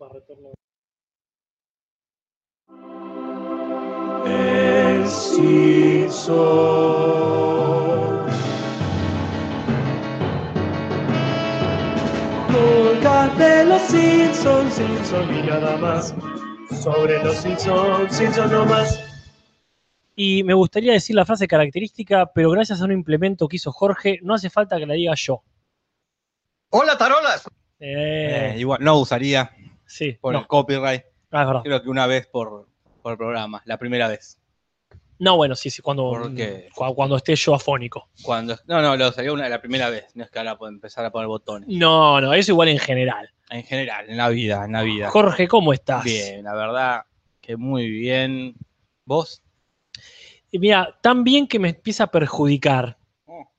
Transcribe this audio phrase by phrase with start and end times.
[0.00, 0.52] para retorno.
[5.06, 6.60] Simpson.
[13.36, 16.14] De los Simpsons, Simpson y nada más.
[16.82, 19.00] Sobre los Simpsons, Simpson no más.
[20.14, 24.18] Y me gustaría decir la frase característica, pero gracias a un implemento que hizo Jorge,
[24.22, 25.42] no hace falta que la diga yo.
[26.70, 27.46] ¡Hola, tarolas!
[27.78, 29.50] Eh, Eh, igual, no usaría
[29.90, 31.02] sí, por no, el copyright.
[31.32, 31.62] ah, es verdad.
[31.62, 32.68] Creo que una vez por,
[33.02, 34.38] por programa, la primera vez.
[35.18, 36.32] No, bueno, sí, sí, cuando,
[36.94, 38.08] cuando esté yo afónico.
[38.22, 40.06] Cuando, no, no, lo usaría una, la primera vez.
[40.14, 41.68] No es que ahora puedo empezar a poner botones.
[41.68, 43.30] No, no, eso igual en general.
[43.50, 45.10] En general, en la vida, en la vida.
[45.10, 46.04] Jorge, ¿cómo estás?
[46.04, 47.02] Bien, la verdad
[47.42, 48.54] que muy bien.
[49.04, 49.42] ¿Vos?
[50.50, 52.96] Y Mira, tan bien que me empieza a perjudicar.
[53.26, 53.50] Oh.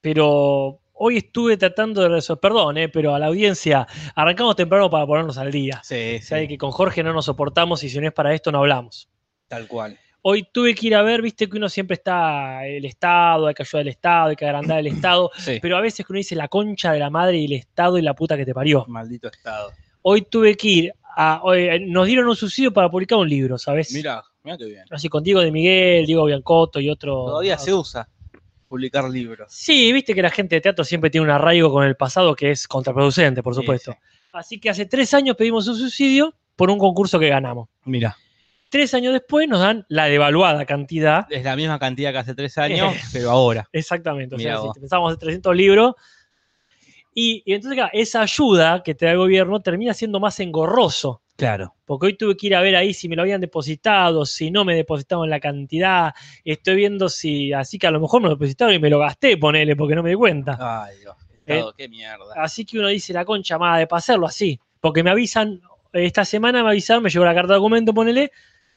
[0.00, 5.04] Pero hoy estuve tratando de resolver, perdón, eh, pero a la audiencia, arrancamos temprano para
[5.04, 5.80] ponernos al día.
[5.82, 8.52] Sí, sí, Sabe que con Jorge no nos soportamos y si no es para esto
[8.52, 9.08] no hablamos.
[9.48, 9.98] tal cual.
[10.24, 13.64] Hoy tuve que ir a ver, viste que uno siempre está el Estado, hay que
[13.64, 16.36] ayudar al Estado, hay que agrandar el Estado, Sí, pero a veces que uno dice
[16.36, 18.84] la concha de la madre y el Estado y la puta que te parió.
[18.86, 19.72] maldito estado.
[20.02, 23.92] Hoy tuve que ir a, hoy, nos dieron un subsidio para publicar un libro, ¿sabes?
[23.92, 24.84] Mira, mira qué bien.
[24.90, 27.24] Así con Diego de Miguel, Diego Biancotto y otro.
[27.26, 28.08] Todavía se usa
[28.72, 29.52] publicar libros.
[29.52, 32.50] Sí, viste que la gente de teatro siempre tiene un arraigo con el pasado que
[32.50, 33.92] es contraproducente, por supuesto.
[33.92, 33.98] sí.
[34.32, 37.68] Así que hace tres años pedimos un subsidio por un concurso que ganamos.
[37.84, 38.16] Mira,
[38.70, 41.26] Tres años después nos dan la devaluada cantidad.
[41.28, 43.68] es la misma cantidad que hace tres años, pero ahora.
[43.70, 44.34] Exactamente.
[44.34, 45.94] O sea, si pensamos hacer 300 libros.
[47.14, 51.21] Y, y entonces, esa ayuda que te da el gobierno termina siendo más engorroso.
[51.36, 51.74] Claro.
[51.84, 54.64] Porque hoy tuve que ir a ver ahí si me lo habían depositado, si no
[54.64, 56.14] me depositaron la cantidad.
[56.44, 57.52] Estoy viendo si.
[57.52, 60.02] Así que a lo mejor me lo depositaron y me lo gasté, ponele, porque no
[60.02, 60.58] me di cuenta.
[60.60, 61.16] Ay, Dios.
[61.44, 62.34] Estado, qué mierda.
[62.36, 64.60] Así que uno dice la concha madre para hacerlo así.
[64.80, 65.60] Porque me avisan,
[65.92, 68.30] esta semana me avisaron, me llegó la carta de documento, ponele,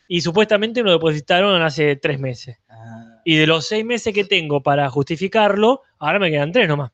[0.08, 2.58] y supuestamente me lo depositaron hace tres meses.
[2.70, 6.92] Ah, Y de los seis meses que tengo para justificarlo, ahora me quedan tres nomás.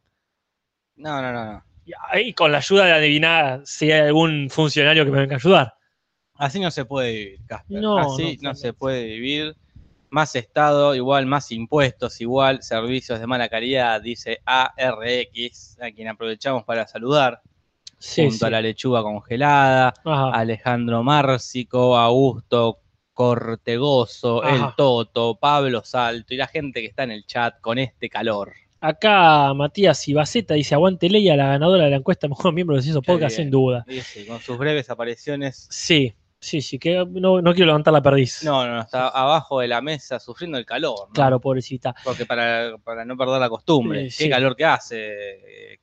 [0.95, 1.63] no, no, no, no.
[2.21, 5.73] Y con la ayuda de adivinar si hay algún funcionario que me venga a ayudar.
[6.35, 7.81] Así no se puede vivir, Casper.
[7.81, 9.55] No, Así no, no, se puede vivir.
[10.09, 16.63] Más Estado, igual, más impuestos, igual, servicios de mala calidad, dice ARX, a quien aprovechamos
[16.65, 17.41] para saludar,
[17.97, 18.45] Sí, junto sí.
[18.45, 20.31] a la lechuga congelada, Ajá.
[20.31, 22.79] Alejandro Márcico, Augusto
[23.13, 24.55] Cortegoso, Ajá.
[24.55, 28.51] El Toto, Pablo Salto y la gente que está en el chat con este calor.
[28.81, 32.93] Acá Matías Ibaceta dice: Aguante Leia, la ganadora de la encuesta mejor miembro de Qué
[32.93, 33.45] Podcast, bien.
[33.47, 33.85] sin duda.
[33.87, 35.67] Y sí, con sus breves apariciones.
[35.69, 38.43] Sí, sí, sí, que no, no quiero levantar la perdiz.
[38.43, 41.07] No, no, está abajo de la mesa sufriendo el calor.
[41.09, 41.13] ¿no?
[41.13, 41.93] Claro, pobrecita.
[42.03, 44.29] Porque para, para no perder la costumbre, Sí, qué sí.
[44.31, 44.95] calor que hace,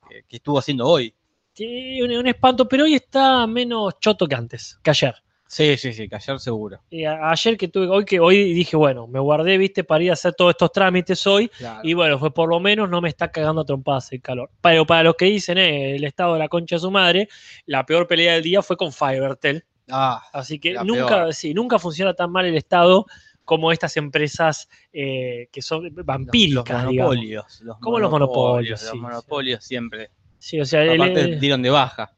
[0.09, 1.15] que, que estuvo haciendo hoy.
[1.55, 5.15] Sí, un, un espanto, pero hoy está menos choto que antes, que ayer.
[5.49, 6.81] Sí, sí, sí, que ayer seguro.
[6.91, 10.11] Y a- ayer que tuve, hoy que hoy dije, bueno, me guardé, viste, para ir
[10.11, 11.51] a hacer todos estos trámites hoy.
[11.83, 14.51] Y bueno, fue por lo menos no me está cagando a trompadas el calor.
[14.61, 17.29] Pero para los que dicen, eh, el estado de la concha de su madre,
[17.65, 19.65] la peor pelea del día fue con Fivertel.
[19.91, 21.33] Ah, Así que nunca, peor.
[21.35, 23.07] sí, nunca funciona tan mal el estado
[23.43, 27.15] como estas empresas eh, que son vampíricas, los digamos.
[27.15, 27.61] monopolios.
[27.63, 28.83] Los ¿Cómo los monopolios?
[28.83, 30.11] Los Sí, monopolios siempre.
[30.39, 32.13] Sí, o sea, Aparte, el- dieron de baja.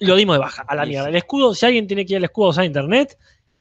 [0.00, 1.08] Lo dimos de baja, a la Sí, mierda.
[1.08, 3.18] El escudo, si alguien tiene que ir al escudo a usar internet,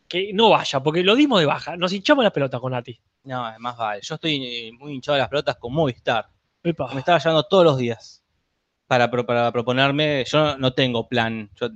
[0.07, 1.77] que no vaya, porque lo dimos de baja.
[1.77, 2.99] Nos hinchamos la pelota con Ati.
[3.23, 4.01] No, más vale.
[4.03, 6.27] Yo estoy eh, muy hinchado de las pelotas con Movistar.
[6.63, 6.93] Epa.
[6.93, 8.23] Me estaba llamando todos los días
[8.87, 10.23] para, pro- para proponerme.
[10.27, 11.49] Yo no tengo plan.
[11.59, 11.71] Yo, eh,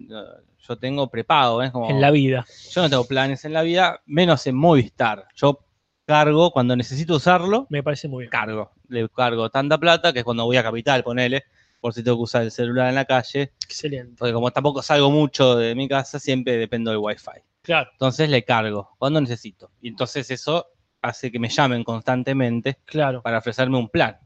[0.67, 1.63] yo tengo prepago.
[1.63, 1.71] ¿eh?
[1.71, 2.45] Como, En la vida.
[2.71, 5.25] Yo no tengo planes en la vida, menos en Movistar.
[5.35, 5.59] Yo
[6.05, 8.29] cargo cuando necesito usarlo, Me parece muy bien.
[8.31, 8.71] cargo.
[8.87, 11.43] Le cargo tanta plata que es cuando voy a Capital, ponele,
[11.79, 13.53] por si tengo que usar el celular en la calle.
[13.65, 14.15] Excelente.
[14.17, 17.41] Porque como tampoco salgo mucho de mi casa, siempre dependo del Wi-Fi.
[17.61, 19.71] Claro, Entonces le cargo cuando necesito.
[19.81, 20.67] Y entonces eso
[21.01, 23.21] hace que me llamen constantemente claro.
[23.21, 24.17] para ofrecerme un plan.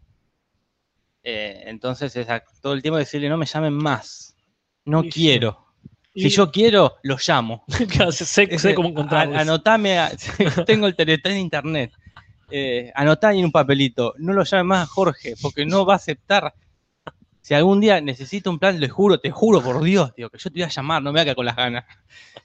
[1.24, 2.28] Eh, entonces es
[2.62, 4.36] todo el tiempo decirle, no me llamen más.
[4.86, 5.60] No Y quiero.
[6.14, 7.64] Y- Si yo quiero, lo llamo.
[8.12, 9.38] Sé, sé- sé cómo encontrarlos.
[9.38, 10.12] A- Anotame, a-
[10.68, 11.92] tengo el teléfono en internet.
[12.52, 14.14] Eh, anotá en un papelito.
[14.20, 16.54] No lo llame más a Jorge, porque no va a aceptar.
[17.44, 20.50] Si algún día necesito un plan, le juro, te juro por Dios, digo, que yo
[20.50, 21.84] te voy a llamar, no me voy a quedar con las ganas.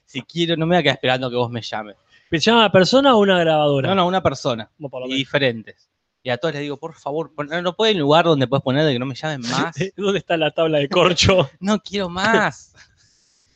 [0.03, 1.95] Si quiero, no me voy a quedar esperando que vos me llames.
[2.29, 3.87] ¿Me llama una persona o una grabadora?
[3.87, 4.69] No, no, una persona.
[5.07, 5.89] Y diferentes.
[6.21, 7.31] Y a todos les digo, por favor,
[7.63, 9.73] no puede un lugar donde puedes poner de que no me llamen más.
[9.95, 11.49] ¿Dónde está la tabla de corcho?
[11.61, 12.73] No quiero más.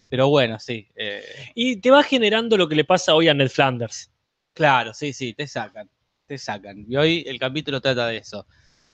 [0.08, 0.88] Pero bueno, sí.
[0.96, 1.24] eh,
[1.56, 4.10] y te va generando lo que le pasa hoy a Ned Flanders.
[4.54, 5.90] Claro, sí, sí, te sacan,
[6.26, 6.86] te sacan.
[6.88, 8.46] Y hoy el capítulo trata de eso,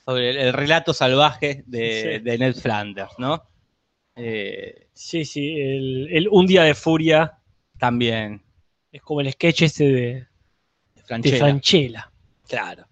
[0.10, 2.24] sobre el, el relato salvaje de, Sí.
[2.24, 3.44] de Ned Flanders, ¿no?
[4.16, 7.38] Eh, Sí, sí, el, el Un Día de Furia
[7.78, 8.42] también.
[8.92, 10.26] es como el sketch este de, de
[10.96, 11.38] de Franchella.
[11.38, 12.12] Franchella.
[12.48, 12.86] Claro.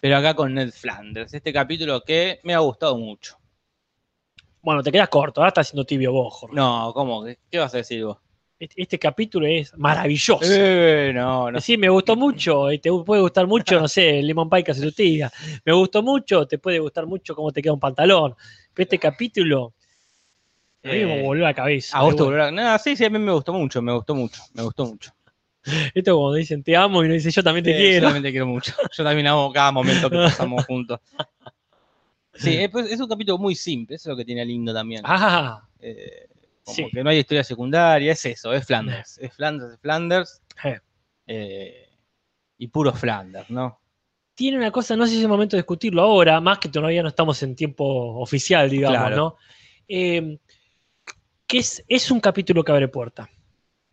[0.00, 3.38] Pero acá con Ned Flanders, este capítulo que me ha gustado mucho.
[4.62, 6.56] Bueno, te quedas corto, ahora estás haciendo tibio vos, Jorge.
[6.56, 7.24] No, ¿cómo?
[7.24, 8.18] ¿Qué, qué vas a decir vos?
[8.64, 10.38] Este, este capítulo es maravilloso.
[10.42, 11.60] Eh, no, no.
[11.60, 14.70] Sí, me gustó mucho, y te puede gustar mucho, no sé, el lemon pie que
[14.70, 15.30] hace tu tía.
[15.66, 18.34] Me gustó mucho, te puede gustar mucho cómo te queda un pantalón.
[18.72, 19.74] Pero este capítulo,
[20.82, 21.98] a mí me Eh, volvió la cabeza.
[21.98, 23.92] A vos te Bueno, volvió a- No, sí, sí, a mí me gustó mucho, me
[23.92, 25.12] gustó mucho, me gustó mucho.
[25.94, 27.94] Esto como dicen, te amo, y uno dice, yo también te Eh, quiero.
[28.00, 28.72] Yo también te quiero mucho.
[28.96, 31.00] Yo también amo cada momento que pasamos juntos.
[32.34, 35.02] Sí, es, pues, es un capítulo muy simple, eso es lo que tiene lindo también.
[35.04, 36.28] Ah, Eh,
[36.64, 36.86] como sí.
[36.92, 39.18] que no hay historia secundaria, es eso, es Flanders.
[39.18, 40.42] Es Flanders, es Flanders.
[41.26, 41.88] Eh.
[42.58, 43.80] y puro Flanders, ¿no?
[44.34, 47.02] tiene una cosa, no sé si es el momento de discutirlo ahora, más que todavía
[47.02, 47.84] no estamos en tiempo
[48.20, 49.16] oficial, digamos, Claro.
[49.16, 49.36] ¿no?
[49.88, 50.38] Eh,
[51.46, 53.28] que es, es un capítulo que abre puerta.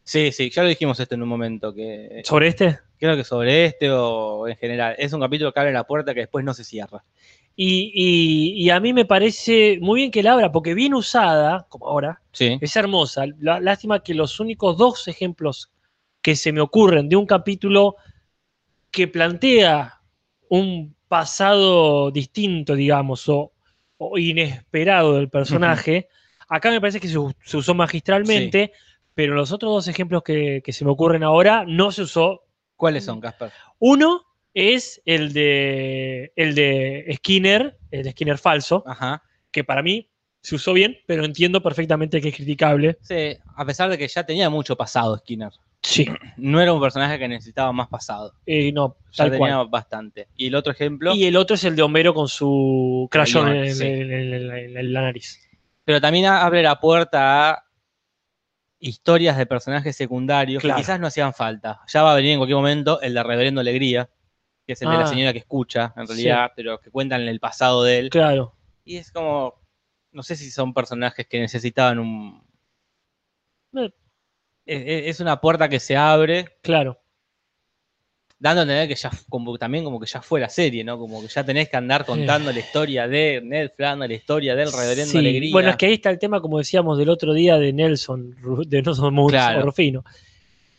[0.04, 2.80] Sí, sí, ya lo dijimos esto en un momento, que ¿Sobre este?
[2.98, 6.22] creo que sobre este o en general, es un capítulo que abre la puerta que
[6.22, 7.04] después no se cierra.
[7.56, 11.65] Y, y- y a mí me parece muy bien que la abra, porque bien usada,
[11.69, 13.25] como ahora, Sí, es hermosa.
[13.39, 15.69] Lástima que los únicos dos ejemplos
[16.21, 17.95] que se me ocurren de un capítulo
[18.89, 20.01] que plantea
[20.50, 23.51] un pasado distinto, digamos, o,
[23.98, 26.07] o inesperado del personaje,
[26.48, 27.18] acá me parece que se,
[27.57, 28.71] usó magistralmente,
[29.13, 32.44] pero los otros dos ejemplos que, que se me ocurren ahora no se usó.
[32.75, 33.51] ¿cuáles son, Casper?
[33.80, 39.24] Uno es el de, el de Skinner, el de Skinner falso, Ajá.
[39.51, 40.09] que para mí
[40.42, 42.98] se usó bien, pero entiendo perfectamente que es criticable.
[43.01, 45.51] Sí, a pesar de que ya tenía mucho pasado Skinner.
[45.83, 46.06] Sí,
[46.38, 48.33] No era un personaje que necesitaba más pasado.
[48.45, 49.68] eh, no, Ya tal tenía cual.
[49.69, 50.27] bastante.
[50.36, 53.75] Y el otro ejemplo, Y el otro es el de Homero con su crayón en,
[53.75, 53.86] sí.
[53.86, 55.39] en- en- en- en la nariz.
[55.83, 57.63] pero también abre la puerta a
[58.80, 60.77] historias de personajes secundarios Claro.
[60.77, 61.81] que quizás no hacían falta.
[61.88, 64.09] Ya va a venir en cualquier momento el de Reverendo Alegría,
[64.66, 65.08] que es el de la Ah.
[65.08, 68.10] señora que escucha, en realidad, pero que cuentan el pasado de él.
[68.10, 68.56] Claro.
[68.86, 69.56] Y es como,
[70.12, 72.44] no sé si son personajes que necesitaban un...
[73.75, 73.92] Eh.
[74.66, 77.00] Es, es- es una puerta que se abre, Claro.
[78.38, 80.98] dando a entender que ya, como, también como que ya fue la serie, ¿no?
[80.98, 84.72] Como que ya tenés que andar contando la historia de Ned Flanders, la historia del
[84.72, 85.52] Reverendo Sí, Alegría.
[85.52, 88.36] Bueno, es que ahí está el tema, como decíamos del otro día, de Nelson,
[88.68, 89.74] de Nelson Claro.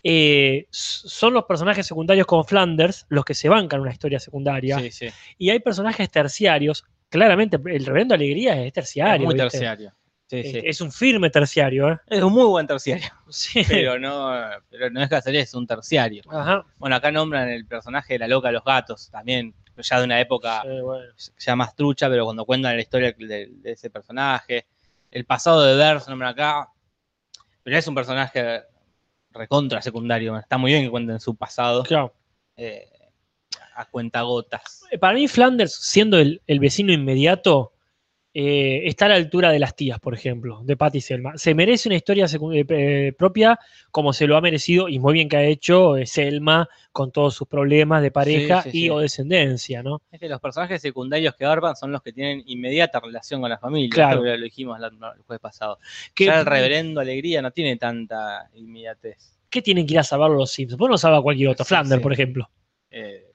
[0.05, 4.79] Eh, son los personajes secundarios como Flanders los que se bancan una historia secundaria.
[4.81, 5.09] Sí, sí.
[5.39, 6.85] Y hay personajes terciarios.
[7.09, 9.15] Claramente, el Reverendo Alegría es terciario.
[9.15, 9.51] es muy ¿viste?
[9.51, 9.93] terciario.
[10.27, 10.61] Sí, Es, sí.
[10.65, 11.91] es un firme terciario.
[11.93, 11.99] ¿eh?
[12.09, 13.63] Es un muy buen terciario, Sí.
[13.69, 14.33] pero no,
[14.71, 16.23] pero no es que hacer es un terciario.
[16.31, 16.65] Ajá.
[16.79, 20.21] Bueno, acá nombran el personaje de la loca de los gatos, también, ya de una
[20.21, 21.05] época bueno.
[21.39, 24.67] ya más trucha, pero cuando cuentan la historia de, de ese personaje.
[25.11, 26.69] El pasado de Bert se nombra acá,
[27.63, 28.63] pero es un personaje
[29.33, 30.37] recontra secundario.
[30.39, 32.13] Está muy bien que cuenten su pasado Claro.
[32.57, 32.89] eh,
[33.75, 34.83] a cuentagotas.
[35.01, 37.72] Para mí, Flanders, siendo el, el vecino inmediato,
[38.35, 41.33] eh, está a la altura de las tías, por ejemplo, de Patty Selma.
[41.37, 43.59] Se merece una historia eh, eh, propia
[43.91, 47.35] como se lo ha merecido y muy bien que ha hecho eh, Selma con todos
[47.35, 48.91] sus problemas de pareja Sí, sí, y sí.
[48.91, 50.01] o descendencia, ¿no?
[50.11, 53.59] Es que los personajes secundarios que garpan son los que tienen inmediata relación con la
[53.59, 53.91] familia.
[53.91, 54.23] Claro.
[54.23, 55.79] Lo dijimos la- el jueves pasado.
[56.15, 59.39] ¿Qué, Ya el reverendo Alegría no tiene tanta inmediatez.
[59.51, 60.79] ¿qué tienen que ir a salvarlo los Simpsons?
[60.79, 61.75] Vos no salva a cualquier otro, sí.
[62.03, 62.49] por ejemplo.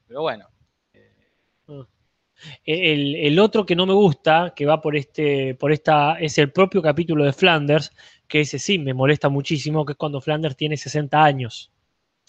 [0.08, 0.48] Pero bueno,
[2.66, 6.52] El, el otro que no me gusta, que va por este, por esta, es el
[6.52, 7.92] propio capítulo de Flanders,
[8.28, 11.72] que ese sí me molesta muchísimo, que es cuando Flanders tiene 60 años.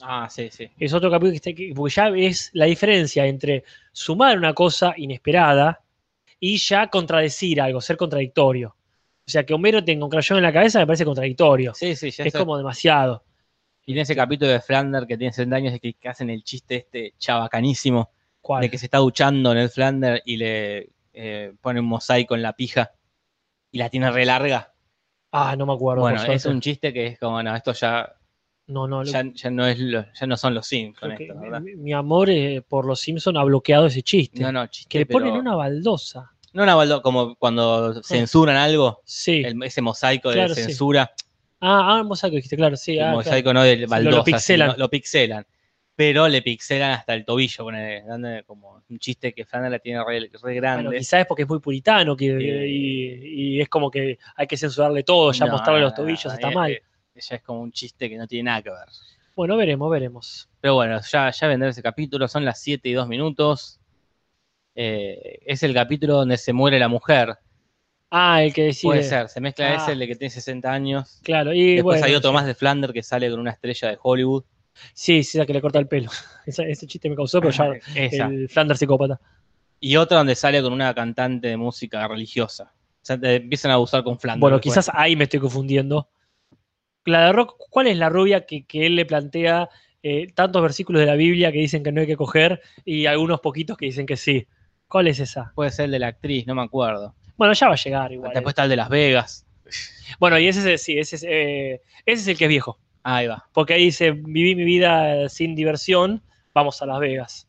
[0.03, 0.69] ah, sí, sí.
[0.79, 4.95] Es otro capítulo que, está- que- porque ya es la diferencia entre sumar una cosa
[4.97, 5.81] inesperada
[6.41, 8.77] y ya contradecir algo, ser contradictorio.
[9.27, 11.75] O sea, que Homero tenga un crayón en la cabeza me parece contradictorio.
[11.75, 13.25] Sí, sí, ya es como demasiado.
[13.87, 16.77] Y en ese capítulo de Flanders que tiene 60 años, que, que hacen el chiste
[16.77, 18.11] este chabacanísimo
[18.49, 18.63] ¿Cuál?
[18.63, 22.41] de que se está duchando en el Flanders y le eh, pone un mosaico en
[22.41, 22.93] la pija
[23.71, 24.73] y la tiene re larga.
[25.33, 26.01] Ah, no me acuerdo.
[26.01, 28.11] Bueno, es un chiste que es como, no, esto ya,
[28.69, 31.61] No, no, lo- ya, no es lo- ya no son los Sims con esto, ¿verdad?
[31.61, 34.41] mi, mi amor eh, por los Simpsons ha bloqueado ese chiste.
[34.41, 36.31] No, no, chiste, que le ponen una baldosa.
[36.55, 39.43] No una baldo- como cuando censuran algo, Sí.
[39.45, 40.63] el- ese mosaico Claro, de sí.
[40.63, 41.11] censura,
[41.61, 42.93] Ah, ah, mosaico dijiste, claro, sí.
[42.93, 43.17] el ah, claro.
[43.19, 44.71] mosaico no de baldosa, lo pixelan.
[44.71, 45.47] sino- lo pixelan.
[45.99, 47.67] Pero le pixelan hasta el tobillo,
[48.07, 50.85] dándole como un chiste que Flanders la tiene re, re grande.
[50.85, 52.69] Bueno, quizás es porque es muy puritano que, Eh.
[52.69, 56.33] y, y es como que hay que censurarle todo, ya No, mostrarle los tobillos no,
[56.35, 56.81] está mal.
[57.17, 58.87] Ya es como un chiste que no tiene nada que ver.
[59.35, 60.49] Bueno, veremos, veremos.
[60.61, 63.81] Pero bueno, ya, ya vendrá ese capítulo, son las 7 y 2 minutos.
[64.77, 67.35] Eh, es el capítulo donde se muere la mujer.
[68.09, 68.91] Ah, el que decide.
[68.91, 69.75] Puede ser, se mezcla Ah.
[69.83, 71.19] ese, el de que tiene 60 años.
[71.25, 73.99] Claro, y Después bueno, hay otro más de Flanders que sale con una estrella de
[74.01, 74.45] Hollywood.
[74.95, 76.11] Sí, sí, la que le corta el pelo.
[76.47, 78.27] Ese chiste me causó, pero ya Esa.
[78.27, 79.21] el Flanders psicópata.
[79.81, 82.73] Y otra donde sale con una cantante de música religiosa.
[82.75, 84.41] O sea, te empiezan a abusar con Flanders.
[84.41, 84.75] Bueno, después.
[84.75, 86.09] quizás ahí me estoy confundiendo.
[87.05, 89.69] La de Rock, ¿cuál es la rubia que, que él le plantea
[90.03, 93.41] eh, tantos versículos de la Biblia que dicen que no hay que coger y algunos
[93.41, 94.47] poquitos que dicen que sí?
[94.89, 95.53] ¿Cuál es esa?
[95.55, 97.15] Puede ser el de la actriz, no me acuerdo.
[97.37, 98.33] Bueno, ya va a llegar igual.
[98.35, 99.47] Después está el de Las Vegas.
[100.19, 102.79] Bueno, y ese es, sí, ese es, eh, ese es el que es viejo.
[103.11, 103.49] Ahí va.
[103.55, 106.23] Porque ahí dice, viví mi vida sin diversión,
[106.53, 107.49] vamos a Las Vegas.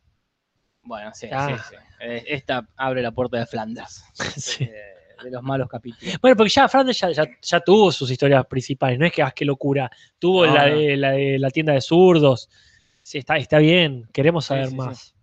[0.82, 1.48] Bueno, sí, Ah.
[1.58, 1.76] sí, sí.
[2.00, 4.02] Eh, Esta abre la puerta de Flanders.
[4.36, 4.64] Sí.
[5.22, 6.18] De los malos capítulos.
[6.22, 9.30] Bueno, porque ya Flanders ya, ya- ya tuvo sus historias principales, no es que, ah,
[9.36, 9.90] qué locura.
[10.18, 10.76] Tuvo No, la, no.
[10.78, 12.48] De, la de la tienda de zurdos.
[13.02, 15.14] Sí, está, está bien, queremos saber sí, más.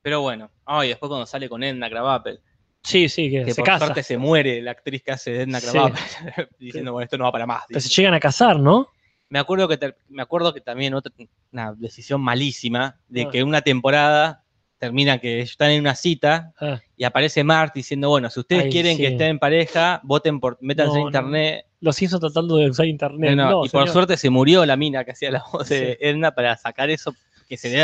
[0.00, 2.40] Pero bueno, ah, y después cuando sale con Edna Krabappel,
[2.84, 3.84] Sí, sí, que, que se por casa.
[3.86, 5.60] suerte se muere la actriz que hace de Edna.
[5.60, 5.98] Krabappel,
[6.60, 7.64] diciendo, bueno, esto no va para más.
[7.66, 8.86] Pero se llegan a casar, ¿no?
[9.30, 11.12] Me acuerdo que me acuerdo que también otra
[11.52, 13.28] una decisión malísima de Ah.
[13.30, 14.44] que una temporada
[14.78, 18.70] termina que están en una cita Ah, y aparece Mart diciendo, bueno, si ustedes Ay,
[18.70, 19.02] quieren sí.
[19.02, 21.08] que estén en pareja, voten por, métanse No, en no.
[21.08, 21.66] internet.
[21.82, 23.36] los Simpsons tratando de usar internet.
[23.36, 25.96] No, no, No, y por suerte se murió la mina que hacía la voz de.
[26.00, 27.14] Edna para sacar eso
[27.48, 27.74] que se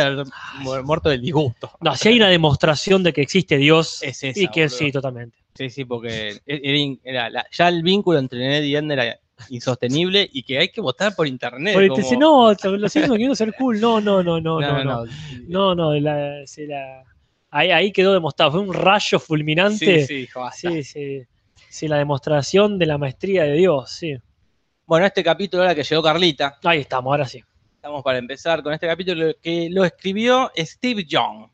[0.61, 1.71] mu- muerto del disgusto.
[1.81, 4.03] No, si hay una demostración de que existe Dios.
[4.03, 5.39] Es esa, y que sí, totalmente.
[5.55, 8.95] Sí, sí, porque e- era in- era la- ya el vínculo entre Ned y Edna
[8.95, 9.19] era
[9.51, 11.77] insostenible y que hay que votar por internet.
[11.77, 13.81] Te como- dice, no, los Simpsons quieren ser cool.
[13.81, 14.85] No, no, no, no, no.
[14.85, 15.05] no, no.
[15.49, 17.05] No, no, la- se la-
[17.51, 18.53] ahí, ahí quedó demostrado.
[18.53, 20.07] Fue un rayo fulminante.
[20.07, 20.71] Sí, sí, basta.
[20.71, 21.23] sí, sí.
[21.69, 24.17] Sí, la demostración de la maestría de Dios, sí.
[24.87, 27.43] Bueno, este capítulo ahora que llegó Carlita, Ahí estamos, ahora sí.
[27.75, 31.49] estamos para empezar con este capítulo que lo escribió Steve Young,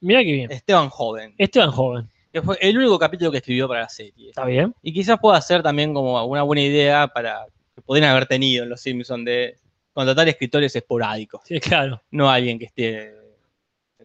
[0.00, 0.52] Mira qué bien.
[0.52, 4.30] Esteban Joven, Esteban Joven, que fue el único capítulo que escribió para la serie.
[4.30, 4.74] ¿está bien?
[4.82, 8.70] Y quizás pueda ser también como una buena idea para que podrían haber tenido en
[8.70, 9.56] Los Simpsons de
[9.92, 12.02] contratar escritores esporádicos, Sí, claro.
[12.10, 13.14] no alguien que esté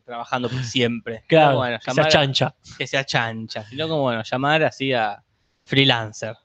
[0.06, 1.24] trabajando por siempre.
[1.28, 2.56] Claro, bueno, que sea a- chancha.
[2.78, 5.24] que sea chancha, sino como bueno, llamar así a
[5.66, 6.36] freelancer.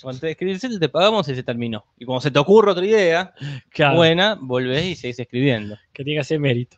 [0.00, 1.84] Cuando te escribís, te pagamos y se terminó.
[1.98, 3.34] Y como se te ocurre otra idea,
[3.70, 5.76] Claro, buena, volvés y seguís escribiendo.
[5.92, 6.76] que tiene que hacer mérito.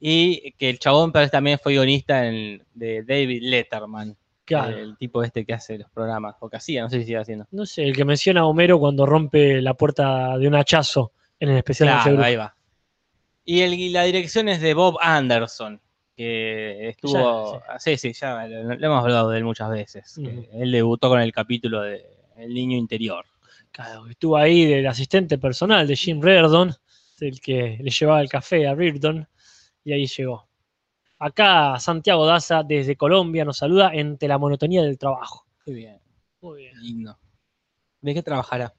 [0.00, 4.16] Y que el chabón parece también fue guionista en- de David Letterman,
[4.46, 4.76] Claro.
[4.76, 7.46] el tipo este que hace los programas, o que hacía, no sé si sigue haciendo.
[7.52, 11.50] No sé, el que menciona a Homero cuando rompe la puerta de un hachazo en
[11.50, 12.54] el especial Claro, ahí va.
[13.44, 15.80] Y, el- y la dirección es de Bob Anderson,
[16.16, 17.62] que estuvo...
[17.78, 20.18] Sí, sí, ya le hemos hablado de él muchas veces.
[20.18, 22.04] él debutó con el capítulo de
[22.36, 23.24] El niño interior.
[23.70, 26.74] Claro, estuvo ahí del asistente personal de Jim Reardon,
[27.20, 29.26] el que le llevaba el café a Reardon,
[29.84, 30.46] y ahí llegó.
[31.18, 35.44] Acá Santiago Daza desde Colombia nos saluda entre la monotonía del trabajo.
[35.64, 36.00] Qué bien,
[36.40, 36.80] Muy bien.
[36.80, 37.18] lindo.
[38.00, 38.72] ¿De qué trabajará?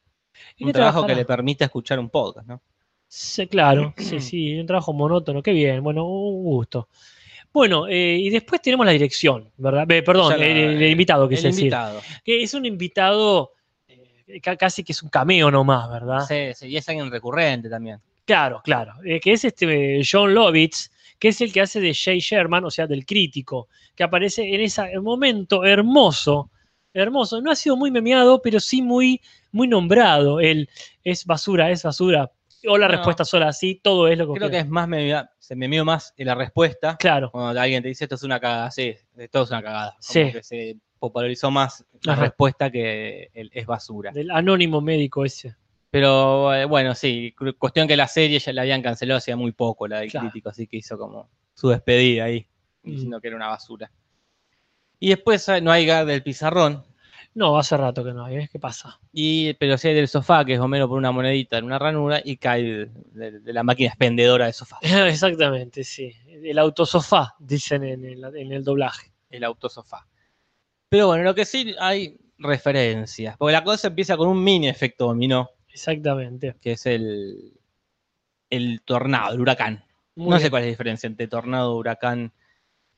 [0.58, 2.62] ¿Y Un qué trabajo que le permite escuchar un podcast, ¿no?
[3.08, 6.90] Sí, claro, sí, sí, un trabajo monótono, qué bien, bueno, un gusto.
[7.54, 9.90] Bueno, eh, y después tenemos la dirección, ¿verdad?
[9.92, 10.42] Eh, perdón, el,
[10.82, 11.50] el invitado, el decir.
[11.52, 12.00] invitado.
[12.24, 13.52] Que es un invitado
[13.88, 16.22] eh, ca- casi que es un cameo nomás, ¿verdad?
[16.26, 18.00] Sí, sí, y es alguien recurrente también.
[18.26, 18.94] Claro, claro.
[19.06, 22.64] eh, que es este eh, John Lovitz, que es el que hace de Jay Sherman,
[22.66, 26.50] o sea, del crítico, que aparece en ese momento hermoso,
[26.94, 27.42] hermoso.
[27.42, 30.40] No ha sido muy memeado, pero sí muy, muy nombrado.
[30.40, 30.70] El
[31.04, 32.32] es basura, es basura.
[32.68, 32.92] O la No.
[32.94, 34.38] respuesta sola así, todo es lo que.
[34.40, 36.96] Creo que es más, memea- se me memeó más en la respuesta.
[36.98, 39.92] Claro, Cuando alguien te dice esto es una cagada, sí, esto es una cagada.
[39.94, 40.32] Como Sí.
[40.32, 42.22] que se popularizó más la Ajá.
[42.26, 44.12] respuesta que el es basura.
[44.12, 45.56] del anónimo médico ese.
[45.92, 49.52] Pero eh, bueno, sí, cu- cuestión que la serie ya la habían cancelado hacía muy
[49.52, 50.30] poco, la del Claro.
[50.30, 52.48] crítico, así que hizo como su despedida ahí,
[52.84, 52.90] Mm.
[52.92, 53.92] diciendo que era una basura.
[55.00, 56.84] Y después eh, no hay Gar del pizarrón,
[57.34, 58.50] No, hace rato que no hay, ¿eh?
[58.52, 59.00] ¿qué pasa?
[59.14, 62.22] y, pero sí hay del sofá, que es Homero por una monedita en una ranura,
[62.24, 66.14] y cae de, de- de la máquina expendedora de sofá, Exactamente, sí.
[66.28, 69.12] El autosofá, dicen en el, en el doblaje.
[69.30, 70.08] el autosofá.
[70.90, 75.06] Pero bueno, lo que sí hay referencias, porque la cosa empieza con un mini efecto
[75.08, 76.56] dominó, Exactamente.
[76.62, 77.54] que es el,
[78.50, 79.84] el tornado, el huracán.
[80.16, 82.32] Muy no sé cuál es la diferencia entre tornado, huracán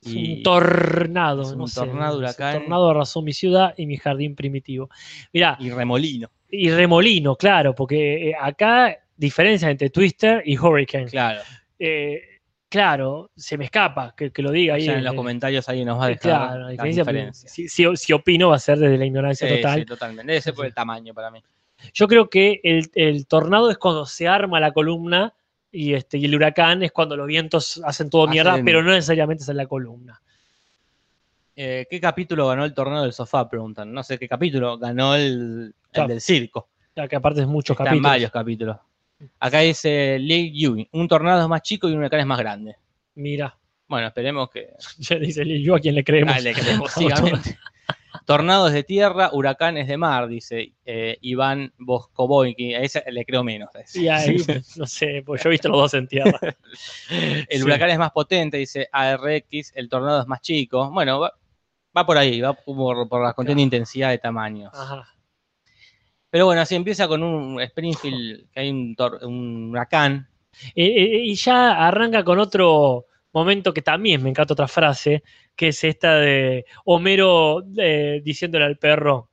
[0.01, 0.37] Es y...
[0.37, 2.59] un tornado, es un no tornado, sé, huracán.
[2.61, 4.89] tornado arrasó mi ciudad y mi jardín primitivo.
[5.31, 6.29] Mirá, y remolino.
[6.49, 11.05] y remolino, claro, porque eh, acá diferencia entre Twister y Hurricane.
[11.05, 11.41] Claro.
[11.77, 12.21] Eh,
[12.67, 14.85] claro, se me escapa que, que lo diga ahí.
[14.85, 17.95] Ya en los comentarios ahí nos va a eh, dejar claro, la diferencia, si, si-
[17.95, 19.79] si opino va a ser desde la ignorancia Sí, total.
[19.79, 20.31] sí, totalmente.
[20.31, 21.43] Debe ser por el tamaño para mí.
[21.93, 25.33] Yo creo que el, el tornado es cuando se arma la columna
[25.71, 28.91] y, este, y el huracán es cuando los vientos hacen todo Hacen- mierda, pero no
[28.91, 30.21] necesariamente es en la columna.
[31.55, 33.47] Eh, ¿Qué capítulo ganó el torneo del sofá?
[33.49, 33.93] Preguntan.
[33.93, 36.69] No sé qué capítulo ganó el, del circo.
[36.95, 38.11] Ya que aparte es muchos Están capítulos.
[38.11, 38.77] varios capítulos.
[39.39, 40.85] Acá dice Lee Yu.
[40.91, 42.75] Un tornado es más chico y un huracán es más grande.
[43.15, 43.55] Mira,
[43.87, 44.69] Bueno, esperemos que.
[44.99, 46.33] ya dice Lil, yo a quién le creemos.
[46.33, 47.57] Dale, creemos ciegamente.
[48.25, 52.55] Tornados de tierra, huracanes de mar, dice eh, Iván Boscoboy.
[52.75, 53.69] A ese le creo menos.
[53.95, 54.37] Y ahí,
[54.77, 56.39] no sé, pues yo he visto los dos en tierra.
[57.09, 57.63] El Sí.
[57.63, 59.71] huracán es más potente, dice ARX.
[59.75, 60.89] El tornado es más chico.
[60.91, 61.33] Bueno, va,
[61.95, 64.71] va por ahí, va por, por la cuestión de intensidad de tamaños.
[64.73, 65.07] Ajá.
[66.29, 70.27] Pero bueno, así empieza con un Springfield, que hay un huracán.
[70.75, 75.23] Eh, eh, y ya arranca con otro momento que también me encanta otra frase,
[75.55, 79.29] que es esta de Homero eh, diciéndole al perro,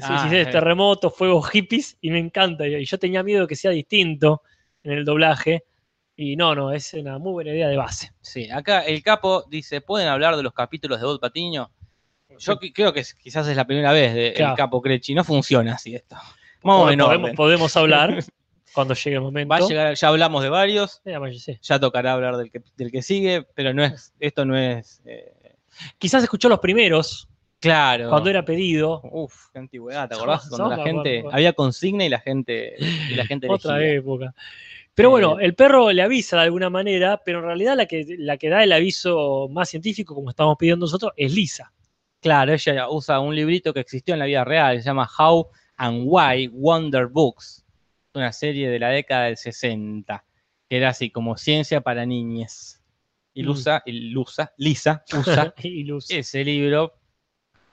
[0.00, 0.52] Ah, si es sí.
[0.52, 2.66] terremoto, fuego, hippies, y me encanta.
[2.66, 4.42] Y yo tenía miedo que sea distinto
[4.82, 5.64] en el doblaje,
[6.16, 8.12] y no, no, es una muy buena idea de base.
[8.20, 11.70] Sí, acá el capo dice, ¿pueden hablar de los capítulos de Bob Patiño?
[12.38, 14.52] Yo creo que quizás es la primera vez de Claro.
[14.52, 15.14] el capo Crechi.
[15.14, 16.16] No funciona así esto.
[16.62, 18.24] Vamos podemos, podemos hablar
[18.74, 19.50] cuando llegue el momento.
[19.50, 23.02] Va a llegar, ya hablamos de varios, Eh, ya tocará hablar del que, del que
[23.02, 25.32] sigue, pero no es, esto no es eh,
[25.98, 27.28] Quizás escuchó los primeros,
[27.60, 28.08] claro.
[28.10, 29.00] cuando era pedido.
[29.04, 30.48] Uf, qué antigüedad, ¿te acordás?
[30.48, 32.74] Cuando la gente había consigna y la gente
[33.10, 33.98] y la gente Otra elegía.
[33.98, 34.34] época.
[34.94, 38.04] Pero bueno, Eh, el perro le avisa de alguna manera, pero en realidad la que,
[38.18, 41.72] la que da el aviso más científico, como estamos pidiendo nosotros, es Lisa.
[42.20, 46.02] Claro, ella usa un librito que existió en la vida real, se llama How and
[46.06, 47.64] Why Wonder Books,
[48.14, 50.22] una serie de la década del 60,
[50.68, 52.81] que era así como ciencia para niñes.
[53.34, 53.46] Y Mm.
[53.46, 55.54] Lusa, y Lusa- Lisa usa
[55.86, 56.10] Luz.
[56.10, 56.92] ese libro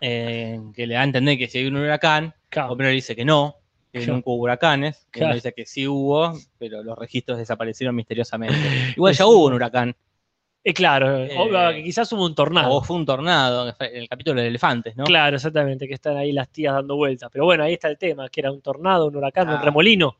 [0.02, 2.72] eh, que le da a entender que si hay un huracán, Claro.
[2.74, 3.56] Homero dice que no,
[3.92, 4.14] que Claro.
[4.14, 5.36] nunca hubo huracanes, que Claro.
[5.36, 8.56] dice que sí hubo, pero los registros desaparecieron misteriosamente.
[8.98, 9.96] Igual ya hubo un huracán,
[10.64, 11.30] Eh, claro, Eh,
[11.76, 12.72] que quizás hubo un tornado.
[12.74, 15.06] o fue un tornado, fue el capítulo de elefantes, ¿no?
[15.06, 17.30] Claro, exactamente, que están ahí las tías dando vueltas.
[17.32, 19.62] Pero bueno, ahí está el tema, que era un tornado, un huracán, un Ah.
[19.62, 20.18] remolino,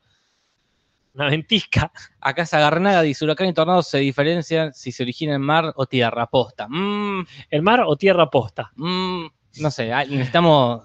[1.14, 1.92] una ventisca.
[2.20, 6.26] Acá Sagarnaga dice, huracán y tornado se diferencian si se origina en mar o tierra,
[6.26, 6.66] posta.
[6.68, 8.72] Mm, ¿El mar o tierra posta?
[8.76, 9.26] mm,
[9.60, 10.82] no sé, ah, necesitamos...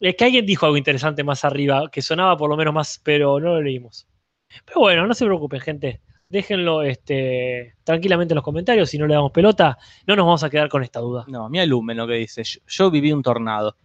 [0.00, 3.40] Es que alguien dijo algo interesante más arriba, que sonaba por lo menos más, pero
[3.40, 4.06] no lo leímos.
[4.64, 6.00] Pero bueno, no se preocupen, gente.
[6.28, 10.50] Déjenlo este, tranquilamente en los comentarios, si no le damos pelota, no nos vamos a
[10.50, 11.24] quedar con esta duda.
[11.26, 13.76] No, mira Lumen lo que dice, yo, yo viví un tornado,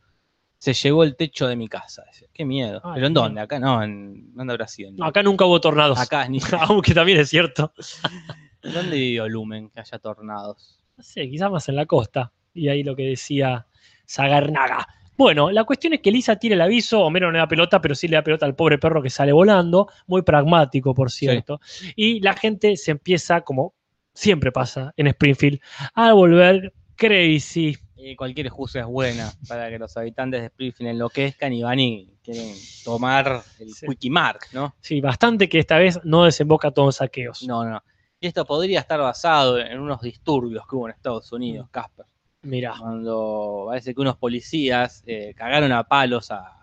[0.63, 2.05] se llevó el techo de mi casa.
[2.31, 2.79] Qué miedo.
[2.85, 3.41] Ay, ¿Pero en dónde?
[3.41, 4.33] Acá no, en...
[4.33, 4.91] ¿Dónde habrá sido?
[4.93, 6.39] No, acá nunca hubo tornados, Acá, ni...
[6.61, 7.73] aunque también es cierto.
[8.63, 10.79] ¿Dónde vivió Lumen que haya tornados?
[10.95, 12.31] No sé, quizás más en la costa.
[12.53, 13.67] Y ahí lo que decía
[14.05, 14.87] Sagarnaga.
[15.17, 17.93] Bueno, la cuestión es que Lisa tira el aviso, Homero no le da pelota, pero
[17.93, 21.59] sí le da pelota al pobre perro que sale volando, muy pragmático, por cierto.
[21.97, 23.73] Y la gente se empieza, como
[24.13, 25.59] siempre pasa en Springfield,
[25.93, 27.77] a volver crazy.
[28.17, 32.53] Cualquier excusa es buena para que los habitantes de Springfield enloquezcan y van y quieren
[32.83, 33.85] tomar el Sí.
[33.87, 34.75] Quickie Mark, ¿no?
[34.81, 37.43] Sí, bastante que esta vez no desemboca todo en saqueos.
[37.47, 37.81] No, no.
[38.19, 42.05] Y esto podría estar basado en unos disturbios que hubo en Estados Unidos, Casper.
[42.43, 46.53] Mirá, Cuando parece que unos policías eh, cagaron a palos a,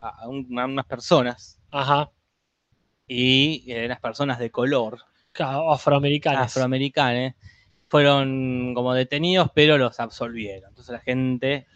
[0.00, 2.10] a un- a unas personas ajá,
[3.06, 4.98] y eh, unas personas de color
[5.32, 6.42] ca- afroamericanos.
[6.46, 7.34] afroamericanas
[7.90, 10.68] fueron como detenidos, pero los absolvieron.
[10.70, 11.66] Entonces la gente,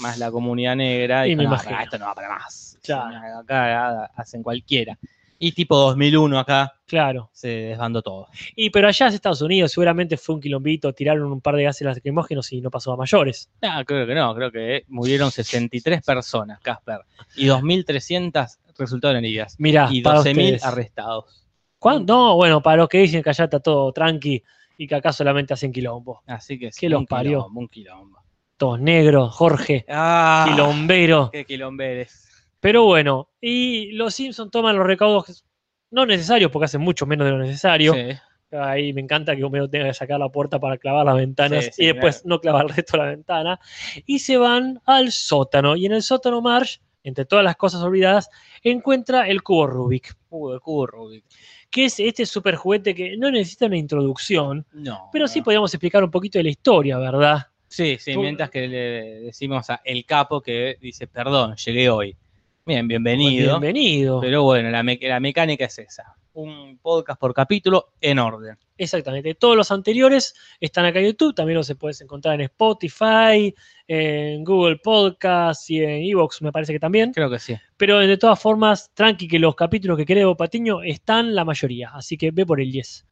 [0.00, 1.70] más la comunidad negra, Y dijo, me "No, imagino.
[1.72, 2.78] pará, esto no va para más.
[2.82, 3.38] Claro.
[3.38, 4.98] Acá hacen cualquiera.
[5.38, 7.30] Y tipo 2001 acá Claro.
[7.32, 8.28] se desbandó todo.
[8.54, 11.84] Y pero allá en Estados Unidos seguramente fue un quilombito, tiraron un par de gases
[11.86, 13.50] lacrimógenos y no pasó a mayores.
[13.62, 17.00] Ah, creo que no, creo que murieron 63 personas, Casper.
[17.34, 19.56] Y 2.300 resultaron heridas.
[19.58, 20.64] Mirá, Y para 12.000 ustedes.
[20.64, 21.44] arrestados.
[21.78, 24.42] ¿Cuán- No, bueno, para los que dicen que allá está todo tranqui
[24.82, 26.22] y que acá solamente hacen quilombo.
[26.26, 27.38] Así que sí, ¿Qué los parió?
[27.40, 28.18] quilombo, un quilombo.
[28.56, 31.30] Todos negros, Jorge, Ah, quilombero.
[31.32, 32.28] qué quilomberes.
[32.60, 35.44] Pero bueno, y los Simpsons toman los recaudos
[35.90, 37.92] no necesarios porque hacen mucho menos de lo necesario.
[37.94, 38.56] Sí.
[38.56, 41.70] Ahí me encanta que Homero tenga que sacar la puerta para clavar las ventanas Sí,
[41.74, 43.60] sí, y después no clavar el resto de la ventana.
[44.04, 45.74] Y se van al sótano.
[45.76, 48.28] Y en el sótano Marge, entre todas las cosas olvidadas,
[48.62, 50.14] encuentra el cubo Rubik.
[50.28, 51.24] Uh, el cubo Rubik.
[51.72, 55.08] Que es este super juguete que no necesita una introducción, No.
[55.12, 57.46] pero sí podríamos explicar un poquito de la historia, ¿verdad?
[57.66, 58.78] Sí, sí, Tú- mientras que le
[59.22, 62.14] decimos a el capo que dice, perdón, llegué hoy.
[62.64, 63.58] Bien, bienvenido.
[63.58, 64.20] Bienvenido.
[64.20, 66.14] Pero bueno, la, me- la mecánica es esa.
[66.34, 68.56] Un podcast por capítulo en orden.
[68.78, 69.34] Exactamente.
[69.34, 71.34] Todos los anteriores están acá en YouTube.
[71.34, 73.52] También los puedes encontrar en Spotify,
[73.86, 77.12] en Google Podcast y en Evox, me parece que también.
[77.12, 77.54] Creo que sí.
[77.76, 81.90] Pero de todas formas, tranqui que los capítulos que creo Patiño están la mayoría.
[81.92, 83.06] Así que ve por el 10.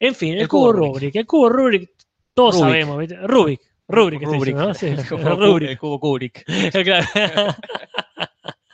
[0.00, 0.94] En fin, el, El cubo cubo Rubik.
[1.02, 1.16] Rubik.
[1.16, 1.90] El cubo Rubik,
[2.34, 2.66] todos Rubik.
[2.68, 2.98] sabemos.
[2.98, 3.16] ¿viste?
[3.16, 3.60] Rubik.
[3.88, 4.54] Rubrik, Rubrik.
[4.54, 4.74] ¿no?
[4.74, 5.70] Sí, El cubo, Rubrik.
[5.70, 6.44] el cubo Kubrick.
[6.84, 7.06] Claro.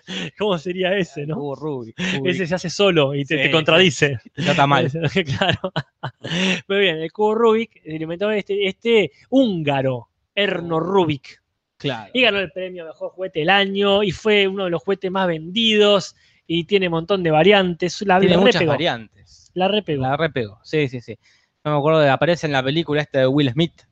[0.38, 1.55] ¿Cómo sería ese, no?
[1.55, 1.99] Rubik.
[2.25, 4.19] Ese se hace solo y te, Sí, te contradice.
[4.35, 4.90] Está mal.
[5.38, 5.73] claro.
[6.69, 11.43] Muy bien, el cubo Rubik inventó este, este húngaro, Erno Rubik.
[11.77, 12.11] Claro.
[12.14, 15.27] Y ganó el premio Mejor Juguete del Año y fue uno de los juguetes más
[15.27, 16.14] vendidos
[16.47, 18.01] y tiene un montón de variantes.
[18.03, 19.51] La, Tiene la muchas repegó, variantes.
[19.55, 20.03] La repegó.
[20.03, 20.61] La repegó.
[20.62, 21.19] Sí, sí, sí.
[21.64, 23.83] No me acuerdo de aparece en la película esta de Will Smith.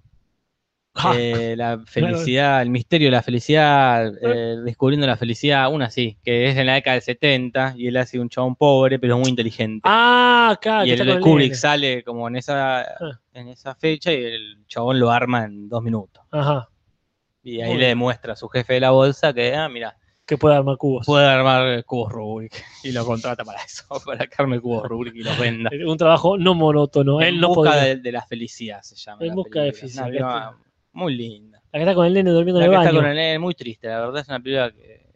[1.16, 6.48] Eh, la felicidad, el misterio de la felicidad, eh, descubriendo la felicidad, una sí, que
[6.48, 9.80] es en la década del 70 y él hace un chabón pobre pero muy inteligente.
[9.84, 10.84] Ah, claro.
[10.86, 13.20] y el, Kubrick sale como en esa, Ah.
[13.32, 16.22] en esa fecha y el chabón lo arma en dos minutos.
[16.30, 16.68] Ajá.
[17.42, 20.36] Y ahí Muy le demuestra a su jefe de la bolsa que, ah, mira, Que
[20.38, 21.04] puede armar cubos.
[21.06, 22.52] puede armar cubos Rubik.
[22.84, 25.70] Y lo contrata para eso, para que arme cubos Rubik y los venda.
[25.86, 27.20] Un trabajo no monótono.
[27.22, 27.82] en Él no busca podía.
[27.84, 29.24] de, de la felicidad se llama.
[29.24, 30.52] En busca de felicidad,
[30.92, 31.62] muy linda.
[31.72, 33.00] La que está con el nene durmiendo La en que el está baño.
[33.02, 35.06] con el nene, muy triste, la verdad es una película que,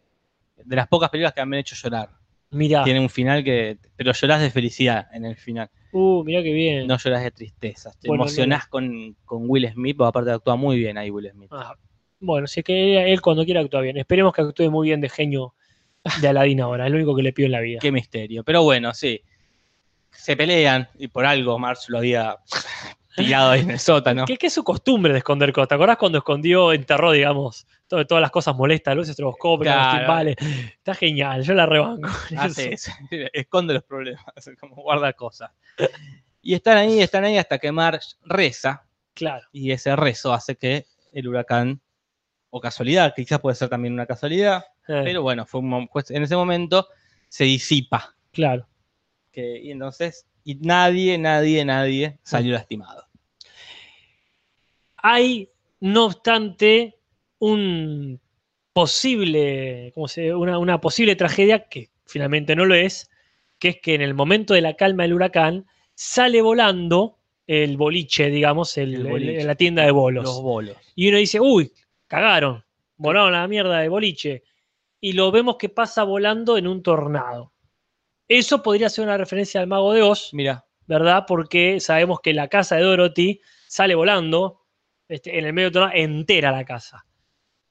[0.63, 2.09] de las pocas películas que me han hecho llorar.
[2.49, 2.83] Mirá.
[2.83, 6.85] Tiene un final que, pero llorás de felicidad en el final, Uh, mirá que bien.
[6.85, 7.91] no llorás de tristeza.
[7.99, 11.49] Te Bueno, emocionás con, con Will Smith, porque aparte actúa muy bien ahí Will Smith.
[11.51, 11.75] Ah,
[12.19, 13.97] bueno, si es que él cuando quiera actúa bien.
[13.97, 15.55] Esperemos que actúe muy bien de genio
[16.21, 16.85] de Aladín ahora.
[16.85, 17.79] Es lo único que le pido en la vida.
[17.81, 18.43] Qué misterio.
[18.43, 19.21] Pero bueno, sí.
[20.11, 22.37] Se pelean y por algo Marx lo había
[23.25, 24.25] tirado ahí en el sótano.
[24.25, 25.67] ¿Qué, qué es su costumbre de esconder cosas?
[25.69, 29.97] ¿Te acordás cuando escondió, enterró, digamos, todo- todas las cosas molestas, luces estroboscópicas, Claro.
[29.99, 30.35] timbales?
[30.77, 32.07] Está genial, yo la rebanco.
[32.37, 32.91] Hace eso.
[33.33, 34.23] Esconde los problemas,
[34.59, 35.51] como guarda cosas.
[36.41, 39.45] Y están ahí, están ahí hasta que Marx reza Claro.
[39.51, 41.81] y ese rezo hace que el huracán,
[42.49, 46.87] o casualidad, quizás puede ser también una casualidad, pero bueno, fue un en ese momento
[47.27, 48.15] se disipa.
[48.31, 48.65] claro.
[49.31, 53.05] Que, y entonces, y nadie, nadie, nadie salió lastimado.
[55.09, 56.97] Hay, no obstante,
[57.39, 58.19] un
[58.73, 63.09] posible, ¿cómo se una, una posible tragedia que finalmente no lo es,
[63.57, 65.65] que es que en el momento de la calma del huracán
[65.95, 67.17] sale volando
[67.47, 69.43] el boliche, digamos, el- El el- boliche.
[69.45, 70.25] la tienda de bolos.
[70.25, 70.75] Los bolos.
[70.95, 71.71] Y uno dice, uy,
[72.07, 72.65] cagaron,
[72.97, 74.43] volaron a la mierda de boliche.
[74.99, 77.53] Y lo vemos que pasa volando en un tornado.
[78.27, 81.23] Eso podría ser una referencia al mago de Oz, Mira, ¿verdad?
[81.25, 84.65] Porque sabemos que la casa de Dorothy sale volando
[85.07, 87.05] este, en el medio tornado, entera la casa.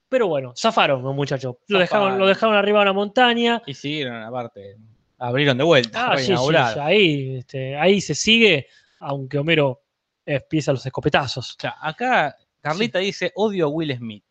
[0.08, 1.56] Pero bueno, zafaron los muchachos.
[1.68, 3.62] Lo dejaron, lo dejaron arriba de una montaña.
[3.66, 4.76] y siguieron aparte,
[5.18, 6.74] abrieron de vuelta, Ah, sí, sí, reinauguraron.
[6.74, 8.68] sí, ahí, este, ahí se sigue,
[9.00, 9.82] aunque Homero
[10.24, 11.52] empieza los escopetazos.
[11.52, 14.24] O sea, acá Carlita dice, odio a Will Smith.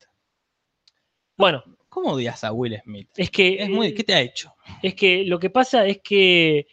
[1.37, 3.09] Bueno, ¿Cómo odias a Will Smith?
[3.15, 4.53] es que, Es muy, ¿Qué te ha hecho?
[4.81, 6.67] es que lo que pasa es que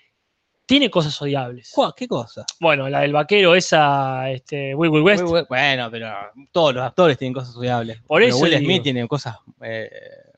[0.73, 1.75] tiene cosas odiables.
[1.95, 2.47] ¿Qué cosa?
[2.59, 5.23] Bueno, la del vaquero, esa, este, Will Will West.
[5.47, 6.11] Bueno, pero
[6.51, 8.01] todos los actores tienen cosas odiables.
[8.07, 8.65] Por Pero eso Will digo.
[8.65, 9.91] Smith tiene cosas eh,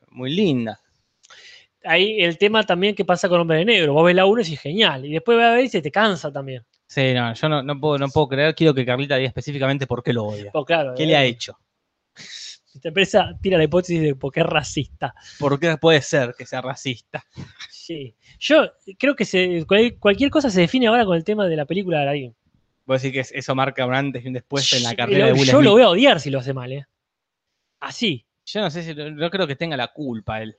[0.09, 0.77] muy lindas.
[1.85, 3.93] Ahí el tema también que pasa con Hombre de Negro.
[3.93, 5.05] Vos ves la 1 y decís genial.
[5.05, 6.65] Y después ves a ver y se te cansa también.
[6.85, 8.53] Sí, no, yo no, no puedo, no puedo creer.
[8.55, 10.51] Quiero que Carlita diga específicamente por qué lo odia.
[10.51, 11.57] Pues claro, ¿Qué eh, le ha hecho?
[12.75, 15.15] Esta empresa tira la hipótesis de porque es racista.
[15.39, 17.25] ¿Por qué puede ser que sea racista?
[17.69, 18.15] Sí.
[18.39, 21.65] Yo creo que se, cual- cualquier cosa se define ahora con el tema de la
[21.65, 22.35] película de Aladdin.
[22.85, 25.19] Voy a decir que es- eso marca un antes y un después en la carrera
[25.19, 25.63] lo- de Will Yo Smith.
[25.65, 26.85] lo voy a odiar si lo hace mal, ¿eh?
[27.79, 28.25] Así.
[28.45, 30.55] Yo no sé si, no creo que tenga la culpa él.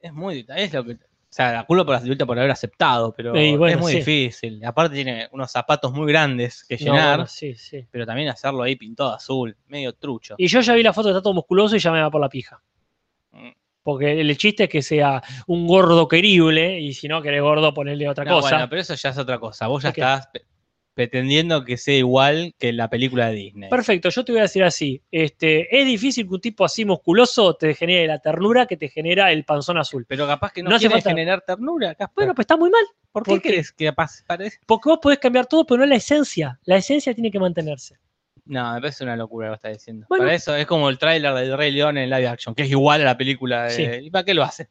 [0.00, 0.96] Es muy, es lo que,
[1.30, 3.98] o sea, la culpa por la por haber aceptado, pero bueno, es muy sí.
[3.98, 4.64] difícil.
[4.64, 7.86] Aparte tiene unos zapatos muy grandes que No, llenar, bueno, sí, sí.
[7.90, 10.36] pero también hacerlo ahí pintado azul, medio trucho.
[10.38, 12.30] Y yo ya vi la foto, está todo musculoso y ya me va por la
[12.30, 12.62] pija.
[13.32, 13.50] Mm.
[13.82, 18.08] Porque el chiste es que sea un gordo querible y si no querés gordo ponerle
[18.08, 18.50] otra No, cosa.
[18.50, 19.66] bueno, pero eso ya es otra cosa.
[19.66, 20.28] Vos ya estás
[20.98, 23.70] pretendiendo que sea igual que la película de Disney.
[23.70, 25.00] Perfecto, yo te voy a decir así.
[25.12, 29.30] Este, es difícil que un tipo así musculoso te genere la ternura que te genera
[29.30, 30.04] el panzón azul.
[30.08, 31.94] Pero capaz que no, No hace quiere falta- generar ternura.
[31.94, 32.14] capaz.
[32.16, 32.82] Bueno, pues está muy mal.
[33.12, 33.48] ¿por qué ¿por qué?
[33.50, 34.58] crees que capaz parece?
[34.66, 36.58] Porque vos podés cambiar todo, pero no la esencia.
[36.64, 37.94] La esencia tiene que mantenerse.
[38.44, 40.06] No, me parece una locura lo que estás diciendo.
[40.08, 40.24] Bueno.
[40.24, 43.02] Para eso es como el tráiler del Rey León en live action, que es igual
[43.02, 43.70] a la película de...
[43.70, 43.84] Sí.
[44.06, 44.68] ¿Y para qué lo hace?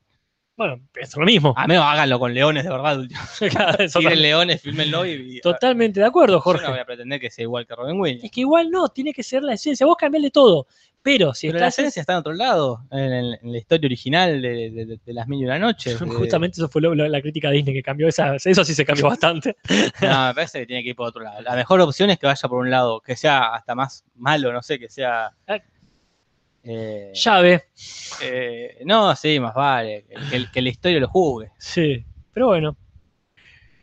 [0.58, 1.54] Bueno, es lo mismo.
[1.56, 3.00] A menos háganlo con leones de verdad.
[3.94, 4.22] también.
[4.22, 5.38] leones, filmenlo y...
[5.38, 6.64] y- Totalmente de acuerdo, Yo Jorge.
[6.66, 8.24] no voy a pretender que sea igual que Robin Williams.
[8.24, 9.86] Es que igual no, tiene que ser la esencia.
[9.86, 10.66] Vos cambiarle todo.
[11.04, 13.86] Pero si Pero la estás esencia está en otro lado, en, en- en la historia
[13.88, 15.98] original de, de- de- de las mil y una noches.
[16.00, 18.08] de- Justamente eso fue lo- lo- la crítica a Disney que cambió.
[18.08, 19.56] Esa, eso sí se cambió bastante.
[20.02, 21.40] No, me parece que tiene que ir por otro lado.
[21.44, 24.64] La mejor opción es que vaya por un lado, que sea hasta más malo, no
[24.64, 25.32] sé, que sea.
[26.70, 27.64] Eh, Llave,
[28.22, 30.06] eh, no, sí, más vale.
[30.54, 31.52] Que, la historia lo jugue.
[31.58, 32.04] sí.
[32.34, 32.78] Pero bueno.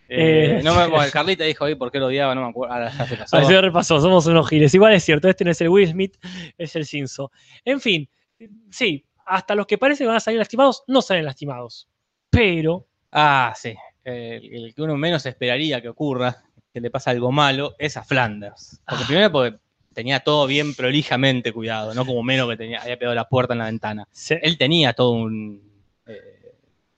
[0.08, 2.74] Eh, Eh, no me, bueno, Carlita dijo ahí por qué lo odiaba, no me acuerdo.
[2.74, 3.42] Ahora ya se pasó.
[3.44, 4.74] Se repasó, somos unos giles.
[4.74, 6.16] Igual es cierto, este no es el Will Smith,
[6.58, 7.32] es el Cinzo.
[7.64, 8.08] En fin,
[8.70, 11.88] sí, hasta los que parece que van a salir lastimados, no salen lastimados.
[12.30, 13.74] Pero, Ah, sí.
[14.04, 16.42] El, el que uno menos esperaría que ocurra,
[16.72, 18.80] que le pasa algo malo, es a Flanders.
[18.86, 19.06] Porque Ah.
[19.06, 19.56] primero porque
[19.94, 23.58] tenía todo bien prolijamente cuidado, no como menos que tenía, había pegado la puerta en
[23.60, 24.06] la ventana.
[24.42, 25.62] Él tenía todo un
[26.06, 26.54] eh,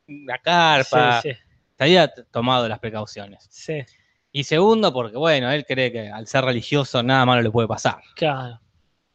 [0.09, 1.39] una carpa, sí, sí,
[1.77, 3.47] se había tomado las precauciones.
[3.51, 3.85] sí,
[4.33, 8.01] Y segundo, porque bueno, él cree que al ser religioso nada malo le puede pasar.
[8.15, 8.61] claro.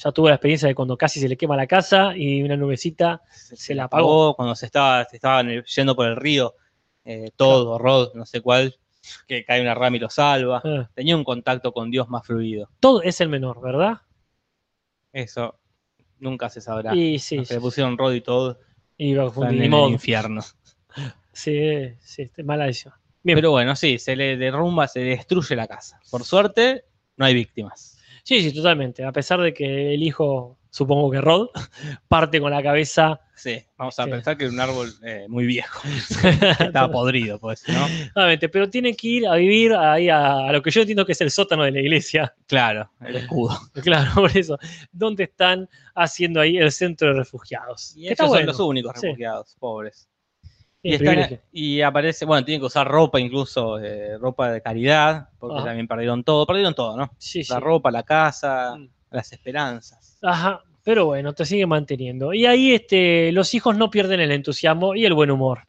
[0.04, 3.22] Ya tuve la experiencia de cuando casi se le quema la casa y una nubecita
[3.30, 4.36] se la apagó.
[4.36, 6.56] cuando se estaba, se estaban yendo por el río,
[7.06, 8.76] eh, todo, Rod, no sé cuál,
[9.28, 10.62] que cae una rama y lo salva.
[10.64, 12.70] eh, Tenía un contacto con Dios más fluido.
[12.80, 14.02] todo es el menor, ¿verdad?
[15.14, 15.60] Eso
[16.20, 16.96] nunca se sabrá.
[16.96, 18.60] Y sí, Los que le pusieron Rod y todo
[18.98, 20.42] y están confundí, en el infierno.
[21.34, 22.94] Sí, sí, este, mala decisión.
[23.24, 23.38] Bien.
[23.38, 26.00] Pero bueno, sí, se le derrumba, se destruye la casa.
[26.10, 26.86] Por suerte,
[27.18, 27.98] no hay víctimas.
[28.24, 29.04] Sí, sí, totalmente.
[29.04, 31.50] A pesar de que el hijo, supongo que Rod,
[32.08, 33.20] parte con la cabeza.
[33.36, 34.10] Sí, vamos a Sí.
[34.12, 35.82] pensar que era un árbol eh, muy viejo.
[36.60, 37.86] Estaba podrido, pues, ¿no?
[38.52, 41.22] Pero tiene que ir a vivir ahí a, a lo que yo entiendo que es
[41.22, 42.34] el sótano de la iglesia.
[42.48, 43.58] Claro, el escudo.
[43.84, 44.58] Claro, por eso.
[44.92, 47.96] ¿Dónde están haciendo ahí el centro de refugiados?
[47.96, 49.08] Y está son los únicos Sí.
[49.08, 50.08] refugiados, pobres.
[50.84, 51.40] Y, están- privilegio.
[51.52, 55.66] y aparece, bueno, tienen que usar ropa, incluso eh, ropa de caridad, porque Ajá.
[55.66, 57.12] también perdieron todo, perdieron todo, ¿no?
[57.20, 57.54] Sí, sí.
[57.54, 58.90] La ropa, la casa, Mm.
[59.12, 60.18] Las esperanzas.
[60.22, 62.34] Ajá, pero bueno, te sigue manteniendo.
[62.34, 65.68] Y ahí este, los hijos no pierden el entusiasmo y el buen humor.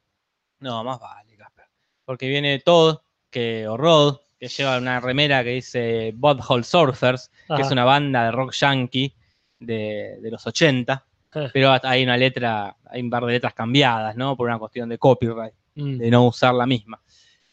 [0.60, 1.66] No, más vale, Casper.
[2.04, 2.98] Porque viene Todd,
[3.30, 8.24] que, o Rod, que lleva una remera que dice Butthole Surfers, que es una banda
[8.24, 9.14] de rock yankee
[9.58, 11.48] de, de los 80, Ah.
[11.50, 14.36] pero hay una letra, hay un par de letras cambiadas, ¿no?
[14.36, 15.96] Por una cuestión de copyright, Mm.
[15.96, 17.00] de no usar la misma.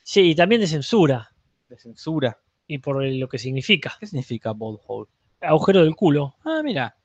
[0.03, 1.29] Sí, y también de censura
[1.69, 2.37] De censura.
[2.67, 3.95] y por lo que significa.
[3.97, 5.07] ¿Qué significa Butthole?
[5.41, 6.35] Agujero del culo.
[6.43, 6.95] Ah, mira.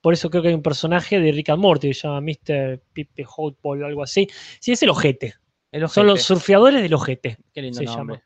[0.00, 2.78] Por eso creo que hay un personaje de Rick and Morty que se llama Mr.
[2.92, 4.28] Pipe Hotball o algo así.
[4.60, 5.34] Sí, es el ojete.
[5.72, 7.38] El Son los surfeadores del ojete.
[7.52, 8.16] Qué lindo se nombre.
[8.16, 8.24] llama.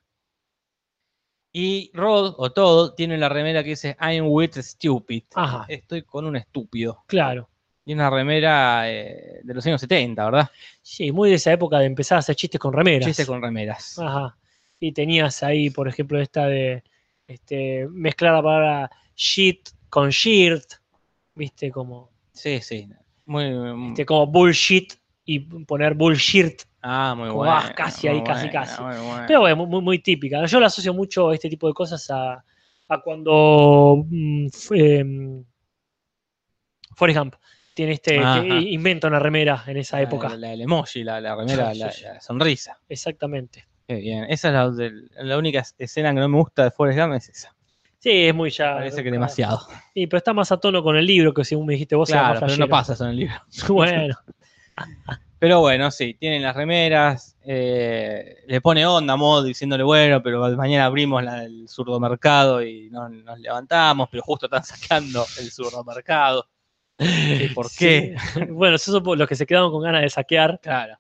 [1.53, 5.23] Y Rod, o Todd, tiene la remera que dice I'm with stupid.
[5.35, 5.65] Ajá.
[5.69, 7.05] Estoy con un estúpido.
[7.07, 7.49] Claro.
[7.85, 10.51] Y una remera eh, de los años 70, ¿verdad?
[10.83, 13.07] Sí, muy de esa época de empezar a hacer chistes con remeras.
[13.07, 13.99] Chiste con remeras.
[13.99, 14.37] Ajá.
[14.79, 16.83] Y tenías ahí, por ejemplo, esta de
[17.27, 20.65] este, mezclar la palabra shit con shirt,
[21.35, 22.89] viste, como, Sí, sí.
[23.27, 26.63] Muy, muy- este, como bullshit y poner bullshit.
[26.83, 27.53] ah, muy como, bueno.
[27.57, 28.83] ah, casi ahí, casi, buena, casi.
[28.83, 28.95] muy.
[29.27, 30.47] Pero bueno, muy, muy típica.
[30.47, 32.45] Yo le asocio mucho este tipo de cosas a,
[32.89, 35.45] a cuando mm, em,
[36.95, 37.35] Forrest Gump
[37.75, 40.37] tiene este, que inventa una remera en esa La- época.
[40.37, 42.79] La, el emoji, la, la remera, Sí, la, sí, la sonrisa.
[42.89, 43.67] Exactamente.
[43.87, 44.25] Qué bien.
[44.25, 44.91] Esa es la,
[45.25, 47.55] la única escena que no me gusta de Forrest Gump, es esa.
[47.99, 48.75] Sí, es muy ya.
[48.75, 49.61] Parece que demasiado.
[49.95, 52.09] Sí, pero está más a tono con el libro que según me dijiste vos.
[52.09, 53.35] Claro, pero no pasa eso en el libro.
[53.69, 54.15] Bueno,
[55.41, 60.41] Pero bueno, sí, tienen las remeras, eh, le pone onda a Mod diciéndole, bueno, pero
[60.57, 66.47] mañana abrimos la- el surdomercado y no nos levantamos, pero justo están sacando el surdomercado.
[66.99, 68.17] ¿Y ¿Por qué?
[68.35, 68.41] sí.
[68.51, 70.97] Bueno, esos son los que se quedaron con ganas de saquear, Claro.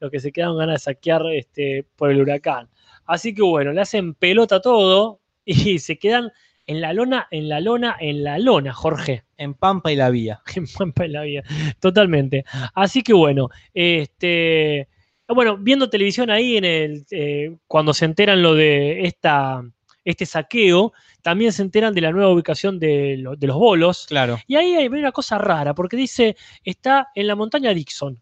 [0.00, 2.68] los que se quedaron con ganas de saquear este, por el huracán.
[3.04, 5.19] Así que bueno, le hacen pelota todo
[5.50, 6.30] y se quedan
[6.66, 9.24] en la lona, en la lona, en la lona, Jorge.
[9.40, 10.40] En Pampa y la Vía.
[10.54, 11.42] en Pampa en la vida,
[11.80, 12.44] totalmente.
[12.74, 14.86] Así que bueno, este,
[15.28, 19.62] bueno, viendo televisión ahí en el, eh, cuando se enteran lo de esta,
[20.04, 24.06] este saqueo, también se enteran de la nueva ubicación de, lo- de los bolos.
[24.08, 24.38] Claro.
[24.46, 28.20] Y ahí hay una cosa rara, porque dice, está en la montaña Dixon.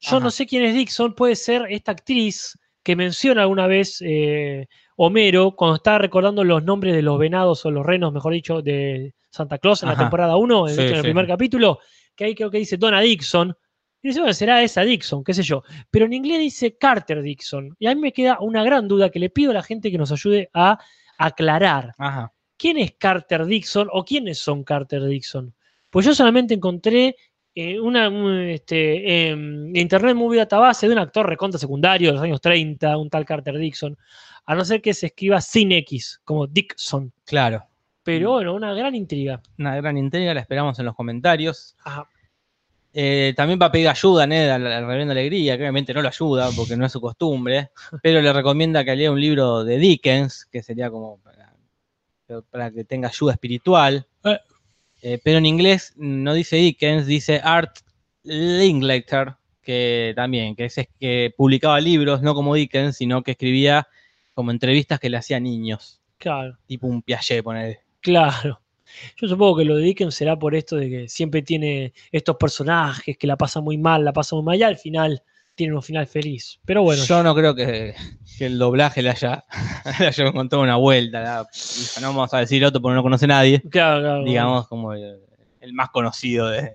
[0.00, 0.20] Yo Ajá.
[0.24, 5.56] no sé quién es Dixon, puede ser esta actriz que menciona alguna vez eh, Homero
[5.56, 9.58] cuando está recordando los nombres de los venados o los renos, mejor dicho, de Santa
[9.58, 11.80] Claus en la temporada 1, en, Sí, en el sí, primer capítulo,
[12.14, 13.54] que ahí creo que dice Donna Dixon.
[14.02, 15.62] Y dice, bueno, será esa Dixon, qué sé yo.
[15.90, 17.76] Pero en inglés dice Carter Dixon.
[17.78, 19.98] Y a mí me queda una gran duda que le pido a la gente que
[19.98, 20.78] nos ayude a
[21.18, 21.94] aclarar.
[21.98, 22.32] Ajá.
[22.62, 25.52] ¿quién es Carter Dixon o quiénes son Carter Dixon?
[25.90, 27.16] Pues yo solamente encontré
[27.54, 32.22] eh, una un, este, em, Internet Movie Database de un actor recontra secundario de los
[32.22, 33.96] años 30, un tal Carter Dixon,
[34.46, 37.12] a no ser que se escriba sin X, como Dixon.
[37.24, 37.64] Claro.
[38.02, 39.40] Pero bueno, una gran intriga.
[39.58, 41.76] Una gran intriga, la esperamos en los comentarios.
[41.84, 42.08] Ajá.
[42.94, 46.02] Eh, también va a pedir ayuda a Ned al, al Reverendo Alegría, que obviamente no
[46.02, 47.70] lo ayuda porque no es su costumbre,
[48.02, 51.54] pero le recomienda que lea un libro de Dickens, que sería como para,
[52.50, 54.06] para que tenga ayuda espiritual.
[54.24, 54.38] Eh.
[55.02, 57.78] Eh, pero en inglés no dice Dickens, dice Art
[58.22, 63.88] Linklater, que también, que es, que publicaba libros, no como Dickens, sino que escribía
[64.34, 67.80] como entrevistas que le hacía a niños, Claro, tipo un Piaget, poner.
[68.00, 68.60] claro.
[69.16, 73.16] Yo supongo que lo de Dickens será por esto de que siempre tiene estos personajes
[73.16, 75.22] que la pasan muy mal, la pasan muy mal, y al final
[75.54, 76.58] tiene un final feliz.
[76.64, 77.94] Pero bueno, Yo no creo que,
[78.38, 79.44] que el doblaje le haya,
[80.00, 81.20] le haya encontrado una vuelta.
[81.20, 81.46] la-
[82.00, 83.60] no vamos a decir otro porque no lo conoce nadie.
[83.70, 85.20] claro, claro, Digamos, como el,
[85.60, 86.74] el más conocido, de-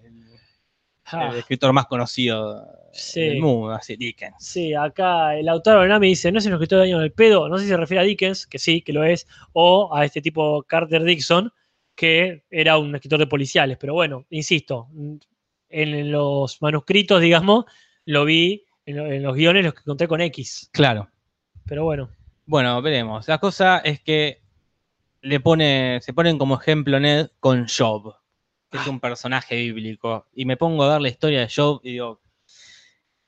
[1.09, 3.21] Ah, el escritor más conocido Sí.
[3.21, 4.35] del mundo, así, Dickens.
[4.39, 7.57] Sí, acá el autor me dice, no es un escritor de año del pedo, no
[7.57, 10.63] sé si se refiere a Dickens, que sí, que lo es, o a este tipo
[10.63, 11.51] Carter Dixon,
[11.95, 14.89] que era un escritor de policiales, pero bueno, insisto,
[15.69, 17.65] en los manuscritos, digamos,
[18.05, 21.07] lo vi en, lo- en los guiones, los que encontré con X, Claro.
[21.65, 22.09] pero bueno,
[22.45, 23.27] Bueno, veremos.
[23.27, 24.41] La cosa es que
[25.21, 28.15] le pone, se ponen como ejemplo Ned con Job,
[28.71, 30.25] que es un personaje bíblico.
[30.33, 32.21] Y me pongo a ver la historia de Job y digo,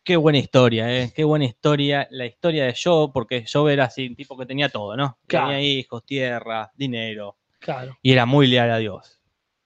[0.04, 1.12] qué buena historia, ¿eh?
[1.16, 2.08] Qué buena historia.
[2.12, 5.18] La historia de Job, porque Job era así, un tipo que tenía todo, ¿no?
[5.28, 5.48] Claro.
[5.50, 7.38] Tenía hijos, tierra, dinero.
[7.60, 7.98] claro.
[8.02, 9.20] Y era muy leal a Dios.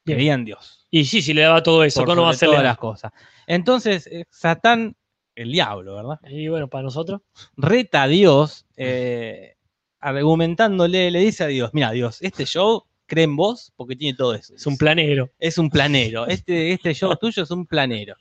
[0.05, 0.17] Bien.
[0.17, 0.85] Creía en Dios.
[0.89, 2.71] Y sí, si le daba todo eso, ¿cómo no va a ser todas leal?
[2.71, 3.11] las cosas.
[3.47, 4.95] Entonces, eh, Satán,
[5.35, 6.19] el diablo, ¿verdad?
[6.29, 7.21] Y bueno, para nosotros,
[7.57, 9.55] reta a Dios, eh,
[9.99, 14.33] argumentándole, le dice a Dios, mira Dios, este show cree en vos porque tiene todo
[14.33, 14.55] eso.
[14.55, 15.29] es un planero.
[15.39, 18.15] Es un planero, este, este show tuyo es un planero.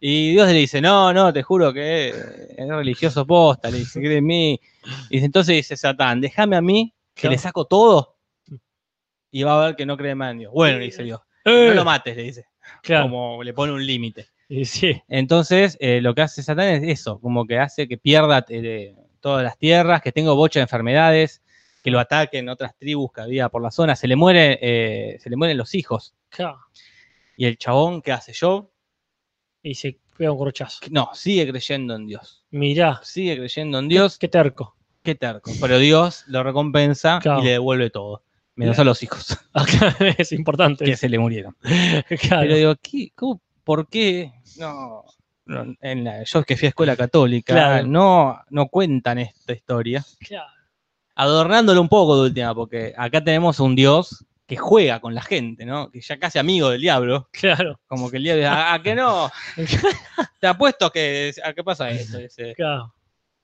[0.00, 4.18] Y Dios le dice, no, no, te juro que es religioso posta, le dice, cree
[4.18, 4.60] en mí.
[5.08, 8.16] Y dice, entonces dice Satán, déjame a mí, que le saco todo,
[9.30, 10.52] y va a ver que no cree más en Dios.
[10.52, 12.46] Bueno, le dice Dios, no Eh, lo mates, le dice,
[12.82, 13.04] claro.
[13.04, 14.28] como le pone un límite.
[14.52, 18.44] Y sí, Entonces, eh, lo que hace Satán es eso, como que hace que pierda
[18.48, 21.40] eh, todas las tierras, que tenga bocha de enfermedades,
[21.84, 25.30] que lo ataquen otras tribus que había por la zona, se le, muere, eh, se
[25.30, 26.14] le mueren los hijos.
[26.28, 26.58] claro.
[27.36, 28.70] Y el chabón que hace yo,
[29.62, 30.80] Y se pega un corchazo.
[30.90, 32.44] no, sigue creyendo en Dios.
[32.50, 34.76] Mirá, Sigue creyendo en Dios, qué terco.
[35.02, 35.50] qué terco.
[35.60, 37.40] Pero Dios lo recompensa Claro.
[37.40, 38.24] y le devuelve todo.
[38.56, 40.84] Menos a los hijos Acá es importante.
[40.84, 41.56] que se le murieron.
[42.20, 42.42] Claro.
[42.42, 44.32] Pero digo, ¿qué, cómo, ¿por qué?
[44.58, 45.04] No,
[45.46, 47.86] no, en la- yo que fui a escuela católica, Claro.
[47.86, 50.04] no, no cuentan esta historia.
[50.20, 50.48] Claro.
[51.16, 55.66] adornándolo un poco de última, porque acá tenemos un dios que juega con la gente,
[55.66, 55.90] ¿no?
[55.90, 57.28] Que ya casi amigo del diablo.
[57.30, 57.78] Claro.
[57.86, 59.30] Como que el diablo, ¿a, a que no?
[60.40, 62.18] Te apuesto que, ¿a qué pasa esto?
[62.56, 62.94] Claro.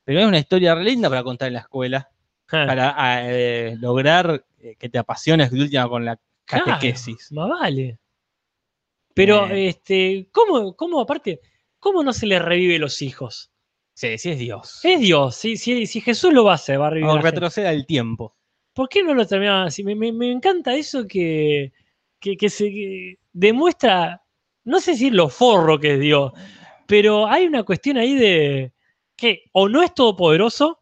[0.05, 2.09] Pero es una historia re linda para contar en la escuela,
[2.53, 7.31] Ah, para eh, lograr eh, que te apasiones de última con la claro, catequesis.
[7.33, 7.99] Más vale.
[9.17, 9.69] Pero, Eh.
[9.69, 11.41] este, ¿cómo, cómo, aparte,
[11.79, 13.51] cómo no se le revive los hijos?
[13.95, 14.81] Sí, sí es Dios.
[14.85, 15.37] Es Dios.
[15.37, 17.11] Si, si, si Jesús lo va a hacer, va a revivir.
[17.11, 18.37] O retroceda el tiempo.
[18.75, 19.83] ¿Por qué no lo terminaban así?
[19.83, 21.73] Me, me- me encanta eso que,
[22.21, 24.23] que, que se que demuestra,
[24.65, 26.33] no sé si lo forro que es Dios,
[26.87, 28.75] pero hay una cuestión ahí de
[29.17, 30.79] que o no es todopoderoso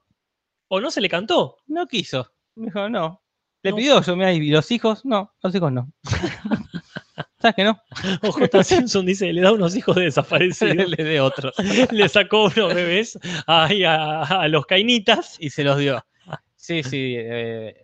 [0.66, 1.58] o no se le cantó.
[1.68, 2.32] No quiso.
[2.56, 3.22] Me dijo, no.
[3.62, 3.76] Le No.
[3.76, 5.92] pidió yo, mira, y los hijos, no, los hijos no.
[7.44, 7.78] ¿Sabes que no?
[8.22, 8.64] O J.
[8.64, 10.88] Simpson dice, le da unos hijos desaparecidos.
[10.96, 11.52] Le dé otro.
[11.90, 15.36] le sacó unos bebés ahí a, a los cainitas.
[15.38, 16.02] y se los dio.
[16.56, 17.14] Sí, sí.
[17.18, 17.76] eh,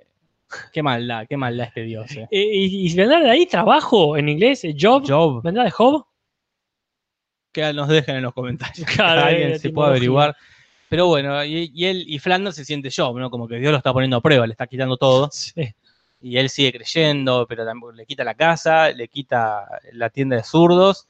[0.72, 2.10] qué maldad, qué maldad este dios.
[2.12, 2.26] eh.
[2.30, 5.04] Eh, y, y vendrá de ahí trabajo en inglés, eh, job.
[5.06, 6.06] Job, ¿Vendrá de Job?
[7.52, 8.86] que nos dejen en los comentarios.
[8.94, 10.34] Claro, Alguien se puede averiguar.
[10.88, 13.28] Pero bueno, y, y él y Flanders se siente Job, ¿no?
[13.30, 15.28] Como que Dios lo está poniendo a prueba, le está quitando todo.
[15.32, 15.68] Sí.
[16.20, 20.42] Y él sigue creyendo, pero también le quita la casa, le quita la tienda de
[20.44, 21.08] zurdos.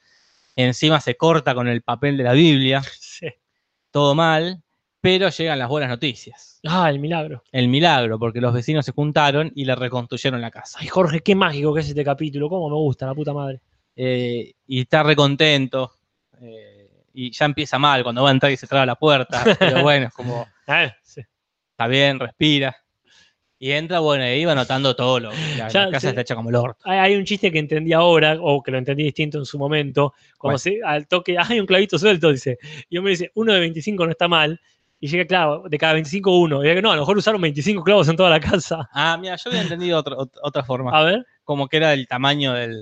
[0.57, 3.29] Encima se corta con el papel de la Biblia, sí.
[3.91, 4.63] todo mal.
[5.03, 6.61] Pero llegan las buenas noticias.
[6.69, 7.43] Ah, el milagro.
[7.53, 10.79] El milagro, porque los vecinos se juntaron y le reconstruyeron la casa.
[10.83, 12.51] Ay, Jorge, qué mágico que es este capítulo.
[12.51, 13.61] Cómo me gusta, la puta madre.
[13.97, 15.93] eh, y está recontento.
[16.43, 16.77] eh,
[17.15, 19.43] y ya empieza mal cuando va a entrar y se traba la puerta.
[19.59, 21.23] Pero bueno, es como, Ah, sí.
[21.71, 22.77] está bien, respira.
[23.63, 25.31] Y entra, bueno, y iba notando todo lo.
[25.59, 26.07] La, Ya, la casa sí.
[26.09, 26.81] está hecha como el orto.
[26.85, 30.15] Hay, un chiste que entendí ahora, o que lo entendí distinto en su momento.
[30.39, 30.59] Cuando ¿Cuál?
[30.59, 32.59] se, al toque, hay un clavito suelto, dice.
[32.89, 34.59] Y yo me dice, uno de 25 no está mal.
[34.99, 36.65] Y llega, claro, de cada 25 uno.
[36.65, 38.89] Y digo, no, a lo mejor usaron 25 clavos en toda la casa.
[38.93, 40.91] Ah, mira, yo había entendido otra- ot- otra forma.
[40.99, 42.77] A ver, Como que era el tamaño del.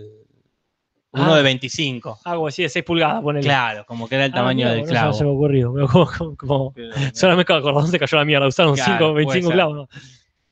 [1.10, 1.36] Uno Ah.
[1.38, 2.18] de 25.
[2.24, 3.42] algo así de 6 pulgadas, ponele.
[3.44, 5.18] Claro, como que era el Ah, tamaño mira, del bueno, eso no clavo.
[5.18, 5.72] se me ocurrió.
[5.90, 6.74] Como, como- como-
[7.14, 8.46] solamente con acordón se cayó la mierda.
[8.46, 9.54] Usaron Claro, 5, puede 25 ser.
[9.54, 9.88] clavos.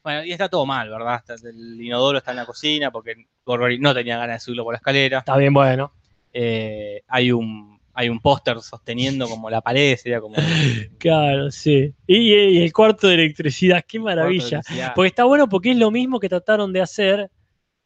[0.07, 0.13] ¿No?
[0.13, 1.23] Bueno, y está todo mal, ¿verdad?
[1.45, 4.79] El inodoro está en la cocina porque Gorgory no tenía ganas de subirlo por la
[4.79, 5.19] escalera.
[5.19, 5.93] Está bien, bueno.
[6.33, 10.37] Eh, hay un, hay un póster sosteniendo como la pared, sería como.
[10.99, 11.93] Claro, sí.
[12.07, 14.61] Y, y el cuarto de electricidad, qué maravilla.
[14.63, 17.31] Porque Porque está bueno porque es lo mismo que trataron de hacer.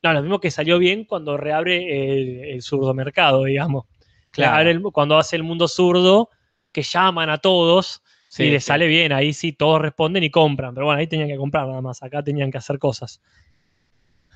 [0.02, 3.84] No, lo mismo que salió bien cuando reabre el, el zurdo mercado, digamos.
[4.32, 6.30] Reabre el- cuando hace el mundo zurdo,
[6.72, 8.68] que llaman a todos Sí, y les sí.
[8.68, 11.80] sale bien, ahí sí todos responden y compran, pero bueno, ahí tenían que comprar nada
[11.80, 13.20] más, acá tenían que hacer cosas.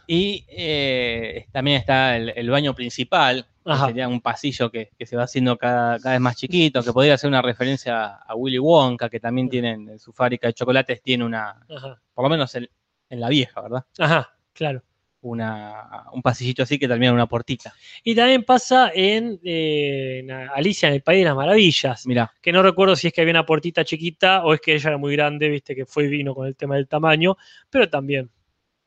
[0.06, 5.16] Y eh, también está el, el baño principal, que sería un pasillo que, que se
[5.16, 9.08] va haciendo cada, cada vez más chiquito, que podría ser una referencia a Willy Wonka,
[9.08, 12.68] que también tienen en su fábrica de chocolates, tiene una, Ajá, por lo menos en,
[13.08, 13.84] en la vieja, ¿verdad?
[13.98, 14.82] Ajá, claro.
[15.26, 17.72] Una, un pasillito así que termina en una puertita.
[18.02, 22.52] Y también pasa en, eh, en Alicia en el País de las Maravillas, Mira, que
[22.52, 25.16] no recuerdo si es que había una puertita chiquita o es que ella era muy
[25.16, 27.36] grande, viste, que fue y vino con el tema del tamaño,
[27.70, 28.30] pero también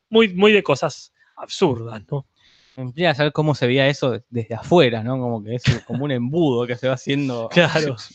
[0.10, 2.28] muy, muy de cosas absurdas, ¿no?
[2.84, 5.18] intriga saber cómo se veía eso desde afuera, ¿no?
[5.20, 7.50] Como que es como un embudo que se va haciendo.
[7.52, 7.96] Claro.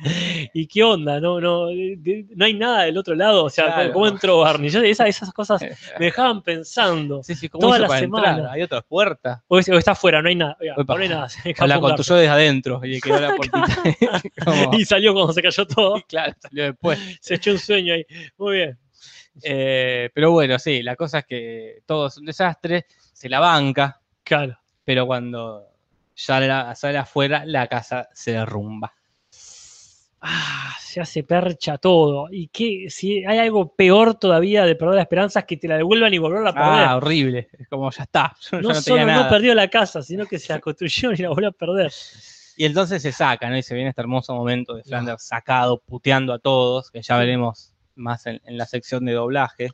[0.54, 1.20] ¿Y qué onda?
[1.20, 3.44] No, no, no hay nada del otro lado.
[3.44, 3.92] O sea, Claro.
[3.92, 4.68] ¿cómo entró Barney?
[4.70, 5.60] Yo- esa- esas cosas
[5.98, 7.22] me dejaban pensando.
[7.22, 8.30] Sí, sí, ¿cómo Toda la semana.
[8.30, 8.50] entrar?
[8.52, 9.40] Hay otras puertas.
[9.48, 10.56] O, es- o está afuera, no hay nada.
[10.60, 10.94] Oiga, Opa.
[10.96, 11.28] no hay nada.
[11.66, 13.82] la construyó desde adentro y quedó la puertita.
[14.72, 15.98] Y salió cuando se cayó todo.
[15.98, 16.98] y claro, salió después.
[17.20, 18.04] Se echó un sueño ahí.
[18.38, 18.78] Muy bien.
[19.42, 24.00] Eh, pero bueno, sí, la cosa es que todo es un desastre, se la banca,
[24.24, 24.58] Claro.
[24.84, 25.68] pero cuando
[26.14, 28.92] sale, a- sale afuera, la casa se derrumba.
[30.24, 32.28] Ah, se hace percha todo.
[32.30, 32.86] ¿Y qué?
[32.88, 36.18] Si hay algo peor todavía de perder la esperanza es que te la devuelvan y
[36.18, 36.70] volverla a perder.
[36.88, 37.48] Ah, horrible.
[37.58, 38.34] Es como ya está.
[38.52, 39.28] Yo no solo tenía no nada.
[39.28, 41.92] perdió la casa, sino que se la construyeron y la volvió a perder.
[42.56, 43.56] Y entonces se saca, ¿no?
[43.56, 47.72] Y se viene este hermoso momento de Flanders sacado, puteando a todos, que ya veremos
[47.96, 49.70] más en, en la sección de doblaje,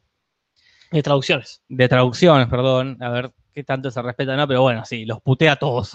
[0.90, 1.60] De traducciones.
[1.68, 4.46] de traducciones, perdón, a ver qué tanto se respeta, ¿no?
[4.48, 5.94] Pero bueno, sí, los putea a todos.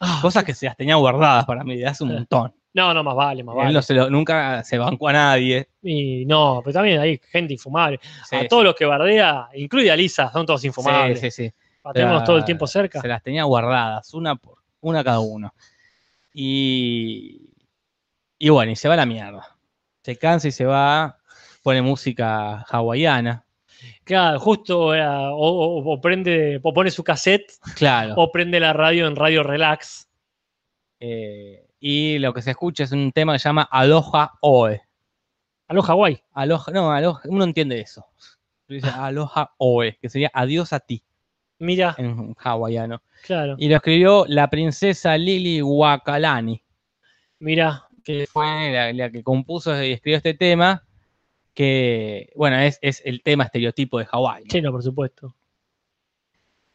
[0.00, 2.52] Ah, Cosas que se las tenía guardadas para mí de hace un montón.
[2.74, 3.72] No, no, más vale, más Él vale.
[3.72, 5.68] no se lo- nunca se bancó a nadie.
[5.82, 8.00] Y no, pero también hay gente infumable.
[8.28, 11.20] Sí, a todos los que bardea, incluye a Lisa, son todos infumables.
[11.20, 11.52] Sí, sí, sí.
[11.92, 13.00] Pero, todo el tiempo cerca.
[13.00, 15.54] Se las tenía guardadas, una por una cada uno.
[16.32, 17.50] Y,
[18.38, 19.56] y bueno, y se va a la mierda.
[20.02, 21.16] Se cansa y se va,
[21.62, 23.44] pone música hawaiana.
[24.02, 28.14] Claro, justo era, o, o- o prende, o pone su cassette, Claro.
[28.16, 30.08] o prende la radio en Radio Relax.
[31.00, 34.80] Eh, y lo que se escucha es un tema que se llama Aloha Oe.
[35.68, 36.22] Aló Hawái.
[36.32, 38.06] Aloha, no, aloha, uno entiende eso.
[38.66, 41.02] Dice Aloha Oe, que sería adiós a ti
[41.58, 43.02] Mira, en hawaiano.
[43.22, 46.62] claro, Y lo escribió la princesa Lili Wakalani.
[47.38, 50.86] mira, que fue la, la que compuso y escribió este tema,
[51.52, 54.44] que, bueno, es, es el tema estereotipo de Hawái.
[54.44, 54.48] ¿no?
[54.48, 55.34] chino, por supuesto.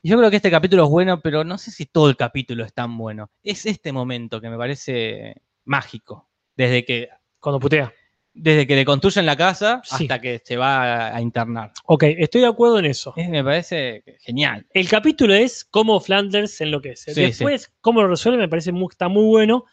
[0.02, 2.74] Yo creo que este capítulo es bueno, pero no sé si todo el capítulo es
[2.74, 3.30] tan bueno.
[3.43, 5.36] Es este momento que me parece
[5.66, 7.93] mágico, desde que, Cuando putea.
[8.34, 10.06] desde que le construyen la casa Sí.
[10.06, 11.74] hasta que se va a, internar.
[11.86, 13.14] Ok, estoy de acuerdo en eso.
[13.18, 14.66] Es- me parece genial.
[14.74, 17.14] El capítulo es cómo Flanders enloquece.
[17.14, 19.66] Sí, Después, cómo lo resuelve, me parece muy, está muy bueno,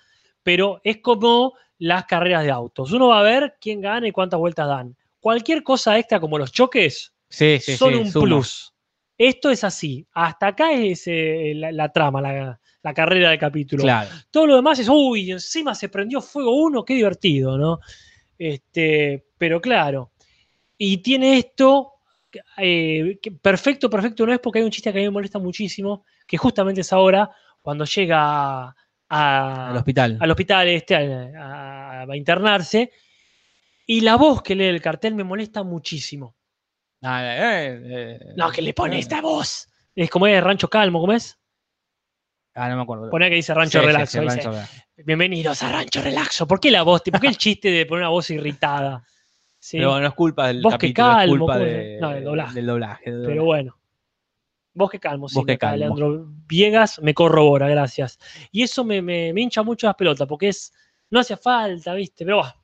[0.43, 2.91] pero es como las carreras de autos.
[2.91, 4.97] Uno va a ver quién gana y cuántas vueltas dan.
[5.21, 8.25] Cualquier cosa extra, como los choques, son sí, un suma.
[8.25, 8.73] plus.
[9.19, 10.07] Esto es así.
[10.13, 13.83] Hasta acá es eh, la, la trama, la, la carrera del capítulo.
[13.83, 14.11] Claro.
[14.31, 17.81] Todo lo demás es, uy, encima se prendió fuego uno, qué divertido, ¿no?
[18.39, 20.13] Este, pero claro.
[20.79, 21.93] Y tiene esto,
[22.59, 25.39] eh, que perfecto, perfecto no es porque hay un chiste que a mí me molesta
[25.39, 27.31] muchísimo, que justamente es ahora,
[27.63, 28.75] cuando llega
[29.09, 30.19] a- Al hospital.
[30.21, 32.93] al hospital este a, a- a internarse,
[33.87, 36.35] y la voz que lee el cartel me molesta muchísimo.
[37.03, 39.01] Ah, eh, eh, No, que le pone eh.
[39.01, 39.69] esta voz.
[39.95, 41.39] Es como es Rancho Calmo, ¿cómo es?
[42.55, 43.11] Ah, no me acuerdo.
[43.11, 44.07] Pone que dice Rancho Sí, Relaxo.
[44.19, 44.83] sí, dice, Rancho Relaxo.
[45.05, 46.47] Bienvenidos a Rancho Relaxo.
[46.47, 47.03] ¿Por qué la voz?
[47.03, 49.05] ¿Por qué el chiste de poner una voz irritada?
[49.59, 52.11] Sí, Pero no es culpa del Bosque capítulo, Calmo, es culpa ¿cómo de- se- no,
[52.11, 52.55] del doblaje.
[52.55, 53.11] del doblaje.
[53.11, 53.77] del pero bueno.
[54.75, 55.35] Bosque Calmo, sí.
[55.35, 55.77] Bosque Calmo.
[55.79, 58.19] Leandro Viegas me corrobora, gracias.
[58.53, 60.73] Y eso me, me- me hincha mucho las pelotas, porque es.
[61.11, 62.25] No hacía falta, ¿viste?
[62.25, 62.55] Pero va,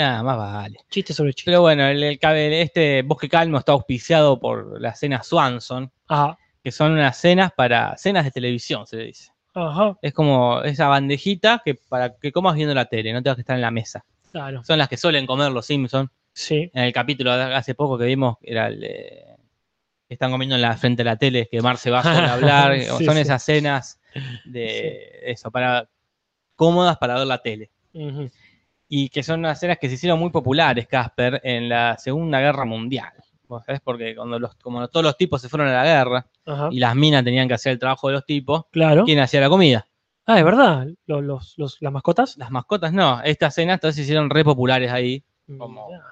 [0.00, 0.78] Nada más vale.
[0.88, 1.50] chiste sobre chiste.
[1.50, 2.18] Pero bueno, el, el
[2.54, 7.96] este Bosque Calmo está auspiciado por la cena Swanson, Ajá, que son unas cenas para
[7.96, 9.30] cenas de televisión, se le dice.
[9.54, 13.42] ajá, Es como esa bandejita que para que comas viendo la tele, no tengas que
[13.42, 14.04] estar en la mesa.
[14.32, 14.64] claro.
[14.64, 16.10] Son las que suelen comer los Simpsons.
[16.32, 19.24] Sí, En el capítulo de hace poco que vimos, era el de-
[20.08, 22.02] que están comiendo en la frente de la tele, que Mar se va a
[22.34, 22.80] hablar.
[22.80, 23.20] Sí, son sí.
[23.20, 24.00] esas cenas
[24.44, 25.88] de eso, para
[26.56, 27.70] cómodas para ver la tele.
[27.92, 28.30] ujú,
[28.90, 32.66] y que son unas escenas que se hicieron muy populares, Casper, en la Segunda Guerra
[32.66, 33.12] Mundial.
[33.48, 33.80] ¿Vos sabés?
[33.80, 36.68] Porque cuando los, como todos los tipos se fueron a la guerra ajá.
[36.70, 39.04] y las minas tenían que hacer el trabajo de los tipos, Claro.
[39.04, 39.86] ¿quién hacía la comida?
[40.26, 40.86] Ah, es verdad.
[41.06, 42.36] Los, los, los- las mascotas.
[42.36, 43.20] Las mascotas no.
[43.22, 45.24] Estas escenas entonces se hicieron re populares ahí.
[45.58, 46.04] Como- Mirá.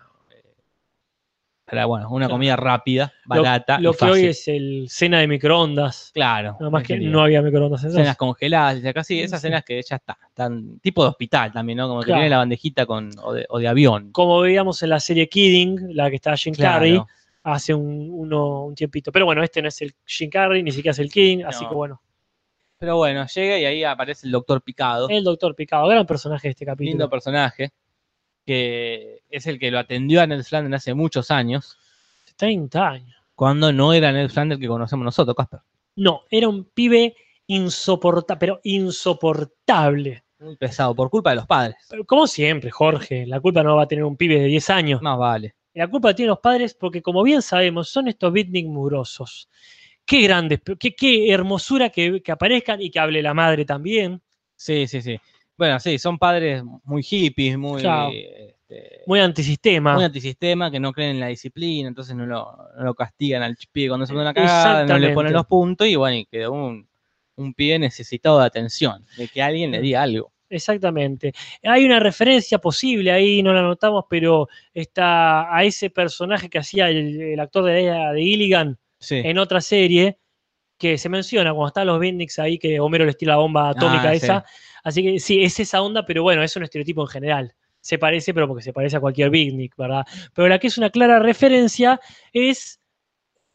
[1.69, 2.35] Para, bueno, una Claro.
[2.35, 4.15] comida rápida, barata Lo, y que fácil.
[4.15, 6.11] hoy es el cena de microondas.
[6.15, 6.57] Claro.
[6.59, 8.03] Nada más que no había microondas entonces.
[8.03, 11.89] cenas congeladas, acá sí, esas cenas que ya está, están tipo de hospital también, ¿no?
[11.89, 12.21] Como que Claro.
[12.21, 14.13] tiene la bandejita con, o, de, o de avión.
[14.13, 16.75] Como veíamos en la serie Kidding, la que está Jim Claro.
[16.75, 17.03] Carrey,
[17.43, 19.13] hace un, uno- un tiempito.
[19.13, 21.75] Pero bueno, este no es el Jim Carrey, ni siquiera es el Kidding, así que
[21.75, 22.01] bueno.
[22.79, 26.53] Pero bueno, llega y ahí aparece el doctor Picado, El Doctor Picado, gran personaje de
[26.53, 26.91] este capítulo.
[26.93, 27.73] lindo personaje,
[28.49, 31.77] que es el que lo atendió a Ned Flanders hace muchos años,
[32.37, 33.15] 30 años.
[33.35, 35.61] cuando no era Ned Flanders que conocemos nosotros, Casper.
[35.97, 37.15] No, era un pibe
[37.47, 40.25] insoportable, pero insoportable.
[40.39, 41.77] Muy pesado, por culpa de los padres.
[41.91, 45.03] Pero como siempre, Jorge, la culpa no va a tener un pibe de 10 años.
[45.03, 45.55] Más vale.
[45.75, 49.51] La culpa la tienen los padres porque, como bien sabemos, son estos beatnik mugrosos.
[50.07, 54.23] Qué grandes, qué, qué hermosura que, que aparezcan y que hable la madre también.
[54.57, 55.21] Sí, sí, sí.
[55.59, 58.11] Bueno, sí, son padres muy hippies, muy, Claro.
[58.15, 59.95] este, Muy antisistema.
[59.95, 63.57] muy antisistema, que no creen en la disciplina, entonces no lo, no lo castigan al
[63.73, 66.53] pibe cuando se pone una cagada, no le ponen los puntos y bueno, y quedó
[66.53, 66.89] un,
[67.37, 70.33] un pibe necesitado de atención, de que alguien le diga algo.
[70.51, 71.33] Exactamente.
[71.63, 76.89] Hay una referencia posible ahí, no la notamos, pero está a ese personaje que hacía
[76.89, 77.73] el, el actor de,
[78.15, 79.17] de Gilligan Sí.
[79.25, 80.19] en otra serie,
[80.77, 84.09] que se menciona cuando están los Bendix ahí, que Homero le estira la bomba atómica
[84.09, 84.45] Ah, esa.
[84.85, 87.55] Así que sí, es esa onda, pero bueno, es un estereotipo en general.
[87.81, 90.05] Se parece, pero porque se parece a cualquier Beatnik, ¿verdad?
[90.35, 92.01] Pero la que es una clara referencia
[92.33, 92.81] es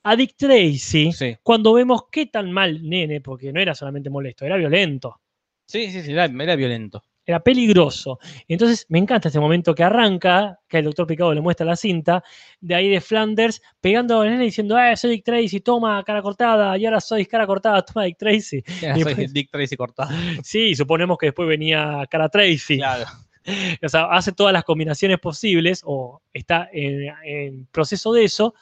[0.03, 1.37] a Dick Tracy, Sí.
[1.43, 5.21] cuando vemos qué tan mal nene, porque no era solamente molesto, era violento.
[5.65, 7.03] Sí, sí, sí, era, era violento.
[7.25, 8.19] Era peligroso.
[8.47, 12.23] Entonces me encanta este momento que arranca, que el doctor Picado le muestra la cinta,
[12.59, 16.21] de ahí de Flanders, pegando a la nena diciendo, eh, soy Dick Tracy, toma cara
[16.21, 18.63] cortada, y ahora soy cara cortada, toma Dick Tracy.
[18.67, 20.09] Y soy después- Dick Tracy cortado.
[20.43, 22.77] Sí, suponemos que después venía cara Tracy.
[22.77, 23.05] Claro.
[23.83, 28.55] O sea, hace todas las combinaciones posibles, o está en, en proceso de eso.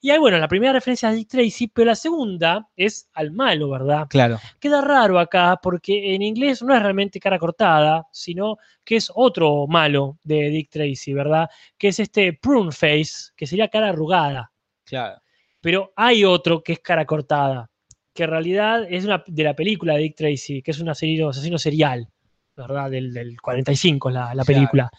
[0.00, 3.32] Y ahí, bueno, la primera referencia es a Dick Tracy, pero la segunda es al
[3.32, 4.06] malo, ¿verdad?
[4.08, 4.38] Claro.
[4.60, 9.66] queda raro acá porque en inglés no es realmente cara cortada, sino que es otro
[9.66, 11.50] malo de Dick Tracy, ¿verdad?
[11.76, 14.52] Que es este prune face, que sería cara arrugada.
[14.84, 15.20] Claro.
[15.60, 17.68] Pero hay otro que es cara cortada,
[18.14, 21.30] que en realidad es una, de la película de Dick Tracy, que es un asesino,
[21.30, 22.08] asesino serial,
[22.56, 22.88] ¿verdad?
[22.88, 24.90] Del, del 45 la, la Claro.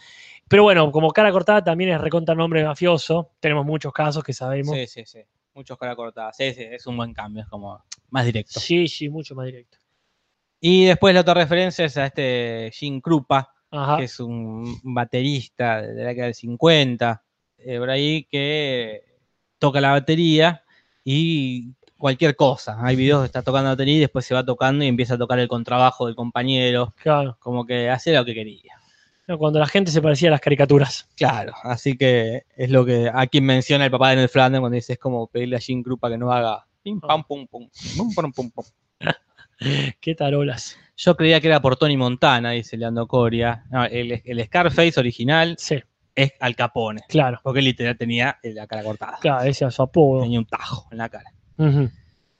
[0.49, 3.31] Pero bueno, como cara cortada también es recontra nombre mafioso.
[3.39, 4.75] Tenemos muchos casos que sabemos.
[4.75, 5.19] Sí, sí, sí.
[5.53, 6.35] Muchos cara cortadas.
[6.37, 8.59] Sí, sí, es un buen cambio, es como más directo.
[8.59, 9.77] Sí, sí, mucho más directo.
[10.59, 13.97] Y después la otra referencia es a este Jim Krupa, Ajá.
[13.97, 17.23] que es un baterista de la década del 50,
[17.59, 19.03] eh, por ahí, que
[19.59, 20.63] toca la batería
[21.03, 22.77] y cualquier cosa.
[22.81, 25.17] Hay videos que está tocando la batería y después se va tocando y empieza a
[25.17, 27.37] tocar el contrabajo del compañero, Claro.
[27.39, 28.78] como que hace lo que quería.
[29.37, 31.07] Cuando la gente se parecía a las caricaturas.
[31.15, 34.75] Claro, así que es lo que a quien menciona el papá de Ned Flanders cuando
[34.75, 38.13] dice es como pedirle a Jim Krupa que no haga pim pam pum pum, pum,
[38.13, 38.65] pum, pum, pum.
[39.99, 40.77] Qué tarolas.
[40.95, 43.63] Yo creía que era por Tony Montana, dice Leandro Coria.
[43.69, 45.81] No, el, el Scarface original Sí,
[46.15, 47.39] es Al Capone, claro.
[47.43, 49.17] porque literal tenía la cara cortada.
[49.21, 50.23] Claro, ese es su apodo.
[50.23, 51.31] Tenía un tajo en la cara.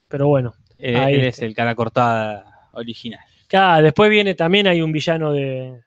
[0.07, 0.53] Pero bueno.
[0.79, 3.19] Ahí él es el cara cortada original.
[3.47, 5.81] Claro, después viene también hay un villano de,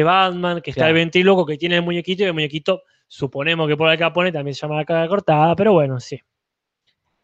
[0.00, 3.76] de Batman, que está el ventríloco que tiene el muñequito, y el muñequito, suponemos que
[3.76, 6.20] por el Capone también se llama la cara cortada, pero bueno, sí.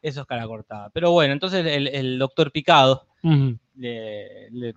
[0.00, 0.90] Eso es cara cortada.
[0.90, 3.06] Pero bueno, entonces el, el doctor Picado
[3.76, 4.74] le, le-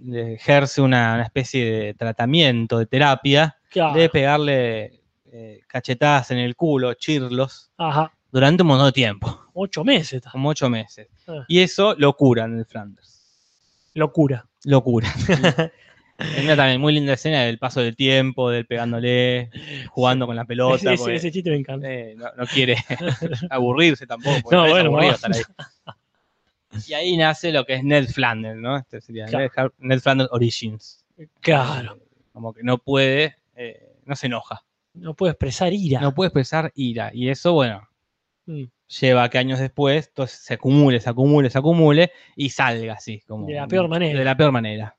[0.00, 3.98] le ejerce una, una especie de tratamiento, de terapia, Claro.
[3.98, 5.00] de pegarle
[5.32, 8.12] eh, cachetadas en el culo, chirlos, Ajá.
[8.32, 10.22] durante un montón de tiempo, Ocho meses.
[10.32, 11.08] como ocho meses.
[11.26, 11.44] Ah.
[11.48, 13.14] Y eso lo cura en el Flanders.
[13.94, 14.46] Locura.
[14.64, 14.82] Lo
[16.42, 19.50] una también muy linda escena del paso del tiempo, del pegándole,
[19.88, 20.92] jugando con la pelota.
[20.92, 21.88] ese, chiste me encanta.
[21.90, 22.76] eh, no, no quiere
[23.50, 24.50] aburrirse tampoco.
[24.50, 25.14] No, bueno, vamos.
[25.14, 25.42] estar ahí.
[26.86, 28.76] Y ahí nace lo que es Ned Flanders, ¿no?
[28.76, 29.72] Este sería Claro.
[29.78, 31.04] Ned, Flanders Origins.
[31.40, 31.98] Claro.
[32.32, 34.62] Como que no puede, eh, no se enoja.
[34.94, 36.00] No puedo expresar ira.
[36.00, 37.10] No puede expresar ira.
[37.14, 37.88] Y eso, bueno,
[38.46, 38.64] Mm.
[39.00, 43.20] lleva a que años después todo se acumule, se acumule, se acumule y salga así.
[43.26, 44.18] Como, De la peor manera.
[44.18, 44.96] De la peor manera.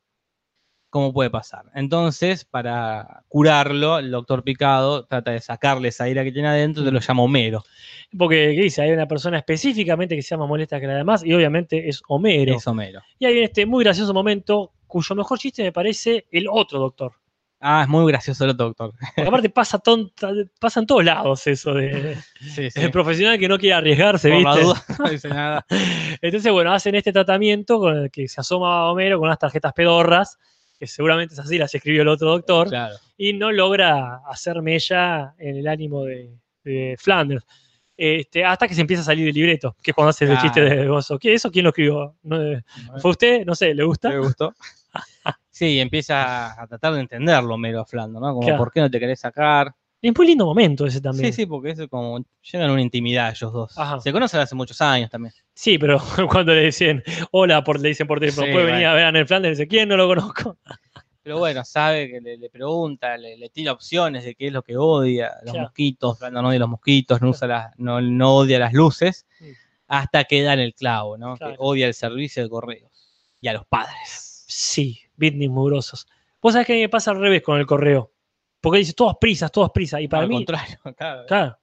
[0.89, 1.65] ¿Cómo puede pasar?
[1.75, 6.91] Entonces, para curarlo, el doctor Picado trata de sacarle esa ira que tiene adentro, te
[6.91, 7.63] lo llama Homero.
[8.17, 8.81] Porque, ¿qué dice?
[8.81, 12.55] Hay una persona específicamente que se llama molesta que la demás, y obviamente es Homero.
[12.55, 13.01] Es Homero.
[13.19, 17.13] Y hay este muy gracioso momento, cuyo mejor chiste me parece el otro doctor.
[17.61, 18.93] Ah, es muy gracioso el otro doctor.
[19.15, 23.59] Porque aparte pasa, tonta, pasa en todos lados eso de, Sí, el profesional que no
[23.59, 24.65] quiere arriesgarse, Por la ¿viste?
[24.65, 25.65] duda, no dice nada.
[26.21, 29.73] Entonces, bueno, hacen este tratamiento con el que se asoma a Homero con unas tarjetas
[29.73, 30.39] pedorras,
[30.80, 32.95] que seguramente es así, las escribió el otro doctor, Claro.
[33.17, 36.32] y no logra hacer mella en el ánimo de,
[36.63, 37.45] de Flanders.
[37.97, 40.61] Este, hasta que se empieza a salir el libreto, que es cuando hace el chiste
[40.61, 41.19] de gozo.
[41.19, 42.15] ¿Qué, ¿Eso quién lo escribió?
[42.23, 42.63] ¿No, eh,
[43.01, 43.45] ¿Fue usted?
[43.45, 44.09] No sé, ¿le gusta?
[44.09, 44.53] ¿Te gustó?
[45.51, 48.30] Sí, empieza a tratar de entenderlo Mero a Flanders, ¿no?
[48.34, 48.57] Como, Claro.
[48.57, 49.73] ¿por qué no te querés sacar?
[50.02, 51.34] Y es muy lindo momento ese también.
[51.34, 53.78] Sí, sí, porque es como llegan a una intimidad ellos dos.
[53.78, 54.00] Ajá.
[54.00, 55.34] Se conocen hace muchos años también.
[55.54, 58.93] Sí, pero cuando le dicen hola, por, le dicen por teléfono, Sí, puede venir a
[58.93, 60.58] ver a Ned Flanders, dice, ¿quién no lo conozco?
[61.22, 64.64] Pero bueno, sabe que le, le pregunta, le, le tira opciones de qué es lo
[64.64, 65.68] que odia, los Claro.
[65.68, 69.28] mosquitos, Flanders no odia los mosquitos, no, usa las- no, no odia las luces,
[69.88, 71.36] hasta que da en el clavo, ¿no?
[71.36, 71.54] Claro.
[71.54, 72.89] Que odia el servicio de correos
[73.41, 74.45] y a los padres.
[74.47, 76.08] Sí, Bitnis mugrosos.
[76.41, 78.12] Vos sabés que a mí me pasa al revés con el correo.
[78.62, 80.01] Porque dice, todas prisas, todas prisas.
[80.01, 81.26] Y para Al mí, contrario, claro.
[81.28, 81.57] claro,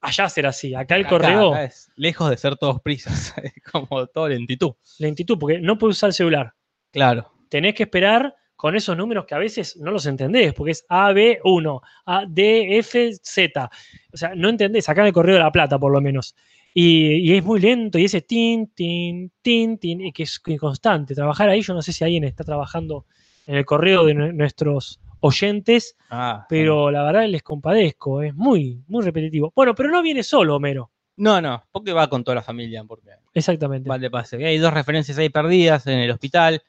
[0.00, 0.74] allá será así.
[0.74, 4.72] Acá el Acá- correo, acá es lejos de ser todos prisas, es como todo lentitud.
[4.98, 6.52] lentitud, porque no puedes usar el celular.
[6.90, 7.30] Claro.
[7.48, 11.80] Tenés que esperar con esos números que a veces no los entendés, porque es AB1,
[12.06, 13.70] A, D, F, Z.
[14.12, 16.34] O sea, no entendés, acá en el correo de la plata, por lo menos.
[16.72, 21.14] Y, y es muy lento, y ese tin, tin, tin, tin, y que es constante.
[21.14, 23.04] Trabajar ahí, yo no sé si alguien está trabajando
[23.46, 28.82] en el correo de nue- nuestros oyentes, Ah, pero la verdad les compadezco, es muy,
[28.86, 29.52] muy repetitivo.
[29.56, 30.90] Bueno, pero no viene solo, Homero.
[31.16, 33.88] No, no, porque va con toda la familia, porque Exactamente.
[33.88, 34.44] va de pase.
[34.44, 36.62] Hay dos referencias ahí perdidas en el hospital.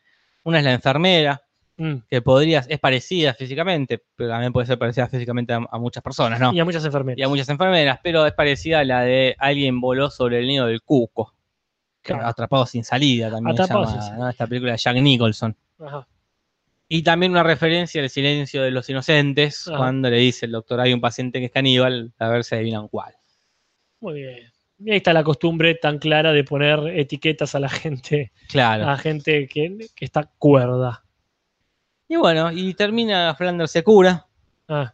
[0.44, 1.42] Una es la enfermera,
[1.78, 1.96] Mm.
[2.10, 6.40] que podría, es parecida físicamente, pero también puede ser parecida físicamente a, a muchas personas,
[6.40, 6.54] ¿no?
[6.54, 7.20] Y a muchas enfermeras.
[7.20, 10.68] Y a muchas enfermeras, pero es parecida a la de alguien voló sobre el nido
[10.68, 11.34] del cuco.
[12.02, 12.28] Claro.
[12.28, 13.54] Atrapado sin salida también.
[13.60, 14.24] Atrapado llama, sin salida.
[14.24, 14.30] ¿no?
[14.30, 15.56] Esta película de Jack Nicholson.
[15.86, 16.08] Ajá.
[16.88, 19.78] Y también una referencia al silencio de los inocentes, Ajá.
[19.78, 22.88] cuando le dice el doctor, hay un paciente que es caníbal, a ver si adivinan
[22.88, 23.16] cuál.
[24.02, 24.52] Muy bien.
[24.78, 28.88] Y ahí está la costumbre tan clara de poner etiquetas a la gente, Claro.
[28.90, 31.04] a gente que, que está cuerda.
[32.08, 34.28] Y bueno, y termina Flanders se cura,
[34.68, 34.94] Ah,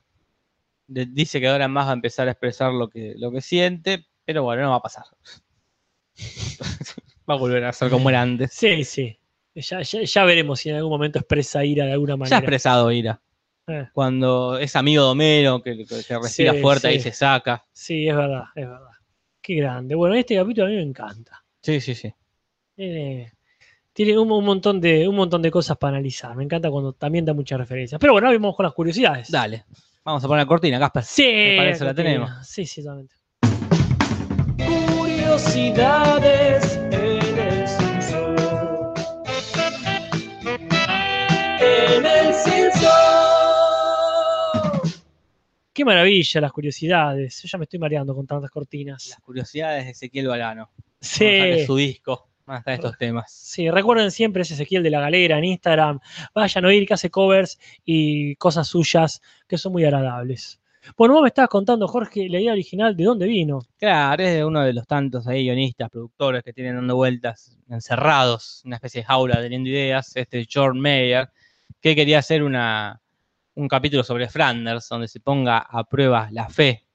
[0.88, 4.06] de- dice que ahora más va a empezar a expresar lo que, lo que siente,
[4.24, 5.04] pero bueno, no va a pasar.
[7.30, 8.54] va a volver a ser como era antes.
[8.54, 9.18] sí, sí.
[9.56, 12.38] Ya, ya- ya veremos si en algún momento expresa ira de alguna Ya ha manera.
[12.38, 13.22] expresado ira.
[13.68, 16.96] Eh, Cuando es amigo de Homero, que, que- respira Sí, fuerte sí.
[16.96, 17.64] y se saca.
[17.72, 18.88] sí, es verdad, es verdad.
[19.42, 19.96] Qué grande.
[19.96, 21.44] Bueno, este capítulo a mí me encanta.
[21.62, 22.14] Sí, sí, sí.
[22.76, 23.34] Tiene,
[23.94, 26.36] tiene un, un montón de, un montón de cosas para analizar.
[26.36, 28.00] Me encanta cuando también da muchas referencias.
[28.00, 29.30] Pero bueno, ahora vamos con las curiosidades.
[29.32, 29.66] Dale.
[30.04, 31.04] Vamos a poner la cortina, Casper.
[31.04, 32.04] Sí, Me parece la Catina.
[32.10, 32.48] tenemos.
[32.48, 33.16] Sí, sí, totalmente.
[34.98, 36.80] Curiosidades
[45.74, 47.42] Qué maravilla las curiosidades.
[47.42, 49.08] Yo ya me estoy mareando con tantas cortinas.
[49.08, 50.70] Las curiosidades de Ezequiel Balano.
[51.00, 51.40] Sí.
[51.40, 52.30] Vamos a su disco.
[52.46, 53.32] Van a estar estos temas.
[53.32, 56.00] Sí, recuerden siempre ese Ezequiel de la Galera en Instagram.
[56.36, 60.60] Vayan a oír que hace covers y cosas suyas que son muy agradables.
[60.98, 63.62] Bueno, vos me estabas contando, Jorge, la idea original de dónde vino.
[63.78, 68.64] Claro, es de uno de los tantos ahí guionistas, productores que tienen dando vueltas, encerrados,
[68.66, 70.12] una especie de jaula teniendo ideas.
[70.16, 71.30] Este John Mayer,
[71.80, 73.00] que quería hacer una,
[73.56, 76.86] un capítulo sobre Flanders, donde se ponga a prueba la fe.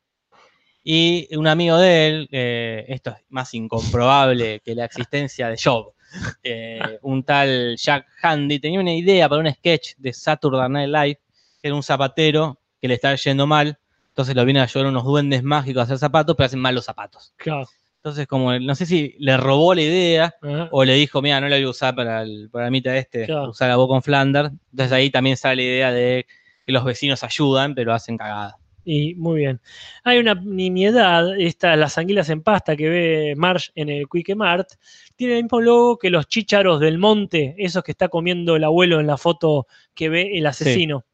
[0.83, 5.93] Y un amigo de él, eh, esto es más incomprobable que la existencia de Job,
[6.45, 11.21] eh, un tal Jack Handy, tenía una idea para un sketch de Saturday Night Live,
[11.61, 13.79] que era un zapatero que le estaba yendo mal,
[14.09, 16.85] entonces lo vienen a ayudar unos duendes mágicos a hacer zapatos, pero hacen mal los
[16.85, 17.35] zapatos.
[17.37, 17.67] Claro.
[17.97, 20.69] Entonces, como no sé si le robó la idea Ajá.
[20.71, 23.51] o le dijo, mira, no la voy a usar para el programita este, Claro.
[23.51, 24.53] usar la voz con Flanders.
[24.71, 26.27] Entonces ahí también sale la idea de
[26.67, 28.59] que los vecinos ayudan, pero hacen cagada.
[28.85, 29.61] Y muy bien.
[30.05, 34.69] Hay una nimiedad, esta, las anguilas en pasta que ve Marsh en el Quick Mart,
[35.17, 39.01] tiene el mismo logo que los chícharos del monte, esos que está comiendo el abuelo
[39.01, 41.05] en la foto que ve el asesino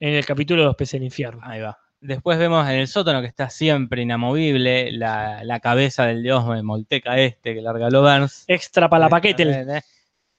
[0.00, 1.40] en el capítulo de los peces del infierno.
[1.42, 1.78] Ahí va.
[2.00, 7.18] Después vemos en el sótano que está siempre inamovible la, la cabeza del dios Molteca
[7.18, 8.44] este que larga Burns.
[8.46, 9.82] Extra para la paquete.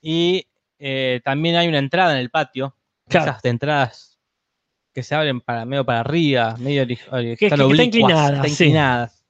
[0.01, 0.47] Y
[0.77, 2.75] eh, también hay una entrada en el patio.
[3.09, 3.31] Claro.
[3.31, 4.19] Esas entradas
[4.93, 7.57] que se abren para medio para arriba, medio Que- están que- están
[8.49, 8.63] sí.
[8.65, 9.23] inclinadas.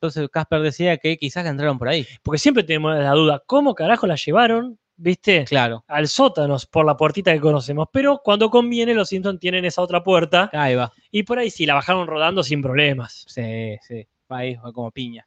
[0.00, 2.06] Entonces Casper decía que quizás le entraron por ahí.
[2.22, 5.84] Porque siempre tenemos la duda, ¿cómo carajo la llevaron, viste, Claro.
[5.88, 7.88] al sótano por la puertita que conocemos?
[7.92, 10.92] Pero cuando conviene, los Simpsons tienen esa otra puerta Ahí va.
[11.10, 13.24] y por ahí sí la bajaron rodando sin problemas.
[13.26, 14.06] Sí, sí.
[14.30, 15.26] Va ahí, va como piña.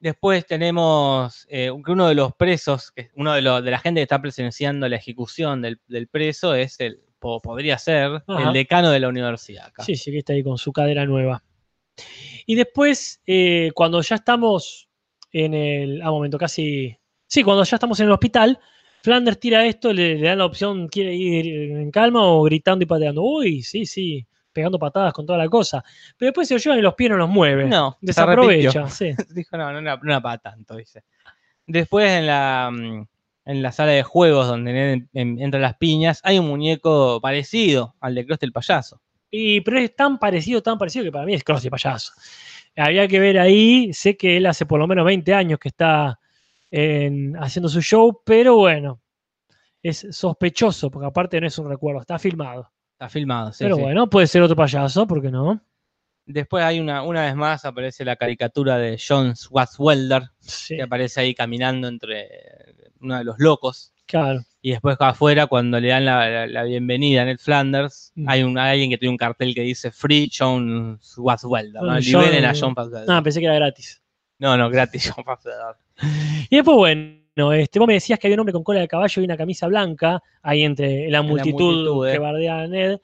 [0.00, 4.02] Después tenemos eh, uno de los presos, que uno de, los, de la gente que
[4.02, 8.46] está presenciando la ejecución del, del preso es el, po- podría ser Ajá.
[8.48, 9.66] el decano de la universidad.
[9.66, 9.82] acá.
[9.82, 11.42] Sí, sí, que está ahí con su cadera nueva.
[12.46, 14.88] Y después, eh, cuando ya estamos
[15.32, 16.00] en el.
[16.02, 16.96] Ah, momento, casi.
[17.26, 18.58] Sí, cuando ya estamos en el hospital,
[19.02, 22.86] Flanders tira esto, le, le dan la opción, quiere ir en calma o gritando y
[22.86, 23.22] pateando.
[23.22, 24.24] Uy, sí, sí.
[24.58, 25.84] Pegando patadas con toda la cosa.
[26.16, 27.66] Pero después se lo llevan y los pies no los mueve.
[27.66, 28.88] No, desaprovecha.
[28.90, 29.14] Sí.
[29.34, 31.04] Dijo, no, no, era- no era para tanto, dice.
[31.66, 33.06] Después en la, mm,
[33.44, 37.94] en la sala de juegos donde en- en- entran las piñas, hay un muñeco parecido
[38.00, 39.00] al de Krusty el payaso.
[39.30, 42.12] Y, pero es tan parecido, tan parecido que para mí es Krusty Payaso.
[42.76, 46.18] Había que ver ahí, sé que él hace por lo menos 20 años que está
[46.70, 49.00] en- haciendo su show, pero bueno,
[49.82, 52.70] es sospechoso, porque aparte no es un recuerdo, está filmado.
[52.98, 53.82] Está filmado, sí, pero sí.
[53.82, 55.60] bueno, puede ser otro payaso, ¿por qué no?
[56.26, 61.20] Después hay una, una vez más aparece la caricatura de John Swartzwelder, Sí, que aparece
[61.20, 62.28] ahí caminando entre
[63.00, 63.92] uno de los locos.
[64.06, 64.40] claro.
[64.60, 68.28] Y después afuera, cuando le dan la, la- la bienvenida a Ned Flanders, Mm.
[68.28, 71.80] hay un, alguien que tiene un cartel que dice Free John Swartzwelder.
[71.80, 71.96] ¿no?
[72.00, 73.04] Liberen John- a John.
[73.08, 74.02] Ah, pensé que era gratis.
[74.40, 75.76] No, no, gratis John Swartzwelder.
[76.50, 77.20] Y después, bueno,
[77.52, 79.66] este, vos me decías que había un hombre con cola de caballo y una camisa
[79.68, 82.12] blanca, ahí entre la multitud, multitud, eh.
[82.12, 82.98] que bardea a Ned,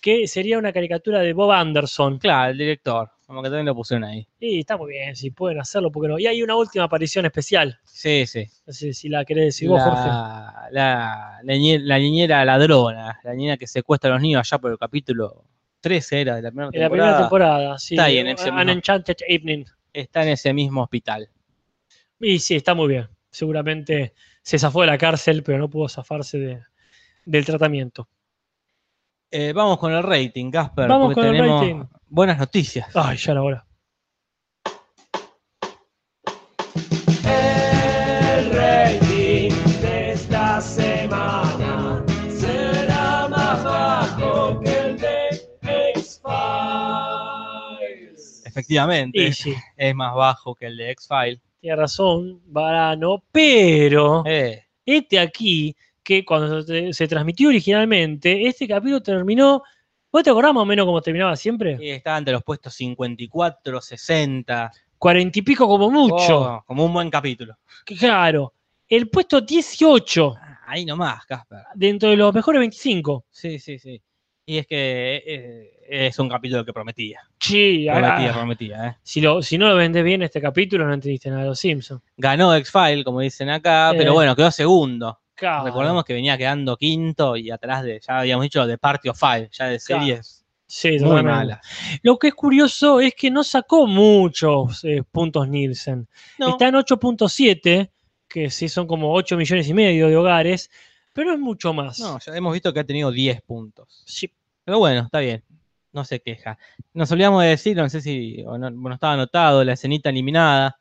[0.00, 2.18] que sería una caricatura de Bob Anderson.
[2.18, 3.10] Claro, el director.
[3.26, 4.26] Como que también lo pusieron ahí.
[4.40, 6.18] Y está muy bien, si pueden hacerlo, ¿por qué no?
[6.18, 7.78] Y hay una última aparición especial.
[7.84, 8.46] Sí, sí.
[8.66, 10.06] No sé si la querés decir vos, Jorge.
[10.06, 14.58] la, la, la niñe- la niñera ladrona, la niña que secuestra a los niños allá
[14.58, 15.44] por el capítulo
[15.80, 16.88] 13 era de la primera En la temporada.
[17.10, 17.94] primera temporada, sí.
[17.94, 19.64] Está ahí en ese An mismo- Enchanted Evening.
[19.92, 21.28] Está en ese mismo hospital.
[22.20, 23.08] Y sí, está muy bien.
[23.30, 26.62] Seguramente se zafó de la cárcel, pero no pudo zafarse de-
[27.24, 28.08] del tratamiento.
[29.30, 30.88] Eh, vamos con el rating, Casper.
[30.88, 31.84] Vamos porque con el tenemos rating.
[32.08, 32.88] buenas noticias.
[32.96, 33.66] Ay, ya la hora.
[37.24, 39.50] El rating
[39.82, 45.28] de esta semana será más bajo que el de
[45.94, 46.22] X-Files.
[48.46, 51.40] Efectivamente, sí, es más bajo que el de X-File.
[51.60, 59.02] Tiene razón, Varano, pero Eh, este aquí, que cuando se, se transmitió originalmente, este capítulo
[59.02, 59.62] terminó.
[60.10, 61.76] ¿Vos te acordás más o menos cómo terminaba siempre?
[61.80, 64.72] y está entre los puestos 54, 60.
[64.96, 66.40] Cuarenta y pico como mucho.
[66.40, 67.54] Oh, como un buen capítulo.
[67.84, 68.54] Claro.
[68.88, 71.60] El puesto 18 Ah, Ahí nomás, Casper.
[71.74, 73.24] dentro de los mejores 25.
[73.30, 74.00] Sí, sí, sí.
[74.50, 75.72] Y es que eh,
[76.08, 77.20] es un capítulo que prometía.
[77.38, 78.86] Sí, Prometía, ah, prometía.
[78.88, 78.96] ¿eh?
[79.02, 82.00] si, lo, si no lo vendés bien este capítulo, no entendiste nada de los Simpsons.
[82.16, 83.96] Ganó X-File, como dicen acá, Eh.
[83.98, 85.20] pero bueno, quedó segundo.
[85.34, 85.66] Claro.
[85.66, 89.50] Recordemos que venía quedando quinto y atrás de, ya habíamos dicho, de Party of Five,
[89.52, 90.02] ya de Claro.
[90.02, 91.60] series Sí, muy malas.
[92.02, 96.08] Lo que es curioso es que no sacó muchos eh, puntos Nielsen.
[96.38, 97.90] No, Está en 8.7,
[98.26, 100.70] que sí son como 8 millones y medio de hogares,
[101.18, 101.98] pero es mucho más.
[101.98, 104.04] no, ya hemos visto que ha tenido 10 puntos.
[104.06, 104.30] Sí,
[104.64, 105.42] Pero bueno, está bien.
[105.92, 106.56] No se queja.
[106.92, 110.78] Nos olvidamos de decir, no sé si o no, bueno, estaba anotado, la escenita eliminada.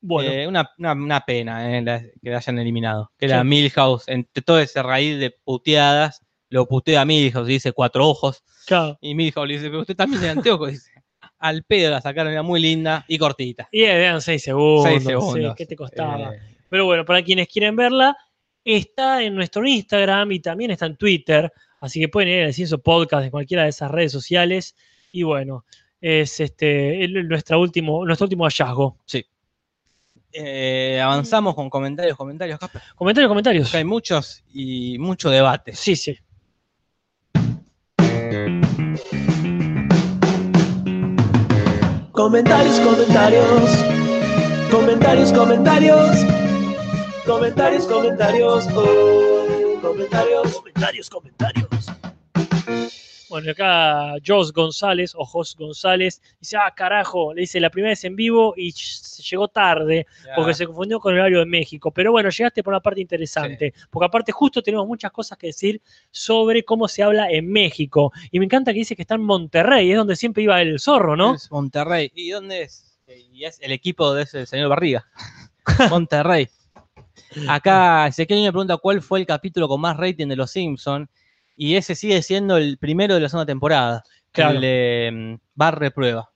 [0.00, 0.30] bueno.
[0.30, 3.10] Eh, una, una- una pena eh, la- que la hayan eliminado.
[3.18, 3.46] Que era Sí.
[3.48, 8.44] Milhouse, entre todo ese raíz de puteadas, lo putea a Milhouse, dice cuatro ojos.
[8.66, 8.96] claro.
[9.00, 10.70] Y Milhouse le dice, pero usted también tiene anteojos.
[10.70, 10.92] Dice,
[11.38, 13.68] al pedo la sacaron, era muy linda y cortita.
[13.72, 14.84] Y eran 6 segundos.
[14.84, 15.56] Seis sí, segundos.
[15.56, 16.34] ¿Qué te costaba?
[16.34, 18.16] Eh, Pero bueno, para quienes quieren verla,
[18.66, 21.52] está en nuestro Instagram y también está en Twitter.
[21.80, 24.74] Así que pueden ir al Cienso Podcast en cualquiera de esas redes sociales.
[25.12, 25.64] Y bueno,
[26.00, 28.98] es este el- nuestra último, nuestro último hallazgo.
[30.38, 32.82] eh, avanzamos con comentarios, comentarios, Casper.
[32.94, 33.68] Comentarios, comentarios.
[33.68, 35.72] Porque hay muchos y mucho debate.
[35.74, 36.18] Sí, sí.
[42.12, 43.70] Comentarios, comentarios.
[44.70, 46.16] Comentarios, comentarios.
[47.26, 48.68] Comentarios, comentarios.
[48.72, 51.68] Oh, comentarios, comentarios, comentarios.
[53.28, 58.04] Bueno, acá Jos González, o Jos González, dice, ah, carajo, le dice la primera vez
[58.04, 60.06] en vivo y llegó tarde
[60.36, 61.90] porque se confundió con el horario de México.
[61.90, 65.82] Pero bueno, llegaste por una parte interesante, porque aparte justo tenemos muchas cosas que decir
[66.12, 68.12] sobre cómo se habla en México.
[68.30, 71.16] Y me encanta que dice que está en Monterrey, es donde siempre iba el zorro,
[71.16, 71.34] ¿no?
[71.34, 72.12] Es Monterrey.
[72.14, 72.96] ¿Y dónde es?
[73.32, 75.06] Y es el equipo de ese señor Barriga.
[75.90, 76.48] Monterrey.
[77.48, 81.08] Acá Ezequiel me pregunta cuál fue el capítulo con más rating de Los Simpsons.
[81.56, 84.02] Y ese sigue siendo el primero de la segunda temporada.
[84.32, 84.56] Claro.
[84.56, 86.30] El de mm, Bar Reprueba.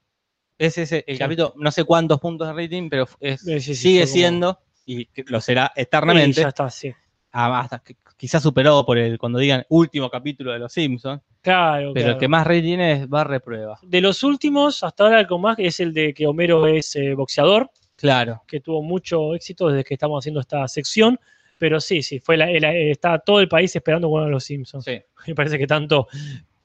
[0.58, 1.18] Ese es el Sí.
[1.18, 4.58] capítulo, no sé cuántos puntos de rating, pero es- Sí, sí, sí, sigue como- siendo,
[4.86, 6.92] y lo será Y eternamente, ya está, sí.
[7.32, 7.82] ah, hasta
[8.16, 12.12] quizás superado por el, cuando digan último capítulo de Los Simpsons, Claro, pero claro.
[12.12, 13.78] el que más rating es Bar Reprueba.
[13.82, 17.14] De los últimos, hasta ahora el con más es el de que Homero es eh,
[17.14, 17.70] boxeador,
[18.00, 18.42] Claro.
[18.46, 21.18] que tuvo mucho éxito desde que estamos haciendo esta sección.
[21.58, 24.84] Pero sí, sí, fue la, la- está todo el país esperando de los Simpsons.
[24.84, 24.98] Sí.
[25.26, 26.08] Me parece que tanto,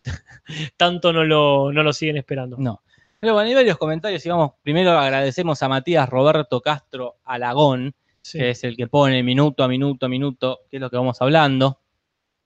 [0.78, 2.58] tanto no, lo, no lo siguen esperando.
[2.58, 2.82] No.
[3.20, 8.40] Pero bueno, hay varios comentarios y vamos, primero agradecemos a Matías Roberto Castro Alagón, Sí.
[8.40, 11.22] que es el que pone minuto a minuto a minuto, que es lo que vamos
[11.22, 11.80] hablando.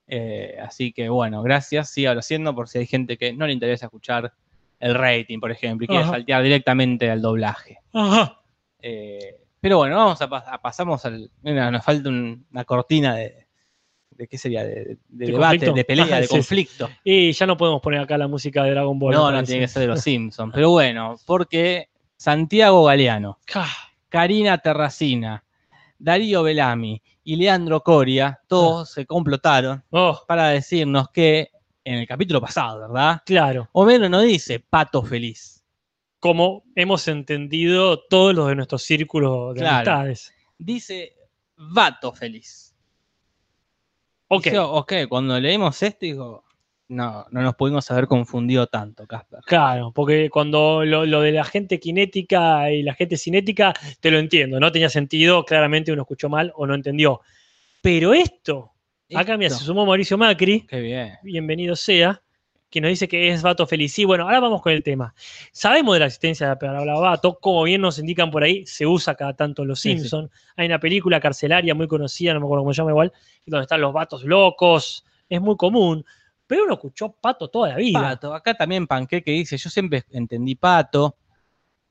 [0.06, 3.86] Eh, así que bueno, gracias, sígalo haciendo por si hay gente que no le interesa
[3.86, 4.32] escuchar
[4.78, 6.12] el rating, por ejemplo, y quiere Ajá.
[6.12, 7.78] saltear directamente al doblaje.
[7.92, 8.39] Ajá.
[8.82, 11.30] Eh, pero bueno, vamos a, a- pasamos al.
[11.42, 13.46] Mira, nos falta un- una cortina de.
[14.10, 14.64] ¿De qué sería?
[14.64, 15.72] De, de ¿De debate, conflicto?
[15.74, 16.34] de pelea, Ajá, de sí, sí.
[16.36, 16.90] conflicto.
[17.04, 19.14] Y ya no podemos poner acá la música de Dragon Ball.
[19.14, 20.52] No, no, tiene que ser de los Simpsons.
[20.54, 23.70] Pero bueno, porque Santiago Galeano, Ah,
[24.10, 25.42] Karina Terracina,
[25.98, 31.50] Darío Belami y Leandro Coria, todos se complotaron Oh, para decirnos que
[31.84, 33.22] en el capítulo pasado, ¿verdad?
[33.24, 33.68] claro.
[33.72, 35.59] Homero no dice pato feliz,
[36.20, 39.76] Como hemos entendido todos los de nuestros círculos de Claro.
[39.90, 40.32] amistades.
[40.58, 41.14] dice
[41.56, 42.74] vato feliz.
[44.28, 44.44] Ok.
[44.44, 46.44] Dije, ok, cuando leímos esto, digo,
[46.88, 49.40] no, no nos pudimos haber confundido tanto, Casper.
[49.46, 54.18] Claro, porque cuando lo, lo de la gente cinética y la gente cinética, te lo
[54.18, 57.20] entiendo, no tenía sentido, claramente uno escuchó mal o no entendió.
[57.82, 58.72] Pero esto,
[59.14, 61.14] acá mira, se Esto, sumó Mauricio Macri, Qué bien.
[61.22, 62.20] bienvenido sea,
[62.70, 63.98] que nos dice que es Vato feliz.
[63.98, 65.12] Y bueno, ahora vamos con el tema.
[65.52, 68.86] Sabemos de la existencia de la palabra vato, como bien nos indican por ahí, se
[68.86, 69.98] usa cada tanto en Los Sí, sí.
[69.98, 70.30] Simpsons.
[70.56, 73.12] Hay una película carcelaria muy conocida, no me acuerdo cómo se llama igual,
[73.44, 76.04] donde están los vatos locos, es muy común.
[76.46, 78.00] Pero uno escuchó pato toda la vida.
[78.00, 81.16] Pato, acá también Panqueque dice, yo siempre entendí pato.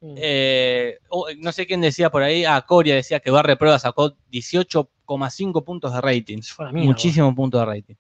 [0.01, 0.13] Mm.
[0.17, 0.99] Eh,
[1.39, 5.93] no sé quién decía por ahí, ah, Coria decía que Barre Prueba sacó 18,5 puntos
[5.93, 6.39] de rating.
[6.71, 7.95] Muchísimos puntos de rating.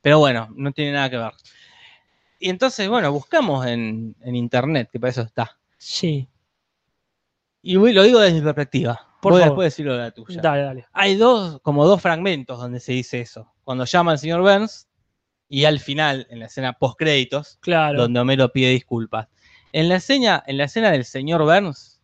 [0.00, 1.32] Pero bueno, no tiene nada que ver.
[2.40, 5.56] Y entonces, bueno, buscamos en, en internet, que para eso está.
[5.76, 6.26] Sí,
[7.62, 9.06] Y lo digo desde mi perspectiva.
[9.20, 9.52] Por Voy favor.
[9.52, 10.40] después decirlo de la tuya.
[10.40, 10.86] dale, dale.
[10.92, 13.52] Hay dos, como dos fragmentos donde se dice eso.
[13.62, 14.88] Cuando llama al señor Burns
[15.48, 18.00] y al final, en la escena post créditos, Claro.
[18.02, 19.28] donde Homero pide disculpas.
[19.72, 22.00] En la escena, en la escena del señor Burns,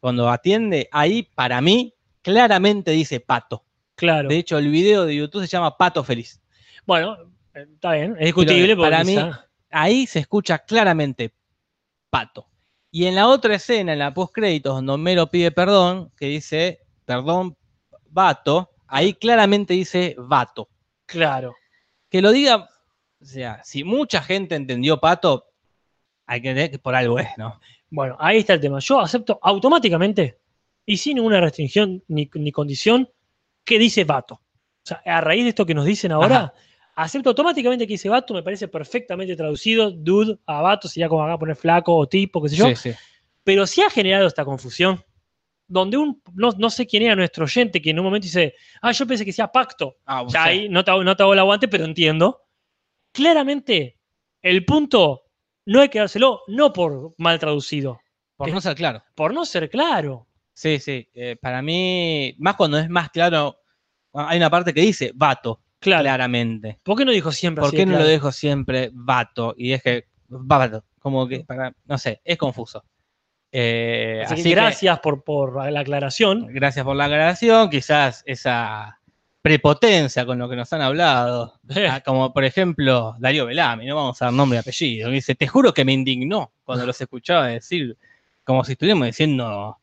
[0.00, 3.64] cuando atiende, ahí para mí claramente dice pato.
[3.94, 4.28] Claro.
[4.28, 6.40] De hecho, el video de YouTube se llama Pato Feliz.
[6.84, 7.16] Bueno,
[7.54, 11.34] eh, está bien, es discutible, Pero porque para mí- quizá- Ahí se escucha claramente
[12.10, 12.46] pato.
[12.90, 16.80] Y en la otra escena, en la post créditos, donde Homero pide perdón, que dice
[17.06, 17.56] perdón,
[18.10, 20.68] vato, ahí claramente dice vato.
[21.06, 21.54] claro.
[22.10, 22.68] que lo diga,
[23.20, 25.46] o sea, si mucha gente entendió pato,
[26.26, 27.58] hay que entender que por algo es, ¿no?
[27.90, 28.78] Bueno, ahí está el tema.
[28.78, 30.38] Yo acepto automáticamente
[30.84, 33.08] y sin ninguna restricción ni, ni condición
[33.64, 34.34] que dice vato.
[34.34, 36.54] O sea, a raíz de esto que nos dicen ahora, Ajá.
[36.94, 39.90] Acepto automáticamente que dice vato, me parece perfectamente traducido.
[39.90, 42.66] Dude a vato sería como acá poner flaco o tipo, qué sé yo.
[42.68, 42.92] Sí, sí.
[43.44, 45.02] Pero si ha generado esta confusión,
[45.66, 48.92] donde un, no, no sé quién era nuestro oyente que en un momento dice, ah,
[48.92, 49.96] yo pensé que sea pacto.
[50.04, 52.42] Ah, o sea, ahí no te, hago- no te hago el aguante, pero entiendo.
[53.12, 53.98] Claramente,
[54.42, 55.22] el punto
[55.66, 58.00] no hay que dárselo, no por mal traducido,
[58.36, 59.02] por no ser claro.
[59.14, 60.26] por no ser claro.
[60.54, 61.08] Sí, sí.
[61.14, 63.58] eh, para mí, más cuando es más claro,
[64.12, 66.02] hay una parte que dice vato, Claro.
[66.04, 66.78] claramente.
[66.82, 69.54] ¿Por qué no dijo siempre ¿Por así qué no lo dejo siempre vato?
[69.58, 72.84] Y es que, vato, como que, para, no sé, es confuso.
[73.50, 76.46] Eh, Así que así que- gracias por, por la aclaración.
[76.48, 77.68] gracias por la aclaración.
[77.68, 78.98] Quizás esa
[79.42, 81.60] prepotencia con lo que nos han hablado.
[81.90, 85.46] Ah, como por ejemplo Darío Belami, no vamos a dar nombre y apellido, dice, te
[85.48, 87.96] juro que me indignó cuando los escuchaba decir,
[88.44, 89.78] como si estuviéramos diciendo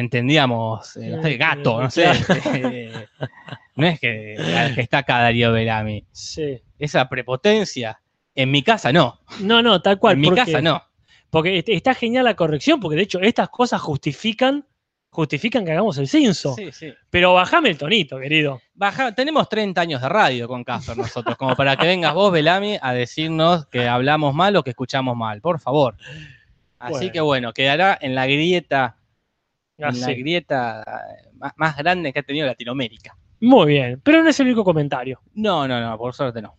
[0.00, 2.10] entendíamos, eh, no sé, gato, no sé.
[2.54, 2.92] eh,
[3.76, 4.36] no es que,
[4.74, 6.04] que está acá Darío Belami.
[6.12, 6.60] Sí.
[6.78, 8.00] Esa prepotencia,
[8.34, 10.14] en mi casa no, No, no, tal cual.
[10.14, 10.82] en mi porque- casa no.
[11.30, 14.64] Porque est- está genial la corrección, porque de hecho estas cosas justifican,
[15.10, 16.54] justifican que hagamos el censo.
[16.54, 16.92] Sí, sí.
[17.10, 18.60] Pero bajame el tonito, querido.
[18.74, 22.78] Baja, tenemos 30 años de radio con Casper nosotros, como para que vengas vos, Belami,
[22.80, 25.96] a decirnos que hablamos mal o que escuchamos mal, por favor.
[26.78, 27.12] Así Bueno.
[27.12, 28.96] que bueno, quedará en la grieta,
[29.78, 30.14] la sí.
[30.14, 33.16] grieta eh, más, grande que ha tenido Latinoamérica.
[33.40, 35.20] Muy bien, pero no es el único comentario.
[35.34, 36.56] No, no, no, por suerte no.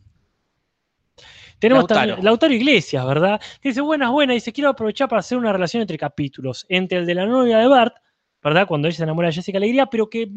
[1.60, 2.00] Tenemos Lautaro.
[2.00, 3.42] también Lautaro Iglesias, ¿verdad?
[3.62, 7.06] Que dice, buenas, buenas, dice, quiero aprovechar para hacer una relación entre capítulos, entre el
[7.06, 7.96] de la novia de Bart,
[8.42, 8.66] ¿verdad?
[8.66, 10.30] Cuando ella se enamora de Jessica Alegría, pero que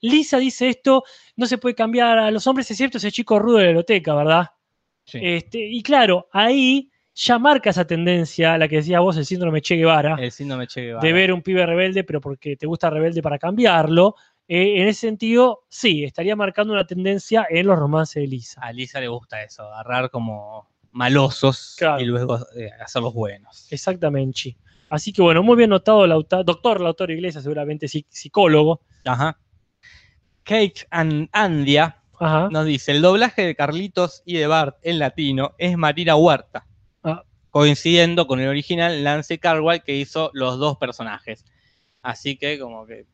[0.00, 1.02] Lisa dice esto,
[1.34, 4.14] no se puede cambiar a los hombres, es cierto, ese chico rudo de la biblioteca,
[4.14, 4.46] ¿verdad?
[5.04, 5.18] Sí.
[5.20, 9.76] Este, y claro, ahí ya marca esa tendencia, la que decía vos, el síndrome Che
[9.76, 11.06] Guevara, el síndrome Che Guevara.
[11.06, 14.14] de ver un pibe rebelde, pero porque te gusta rebelde para cambiarlo.
[14.48, 18.60] Eh, en ese sentido, sí, estaría marcando una tendencia en los romances de Lisa.
[18.62, 22.00] A Lisa le gusta eso, agarrar como malosos Claro.
[22.02, 23.68] y luego eh, hacerlos buenos.
[23.70, 24.56] Exactamente.
[24.88, 28.80] Así que bueno, muy bien notado, Lauta- doctor Lautaro Iglesias, seguramente psi- psicólogo.
[29.04, 29.38] Ajá.
[30.42, 32.48] Kate and Andia Ajá.
[32.50, 36.66] nos dice, el doblaje de Carlitos y de Bart en latino es Marina Huerta.
[37.50, 41.44] Coincidiendo con el original Lance Carwell que hizo los dos personajes.
[42.02, 43.06] Así que como que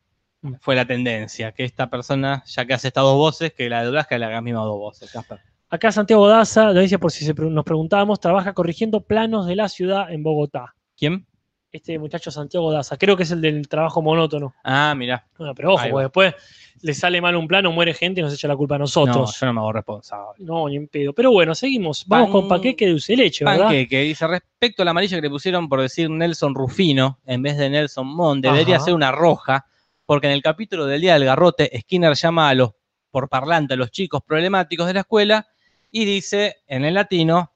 [0.59, 3.87] fue la tendencia, que esta persona, ya que hace estas dos voces, que la de
[3.87, 5.11] doblaje le haga las mismas dos voces.
[5.11, 5.39] Casper.
[5.69, 9.55] Acá Santiago Daza, lo dice por si se pre- nos preguntábamos, trabaja corrigiendo planos de
[9.55, 10.75] la ciudad en Bogotá.
[10.95, 11.25] ¿Quién?
[11.71, 14.55] Este muchacho Santiago Daza, creo que es el del trabajo monótono.
[14.63, 15.27] Ah, mirá.
[15.37, 16.35] Bueno, pero ojo, porque después
[16.81, 19.37] le sale mal un plano, muere gente y nos echa la culpa a No, nosotros.
[19.39, 20.35] yo no me hago responsable.
[20.45, 21.11] No, ni en pedo.
[21.13, 22.05] Pero bueno, seguimos.
[22.07, 23.65] Vamos Pan- con paqueque de dulce leche, ¿verdad?
[23.65, 27.69] Panqueque dice respecto al amarillo que le pusieron por decir Nelson Rufino en vez de
[27.69, 29.65] Nelson Mon, debería ser una roja,
[30.05, 32.71] porque en el capítulo del Día del Garrote, Skinner llama a los
[33.11, 35.47] por parlante a los chicos problemáticos de la escuela
[35.91, 37.51] y dice en el latino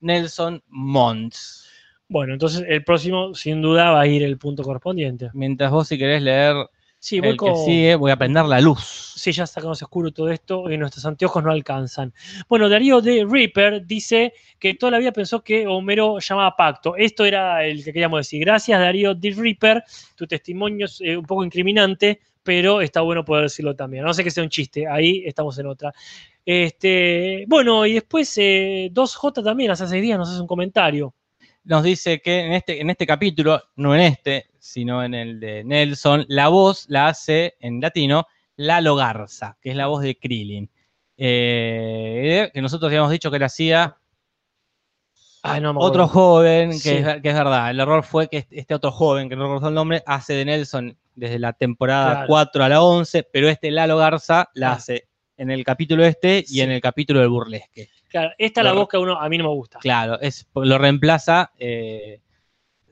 [0.00, 1.65] Nelson Mons.
[2.08, 5.30] Bueno, entonces el próximo, sin duda, va a ir el punto correspondiente.
[5.34, 6.56] Mientras vos si querés leer
[6.98, 7.52] Sí, voy el con.
[7.52, 9.12] que sigue, voy a prender la luz.
[9.16, 12.12] Sí, ya sacamos oscuro todo esto y nuestros anteojos no alcanzan.
[12.48, 16.96] Bueno, Darío de Reaper dice que toda la vida pensó que Homero llamaba pacto.
[16.96, 18.40] Esto era el que queríamos decir.
[18.40, 19.84] Gracias, Darío de Reaper.
[20.16, 24.04] Tu testimonio es eh, un poco incriminante, pero está bueno poder decirlo también.
[24.04, 25.92] No sé que sea un chiste, ahí estamos en otra.
[26.44, 31.14] Este, bueno, y después eh, 2J también, hace seis días nos hace un comentario.
[31.66, 35.62] Nos dice que en este, en este capítulo, no en este, sino en el de
[35.64, 40.70] Nelson, la voz la hace en latino Lalo Garza, que es la voz de Krillin.
[41.18, 43.96] Eh, que nosotros habíamos dicho que la hacía
[45.42, 46.90] Ay, no me otro joven, que, Sí.
[46.90, 47.70] es, que es verdad.
[47.70, 50.98] El error fue que este otro joven, que no recuerdo el nombre, hace de Nelson
[51.14, 52.26] desde la temporada Claro.
[52.26, 54.74] 4 a la 11, pero este Lalo Garza la Ah.
[54.74, 55.06] hace
[55.36, 56.60] en el capítulo este y Sí.
[56.62, 57.88] en el capítulo del burlesque.
[58.16, 59.78] Claro, esta es la voz que a, uno, a mí no me gusta.
[59.78, 62.22] Claro, es, lo reemplaza eh,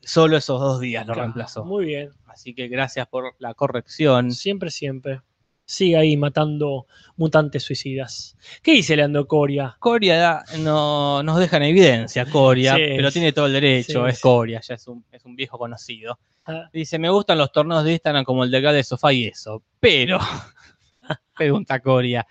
[0.02, 1.64] solo esos dos días, lo Claro, reemplazó.
[1.64, 2.10] Muy bien.
[2.26, 4.32] Así que gracias por la corrección.
[4.32, 5.22] Siempre, siempre.
[5.64, 8.36] Sigue ahí matando mutantes suicidas.
[8.62, 9.74] ¿Qué dice Leandro Coria?
[9.78, 14.10] Coria da- no, nos deja en evidencia, Coria, Sí, pero tiene todo el derecho, sí,
[14.10, 14.20] es.
[14.20, 16.18] Coria, ya es un, es un viejo conocido.
[16.44, 19.24] Ah, Dice, me gustan los torneos de Instagram como el de acá de sofá y
[19.28, 20.18] eso, pero,
[21.34, 22.26] pregunta Coria,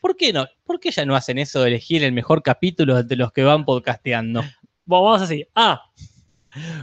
[0.00, 0.46] ¿por qué no?
[0.64, 3.64] ¿Por qué ya no hacen eso de elegir el mejor capítulo de los que van
[3.64, 4.42] podcasteando?
[4.84, 5.44] Bueno, vamos así.
[5.54, 5.82] A.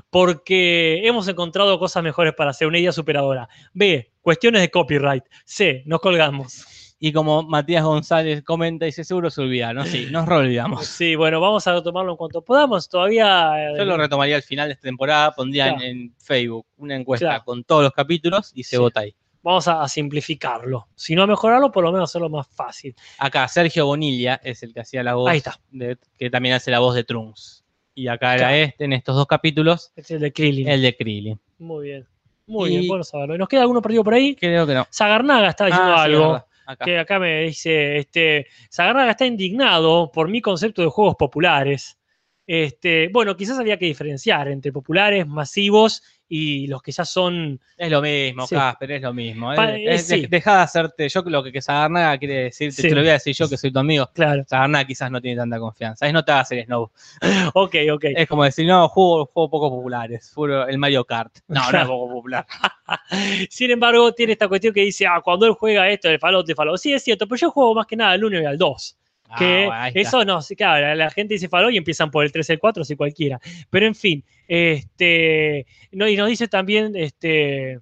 [0.10, 3.48] Porque hemos encontrado cosas mejores para hacer una idea superadora.
[3.74, 4.12] B.
[4.22, 5.24] Cuestiones de copyright.
[5.46, 5.84] C.
[5.86, 6.66] Nos colgamos.
[7.00, 9.84] Y como Matías González comenta, dice, seguro se olvida, ¿no?
[9.86, 10.86] Sí, nos olvidamos.
[10.86, 12.88] Sí, bueno, vamos a tomarlo en cuanto podamos.
[12.88, 13.72] Todavía.
[13.72, 17.26] eh, Yo lo retomaría al final de esta temporada, pondría en- en, Facebook una encuesta
[17.28, 17.44] Claro.
[17.44, 18.82] con todos los capítulos y se Sí.
[18.82, 19.14] vota ahí.
[19.44, 20.88] Vamos a, simplificarlo.
[20.96, 22.96] Si no a mejorarlo, por lo menos hacerlo más fácil.
[23.20, 25.60] Acá Sergio Bonilla es el que hacía la voz, Ahí está.
[25.70, 27.64] de- que también hace la voz de Trunks.
[27.94, 28.40] Y acá Claro.
[28.40, 30.68] era este, en estos dos capítulos, Este es el de Krillin.
[30.68, 31.40] el de Krillin.
[31.60, 32.08] Muy bien.
[32.48, 33.36] Muy Y- bien, bueno saberlo.
[33.36, 34.36] ¿Y nos queda alguno perdido por ahí?
[34.36, 34.88] Creo que no.
[34.92, 36.44] Zagarnaga está diciendo Ah, sí, algo.
[36.66, 36.86] Acá.
[36.86, 41.98] que acá me dice, este, Zagarnaga está indignado por mi concepto de juegos populares.
[42.46, 47.60] Este, bueno, quizás había que diferenciar entre populares, masivos y los que ya son.
[47.78, 48.56] Es lo mismo, Sí.
[48.56, 49.54] Casper, es lo mismo.
[49.56, 50.22] Pa- Es- eh, sí.
[50.22, 52.82] de- Deja de hacerte, yo lo que, que Sagarnaga quiere decir, Sí.
[52.82, 54.10] te lo voy a decir yo que soy tu amigo.
[54.14, 54.44] Claro.
[54.48, 56.06] Sagarnaga quizás no tiene tanta confianza.
[56.08, 56.92] Es no te hagas el snow.
[57.56, 58.04] Ok, ok.
[58.16, 60.32] Es como decir, no, juego, juego poco populares.
[60.34, 61.38] Puro el Mario Kart.
[61.48, 62.46] No, no es poco popular.
[63.50, 66.78] Sin embargo, tiene esta cuestión que dice, ah, cuando él juega esto, el Fallout, Fallout.
[66.78, 68.98] Sí, es cierto, pero yo juego más que nada al 1 y al 2.
[69.38, 70.00] Que Ah, bueno, está.
[70.00, 72.60] eso no, sí, claro, la, la gente dice Fallout y empiezan por el 3, el
[72.60, 73.40] 4, así cualquiera.
[73.70, 77.80] Pero en fin, este, no, y nos dice también, este,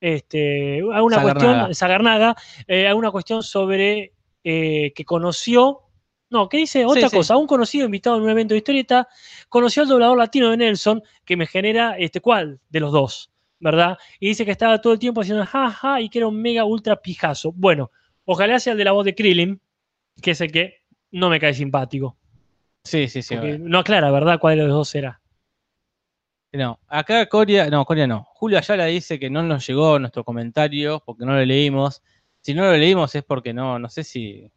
[0.00, 2.36] este, alguna cuestión, Zagarnaga,
[2.66, 4.12] eh, alguna cuestión sobre
[4.44, 5.80] eh, que conoció,
[6.30, 7.16] no, que dice otra sí.
[7.16, 9.08] cosa, un conocido invitado en un evento de historieta,
[9.48, 13.30] conoció al doblador latino de Nelson, que me genera, este, ¿cuál de los dos?
[13.58, 13.96] ¿Verdad?
[14.20, 16.96] Y dice que estaba todo el tiempo haciendo jaja y que era un mega ultra
[17.00, 17.52] pijazo.
[17.52, 17.90] Bueno,
[18.26, 19.60] ojalá sea el de la voz de Krillin,
[20.20, 20.82] que es el que
[21.12, 22.16] no me cae simpático.
[22.84, 23.34] Sí, sí, sí.
[23.34, 24.38] Porque no aclara, ¿verdad?
[24.38, 25.20] ¿Cuál de los dos era?
[26.52, 28.26] No, acá Coria, no, Coria no.
[28.34, 32.02] Julio Ayala dice que no nos llegó nuestro comentario porque no lo leímos.
[32.40, 34.50] Si no lo leímos es porque no, no sé si.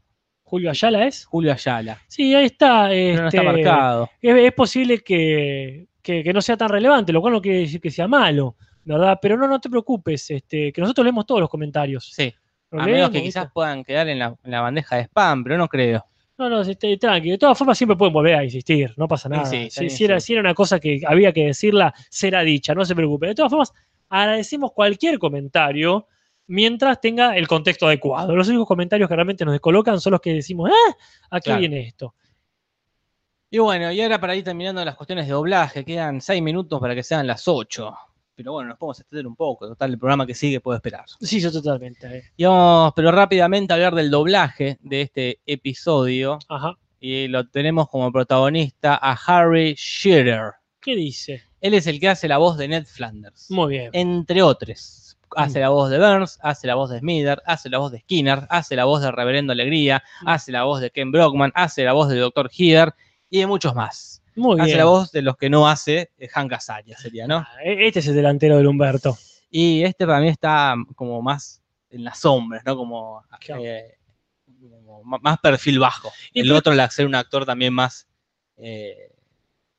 [0.43, 1.25] ¿Julio Ayala es?
[1.25, 1.99] Julio Ayala.
[2.07, 2.87] Sí, ahí está.
[2.89, 4.09] Pero no este, está marcado.
[4.21, 7.81] Es, es posible que, que- que no sea tan relevante, lo cual no quiere decir
[7.81, 9.19] que sea malo, ¿verdad?
[9.21, 12.11] Pero no, no te preocupes, este, que nosotros leemos todos los comentarios.
[12.13, 12.33] Sí.
[12.71, 15.67] A menos que quizás puedan quedar en la, en la bandeja de spam, pero no
[15.67, 16.05] creo.
[16.39, 17.31] No, no, este, tranqui.
[17.31, 19.45] De todas formas, siempre pueden volver a insistir, no pasa nada.
[19.45, 22.95] sí, si, era, si era una cosa que había que decirla, será dicha, no se
[22.95, 23.27] preocupe.
[23.27, 23.73] De todas formas,
[24.07, 26.07] agradecemos cualquier comentario
[26.47, 28.37] mientras tenga el contexto adecuado.
[28.37, 30.95] Los únicos comentarios que realmente nos descolocan son los que decimos, ¡ah!
[31.29, 31.59] ¿A qué Claro.
[31.59, 32.15] viene esto?
[33.51, 36.95] Y bueno, y ahora para ir terminando las cuestiones de doblaje, quedan seis minutos para
[36.95, 37.93] que sean las 8.
[38.39, 39.67] Pero bueno, nos podemos extender un poco.
[39.67, 41.03] Total, el programa que sigue puede esperar.
[41.19, 42.07] Sí, yo totalmente.
[42.07, 42.23] eh.
[42.37, 46.39] Y vamos, pero rápidamente a hablar del doblaje de este episodio.
[46.47, 46.77] Ajá.
[47.01, 50.53] Y lo tenemos como protagonista a Harry Shearer.
[50.79, 51.43] ¿Qué dice?
[51.59, 53.51] Él es el que hace la voz de Ned Flanders.
[53.51, 53.89] Muy bien.
[53.91, 55.17] Entre otros.
[55.35, 58.47] hace la voz de Burns, hace la voz de Smither, hace la voz de Skinner,
[58.49, 60.27] hace la voz de Reverendo Alegría, Mm.
[60.29, 62.49] hace la voz de Ken Brockman, hace la voz de Dr.
[62.57, 62.93] Heather
[63.29, 64.18] y de muchos más.
[64.35, 64.77] Muy Hace bien.
[64.79, 67.37] la voz de los que no hace eh, Hank Azaria, sería, ¿no?
[67.37, 69.17] Ah, e- Este es el delantero del Humberto.
[69.49, 72.75] Y este para mí está como más en las sombras, ¿no?
[72.75, 73.61] Como, Claro.
[73.65, 73.97] eh,
[74.85, 76.11] como más perfil bajo.
[76.33, 78.07] Y el otro, al ser un actor también más
[78.57, 79.11] eh,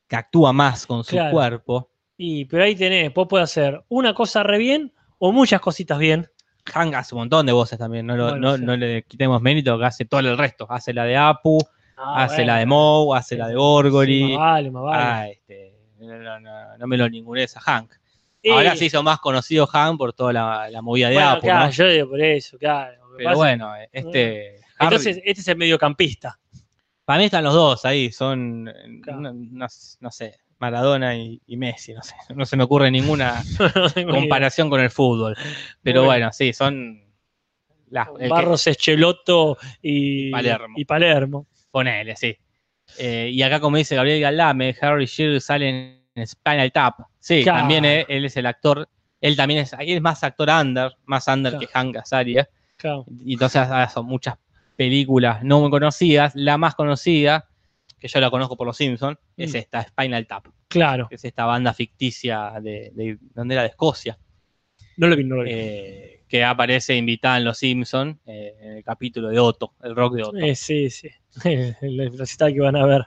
[0.07, 1.31] que actúa más con su Claro.
[1.31, 1.89] cuerpo.
[2.17, 6.27] Y, pero ahí tenés, vos podés hacer una cosa re bien o muchas cositas bien.
[6.65, 8.63] Hank hace un montón de voces también, no, lo- Bueno, no, sí.
[8.63, 10.67] no le quitemos mérito que hace todo el resto.
[10.69, 11.57] Hace la de Apu,
[12.03, 12.53] Ah, hace bueno.
[12.53, 14.17] la de Moe, hace la de Gorgory.
[14.27, 15.03] Sí, más vale, más vale.
[15.03, 17.91] Ah, este, no, no, no, no me lo ningunees a Hank.
[18.43, 21.41] Y- Ahora se hizo más conocido Hank por toda la, la movida de bueno, Apu,
[21.41, 21.71] claro, ¿no?
[21.71, 22.97] yo digo por eso, claro.
[23.11, 24.55] Que Pero pasa- bueno, este.
[24.77, 26.39] Harry- Entonces, este es el mediocampista.
[27.05, 29.19] Para mí están los dos ahí, son, eh, Claro.
[29.21, 29.31] no,
[30.11, 33.43] sé, Maradona y, y Messi, no sé, no se me ocurre ninguna
[34.39, 35.35] comparación con el fútbol.
[35.83, 37.01] Pero bueno, sí, son
[37.89, 38.61] las, que- Barros,
[39.81, 40.75] y Palermo.
[40.77, 41.47] Y Palermo.
[41.71, 42.37] Ponele, sí.
[42.97, 46.99] Eh, y acá, como dice Gabriel Galame, Harry Shearer sale en Spinal Tap.
[47.19, 47.59] Sí, Claro.
[47.59, 48.87] también eh, él es el actor,
[49.21, 51.59] él también es, él es más actor under, más under Claro.
[51.67, 52.49] que Hank Azaria.
[52.77, 53.05] Claro.
[53.25, 54.35] Y entonces ah, son muchas
[54.75, 56.33] películas no muy conocidas.
[56.35, 57.47] La más conocida,
[57.99, 59.57] que yo la conozco por Los Simpsons, es Mm.
[59.57, 60.47] esta, Spinal Tap.
[60.67, 61.07] Claro.
[61.09, 63.61] que es esta banda ficticia de, de ¿dónde era?
[63.63, 64.17] De Escocia,
[64.97, 65.49] No lo vi, no lo vi.
[65.53, 70.23] eh, que aparece invitada en Los Simpsons en el capítulo de Otto, el rock de
[70.23, 70.37] Otto.
[70.37, 71.09] Eh, sí, sí.
[71.81, 73.05] La recital que van a ver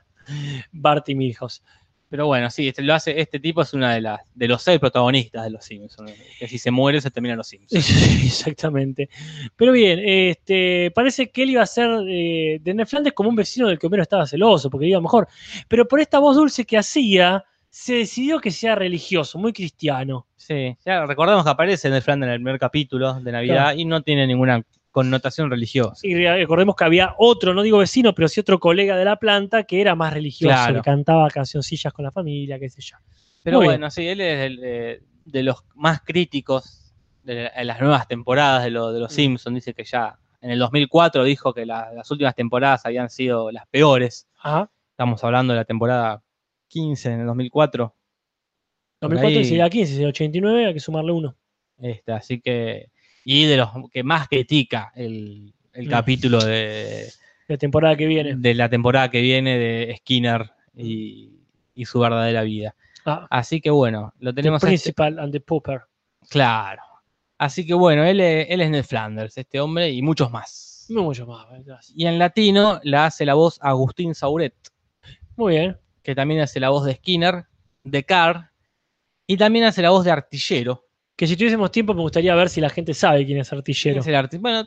[0.73, 1.63] Bart y Milhouse.
[2.09, 4.79] Pero bueno, sí, este, lo hace, este tipo es una de las de los seis
[4.79, 6.13] protagonistas de Los Simpsons.
[6.39, 7.91] Que si se muere se termina Los Simpsons.
[8.25, 9.09] Exactamente.
[9.57, 13.35] Pero bien, este, parece que él iba a ser eh, de Ned Flanders como un
[13.35, 15.27] vecino del que Homero estaba celoso, porque iba mejor.
[15.67, 20.29] Pero por esta voz dulce que hacía, se decidió que sea religioso, muy cristiano.
[20.37, 23.81] Sí, ya recordamos que aparece en el Flanders en el primer capítulo de Navidad Claro.
[23.81, 24.63] y no tiene ninguna
[24.95, 26.07] connotación religiosa.
[26.07, 29.17] Y re- recordemos que había otro, no digo vecino, pero sí otro colega de la
[29.17, 30.75] planta que era más religioso, Claro.
[30.77, 32.97] que cantaba cancioncillas con la familia, qué sé yo.
[33.43, 37.81] Pero Muy bueno, sí, él es el, de los más críticos de, la- de las
[37.81, 39.17] nuevas temporadas de, lo- de los Mm.
[39.17, 39.55] Simpsons.
[39.57, 43.67] Dice que ya en el 2004 dijo que la- las últimas temporadas habían sido las
[43.67, 44.29] peores.
[44.39, 44.71] Ajá.
[44.93, 46.23] Estamos hablando de la temporada
[46.69, 47.93] 15 en el 2004.
[49.01, 51.37] Por 2004 ahí- sería 15, sería 89, hay que sumarle uno.
[51.79, 52.91] Este, así que.
[53.25, 55.91] Y de los que más critica el, el Mm.
[55.91, 57.11] capítulo de,
[57.49, 58.35] La temporada que viene.
[58.37, 61.31] de la temporada que viene de Skinner y,
[61.75, 62.75] y su verdadera vida.
[63.07, 65.83] Ah, Así que bueno, lo the tenemos a este- Principal and the Pooper.
[66.31, 66.83] Claro.
[67.39, 70.87] Así que bueno, él, es- él es Ned Flanders, este hombre, y muchos más.
[70.91, 71.47] Mucho más.
[71.65, 71.93] gracias.
[71.97, 74.55] Y en latino la hace la voz Agustín Sauret,
[75.37, 75.79] Muy bien.
[76.03, 77.47] que también hace la voz de Skinner,
[77.85, 78.51] de Carr,
[79.27, 80.84] y también hace la voz de Artillero.
[81.17, 84.01] Que si tuviésemos tiempo me gustaría ver si la gente sabe quién es artillero.
[84.01, 84.67] Es el arti- bueno,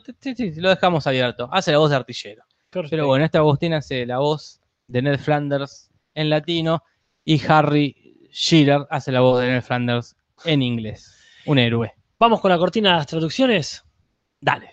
[0.56, 1.48] lo dejamos abierto.
[1.52, 2.42] Hace la voz de Artillero.
[2.70, 2.90] Perfecto.
[2.90, 6.82] Pero bueno, este Agustín hace la voz de Ned Flanders en latino
[7.24, 11.14] y Harry Shearer hace la voz de Ned Flanders en inglés.
[11.46, 11.92] Un héroe.
[12.18, 13.84] Vamos con la cortina de las traducciones.
[14.40, 14.70] Dale.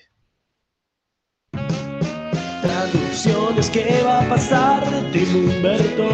[2.62, 4.84] Traducciones, ¿qué va a pasar?
[5.12, 6.08] Tim Humberto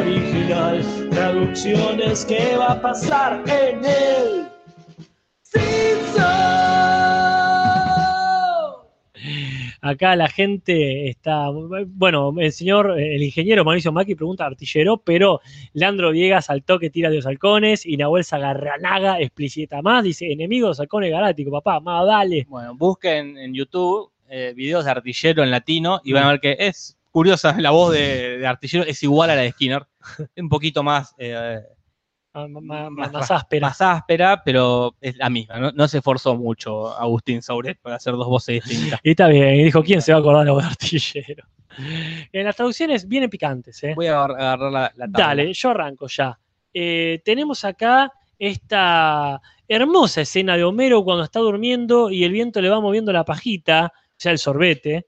[0.00, 0.84] original.
[1.10, 4.57] Traducciones, ¿qué va a pasar en el Simpson?
[9.80, 11.48] Acá la gente está.
[11.86, 15.40] Bueno, el señor, el ingeniero Mauricio Maki pregunta artillero, pero
[15.72, 20.04] Leandro Viegas al toque tira de los halcones y Nahuel Zagarranaga explicita más.
[20.04, 22.44] Dice: enemigos halcones galácticos, papá, más dale.
[22.48, 26.56] Bueno, busquen en YouTube eh, videos de artillero en latino y van a ver que
[26.58, 29.86] es curiosa la voz de, de artillero, es igual a la de Skinner.
[30.36, 31.60] Un poquito más, eh,
[32.46, 33.68] Más, más- áspera.
[33.68, 35.58] más áspera, pero es la misma.
[35.58, 39.00] No, no se esforzó mucho Agustín Sauret para hacer dos voces distintas.
[39.02, 41.44] Y está bien, y dijo: ¿quién se va a acordar de artillero?
[42.32, 43.94] En las traducciones vienen picantes, ¿eh?
[43.94, 45.26] Voy a agar- agarrar la, la tabla.
[45.28, 46.38] Dale, yo arranco ya.
[46.74, 52.68] Eh, tenemos acá esta hermosa escena de Homero cuando está durmiendo y el viento le
[52.68, 55.06] va moviendo la pajita, o sea, el sorbete,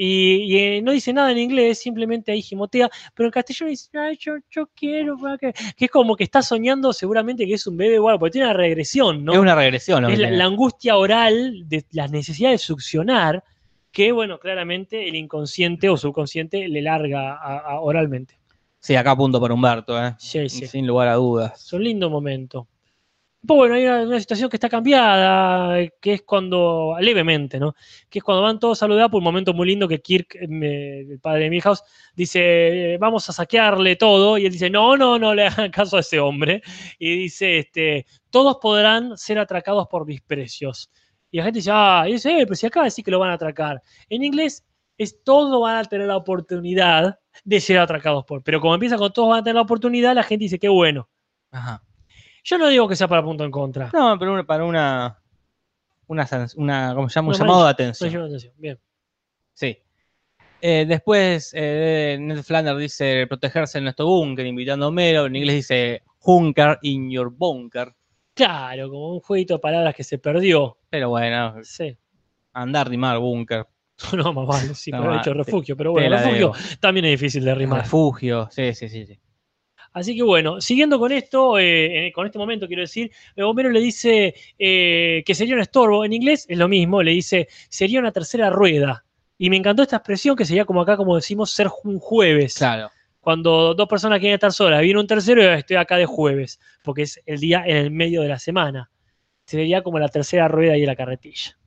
[0.00, 3.90] y, y, eh, no dice nada en inglés, simplemente ahí gimotea, pero en castellano dice,
[3.98, 5.52] Ay, yo, yo quiero, que...
[5.76, 8.54] que es como que está soñando seguramente que es un bebé algo, porque tiene una
[8.56, 9.32] regresión, ¿no?
[9.32, 10.04] Es una regresión.
[10.04, 13.42] lo es la, angustia oral de la necesidad de succionar
[13.90, 18.38] que, bueno, claramente el inconsciente o subconsciente le larga a- a- oralmente.
[18.78, 20.14] Sí, acá apunto para Humberto, ¿eh?
[20.18, 20.66] Sí, sí.
[20.68, 21.60] sin lugar a dudas.
[21.66, 22.68] Es un lindo momento.
[23.46, 27.74] Pues bueno, hay una, una situación que está cambiada, que es cuando, levemente, ¿no?
[28.10, 31.06] Que es cuando van todos a saludar por un momento muy lindo que Kirk, eh,
[31.08, 31.82] el padre de Milhouse,
[32.16, 36.00] dice, vamos a saquearle todo, y él dice, no, no, no le hagan caso a
[36.00, 36.62] ese hombre,
[36.98, 40.90] y dice, este, todos podrán ser atracados por mis precios.
[41.30, 43.20] Y la gente dice, ah, y dice, eh, pero si acaba de decir que lo
[43.20, 43.80] van a atracar.
[44.08, 44.64] En inglés
[44.96, 49.12] es todos van a tener la oportunidad de ser atracados por, pero como empieza con
[49.12, 51.08] todos van a tener la oportunidad, la gente dice, qué bueno.
[51.52, 51.84] Ajá.
[52.48, 53.90] Yo no digo que sea para punto en contra.
[53.92, 55.18] No, pero para una.
[56.06, 56.26] Una,
[56.56, 57.28] una ¿cómo se llama?
[57.28, 58.12] Un llamado de atención.
[58.20, 58.54] la atención.
[58.56, 58.78] Bien.
[59.52, 59.76] Sí.
[60.62, 65.26] Eh, después, eh, Ned Flanders dice protegerse en nuestro búnker, invitando a Homero.
[65.26, 67.94] En inglés dice hunker in your bunker.
[68.32, 70.78] Claro, como un jueguito de palabras que se perdió.
[70.88, 71.98] Pero bueno, Sí.
[72.54, 73.66] andar, rimar, búnker.
[74.16, 76.78] No, más vale, sí, No, pero he te- refugio, pero bueno, refugio debo.
[76.80, 77.82] también es difícil de rimar.
[77.82, 78.48] Refugio.
[78.50, 79.04] Sí, sí, sí.
[79.06, 79.20] sí.
[79.98, 83.80] Así que bueno, siguiendo con esto, eh, con este momento quiero decir, eh, Homero le
[83.80, 86.04] dice eh, que sería un estorbo.
[86.04, 89.04] En inglés es lo mismo, le dice sería una tercera rueda.
[89.38, 92.54] Y me encantó esta expresión que sería como acá, como decimos, ser un jueves.
[92.54, 92.90] Claro.
[93.18, 97.02] Cuando dos personas quieren estar solas, viene un tercero y estoy acá de jueves, porque
[97.02, 98.90] es el día en el medio de la semana.
[99.46, 101.58] Sería como la tercera rueda y la carretilla.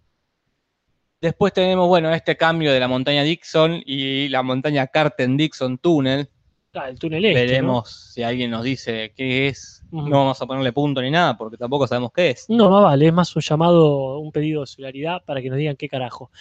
[1.20, 6.30] Después tenemos, bueno, este cambio de la montaña Dixon y la montaña Carten Dixon Tunnel.
[6.74, 7.40] Ah, el túnel este.
[7.40, 7.48] ¿no?
[7.48, 9.84] Veremos si alguien nos dice qué es.
[9.92, 12.46] No vamos a ponerle punto ni nada porque tampoco sabemos qué es.
[12.48, 15.76] No, más vale, es más un llamado, un pedido de solidaridad para que nos digan
[15.76, 16.32] qué carajo.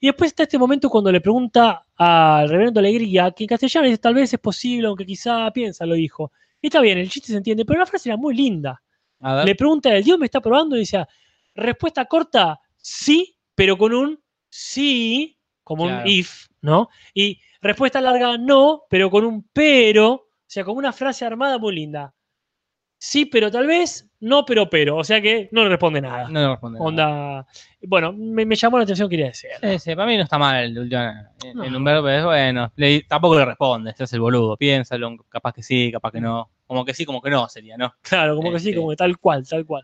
[0.00, 3.98] Y después está este momento cuando le pregunta al reverendo Alegría, que en castellano dice
[3.98, 6.32] tal vez es posible, aunque quizá piensa, lo dijo.
[6.60, 8.82] Y está bien, el chiste se entiende, pero la frase era muy linda.
[9.20, 9.44] A ver.
[9.44, 10.74] Le pregunta, ¿el Dios me está probando?
[10.74, 11.06] Y dice,
[11.54, 15.35] respuesta corta, sí, pero con un sí,
[15.66, 16.02] como Claro.
[16.04, 16.88] un if, ¿no?
[17.12, 21.74] Y respuesta larga, no, pero con un pero, o sea, como una frase armada muy
[21.74, 22.14] linda.
[22.98, 24.96] Sí, pero tal vez, no, pero, pero.
[24.96, 26.28] O sea que no le responde nada.
[26.28, 26.78] No le responde.
[26.78, 26.88] nada.
[26.88, 27.46] Onda.
[27.82, 29.50] Bueno, me, me llamó la atención, quería decir.
[29.60, 31.02] Sí, sí, para mí no está mal el último.
[31.44, 31.64] En, No.
[31.64, 32.72] en un verbo es bueno.
[32.76, 34.56] le- tampoco le responde, se hace el boludo.
[34.56, 36.48] Piénsalo, capaz que sí, capaz que no.
[36.66, 37.92] Como que sí, como que no sería, ¿no?
[38.02, 38.78] Claro, como que sí, Este.
[38.78, 39.82] como que tal cual, tal cual.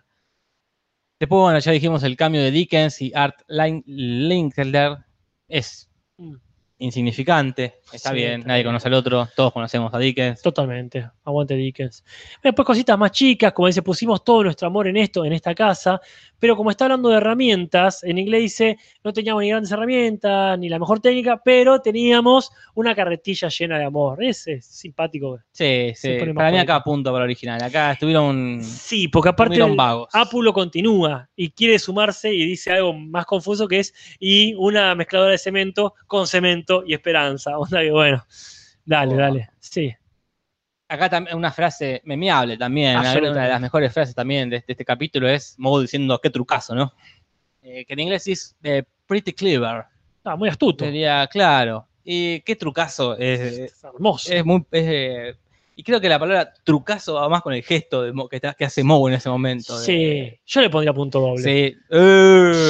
[1.20, 4.96] Después, bueno, ya dijimos el cambio de Dickens y Art Lin- Linkletter
[5.53, 6.35] es Mm.
[6.79, 7.81] insignificante.
[7.93, 10.43] Está Sí, bien, nadie conoce al otro, todos conocemos a Dickens.
[10.43, 11.09] Totalmente.
[11.24, 12.05] Aguante Dickens.
[12.43, 16.01] Después cositas más chicas, como dice, pusimos todo nuestro amor en esto, en esta casa,
[16.43, 20.69] pero como está hablando de herramientas, en inglés dice, no teníamos ni grandes herramientas, ni
[20.69, 24.20] la mejor técnica, pero teníamos una carretilla llena de amor.
[24.24, 25.39] Ese es simpático.
[25.52, 26.19] Sí, sí.
[26.35, 27.62] Para mí acá punto para el original.
[27.62, 30.09] Acá estuvieron, Sí, porque aparte estuvieron el- vagos.
[30.12, 34.97] Apu lo continúa y quiere sumarse y dice algo más confuso que es y una
[34.97, 37.52] mezcladora de cemento con cemento y esperanza.
[37.56, 38.24] Onda que bueno,
[38.85, 39.16] dale, Oh.
[39.19, 39.48] dale.
[39.60, 39.93] Sí,
[40.93, 42.98] Acá también una frase memeable también.
[42.98, 46.74] Una, de las mejores frases también de, este- este capítulo es Moe diciendo qué trucazo,
[46.74, 46.93] ¿no?
[47.62, 49.85] Eh, que en inglés es eh, pretty clever.
[50.24, 50.85] ah, muy astuto.
[50.85, 51.86] Sería claro.
[52.05, 53.16] Y qué trucazo.
[53.19, 54.32] eh, Es hermoso.
[54.32, 54.64] es muy.
[54.73, 55.36] es,
[55.74, 58.65] y creo que la palabra trucazo va más con el gesto de Mo- que, que
[58.65, 59.78] hace Moe en ese momento.
[59.78, 61.43] de- sí, yo le pondría punto doble.
[61.43, 61.77] Sí.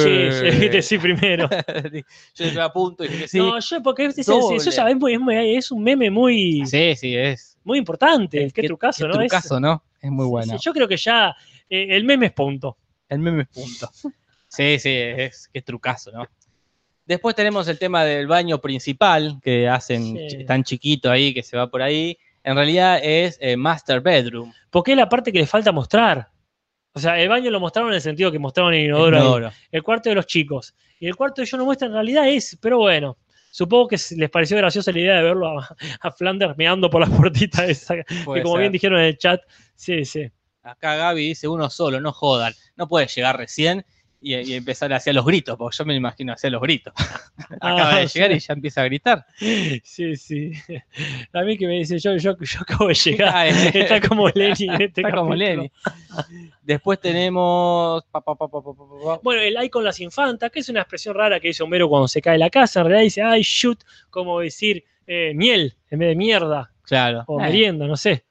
[0.03, 1.49] Sí, sí, viste, sí, primero.
[2.35, 3.37] Yo le apunto y dije sí.
[3.37, 7.57] No, yo, porque es, es- eso ya es, un meme muy, sí, sí, es.
[7.63, 8.43] muy importante.
[8.45, 9.21] es- Qué, trucazo, qué ¿no?
[9.21, 9.83] Es- trucazo, ¿no?
[10.01, 10.57] Es muy sí, bueno.
[10.57, 11.35] sí, yo creo que ya
[11.69, 12.77] eh, el meme es punto.
[13.09, 13.89] El meme es punto.
[14.47, 16.27] Sí, sí, es que trucazo, ¿no?
[17.05, 20.45] Después tenemos el tema del baño principal, que hacen Sí.
[20.45, 22.17] tan chiquito ahí, que se va por ahí.
[22.43, 24.51] En realidad es eh, Master Bedroom.
[24.69, 26.29] Porque es la parte que le falta mostrar.
[26.93, 29.51] O sea, el baño lo mostraron en el sentido que mostraron el inodoro.
[29.71, 30.75] el cuarto de los chicos.
[30.99, 33.17] Y el cuarto de ellos no muestra en realidad es, pero bueno,
[33.51, 37.15] supongo que les pareció graciosa la idea de verlo a, a Flanders meando por la
[37.15, 38.61] puertita esa, que Puede como ser.
[38.61, 39.41] bien dijeron en el chat,
[39.75, 40.29] sí, sí.
[40.61, 42.53] Acá Gaby dice uno solo, no jodan.
[42.75, 43.85] No puede llegar recién
[44.23, 46.93] y, y empezar hacia los gritos, porque yo me imagino hacia los gritos.
[47.61, 48.37] Acaba Ah, de llegar sí.
[48.37, 49.25] y ya empieza a gritar.
[49.37, 50.51] Sí, sí.
[51.33, 53.29] A mí que me dice, yo, yo, yo acabo de llegar.
[53.33, 55.35] Ah, Está como Lenny en este Está como.
[55.35, 55.71] Lenny.
[56.61, 58.03] Después tenemos.
[59.21, 62.07] Bueno, el ay con las infantas, que es una expresión rara que dice Homero cuando
[62.07, 62.79] se cae la casa.
[62.81, 63.79] En realidad dice ay shoot,
[64.09, 67.23] como decir eh, miel en vez de mierda Claro.
[67.27, 68.23] o Eh, merienda, no sé.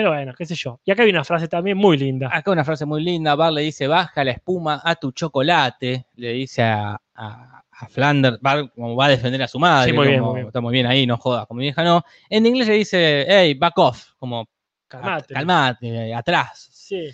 [0.00, 0.80] Pero bueno, qué sé yo.
[0.82, 2.30] Y acá hay una frase también muy linda.
[2.32, 3.34] Acá una frase muy linda.
[3.34, 6.06] Bar le dice: baja la espuma a tu chocolate.
[6.14, 8.40] Le dice a, a, a Flanders.
[8.40, 9.90] Bar como va a defender a su madre.
[9.90, 10.46] Sí, muy bien, como, muy bien.
[10.46, 11.46] Está muy bien ahí, no jodas.
[11.46, 12.02] Como mi vieja no.
[12.30, 14.06] En inglés le dice: hey, back off.
[14.18, 14.48] Como
[14.88, 15.34] Calmate.
[15.34, 16.70] calmate, atrás.
[16.72, 17.10] Sí.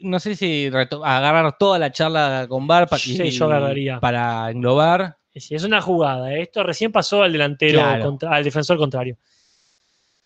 [0.00, 4.00] No sé si agarrar toda la charla con Bar pa- Sí, yo agarraría.
[4.00, 5.16] para englobar.
[5.34, 6.32] Sí, es una jugada.
[6.34, 6.42] ¿eh?
[6.42, 8.04] Esto recién pasó al delantero, Claro.
[8.04, 9.16] contra- al defensor contrario.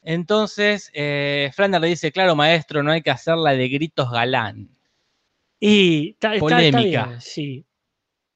[0.03, 4.69] Entonces, eh, Flanders le dice, claro, maestro, no hay que hacerla de gritos galán.
[5.59, 7.07] Y ta- está, está Polémica.
[7.07, 7.65] bien, sí.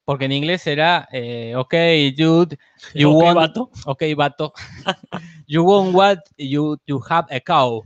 [0.05, 1.74] Porque en inglés será, eh, ok,
[2.16, 2.59] dude,
[2.95, 3.70] you want, vato.
[3.86, 4.53] ok, vato,
[5.47, 7.82] you want what you, you have a cow.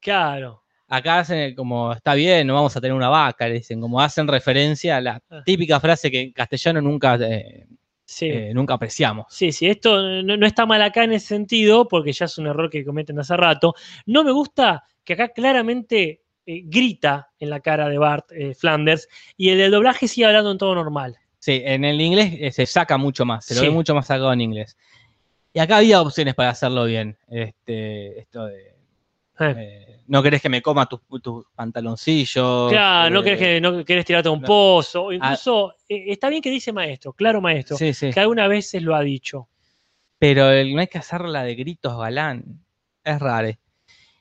[0.00, 0.62] Claro.
[0.86, 4.28] Acá hacen como, está bien, no vamos a tener una vaca, le dicen, como hacen
[4.28, 5.42] referencia a la Ah.
[5.44, 7.66] típica frase que en castellano nunca, eh,
[8.06, 8.26] Sí.
[8.26, 9.26] eh, nunca apreciamos.
[9.30, 12.46] Sí, sí, esto no, no está mal acá en ese sentido, porque ya es un
[12.46, 13.74] error que cometen hace rato.
[14.06, 19.08] No me gusta que acá claramente eh, grita en la cara de Bart eh, Flanders
[19.36, 21.16] y el del doblaje sigue hablando en todo normal.
[21.38, 23.66] Sí, en el inglés se saca mucho más, se lo Sí.
[23.68, 24.76] ve mucho más sacado en inglés.
[25.52, 27.16] Y acá había opciones para hacerlo bien.
[27.28, 28.73] Este, esto de.
[29.40, 29.54] Eh.
[29.56, 31.00] eh, no querés que me coma tus
[31.54, 32.70] pantaloncillos.
[32.70, 34.46] Claro, no eh, querés, que, no querés tirarte a un no.
[34.46, 35.04] pozo.
[35.04, 38.10] o Incluso eh, está bien que dice maestro, claro maestro, Sí, sí.
[38.10, 39.48] que algunas veces lo ha dicho.
[40.18, 42.64] Pero el- no hay que hacerla de gritos galán.
[43.02, 43.48] Es raro.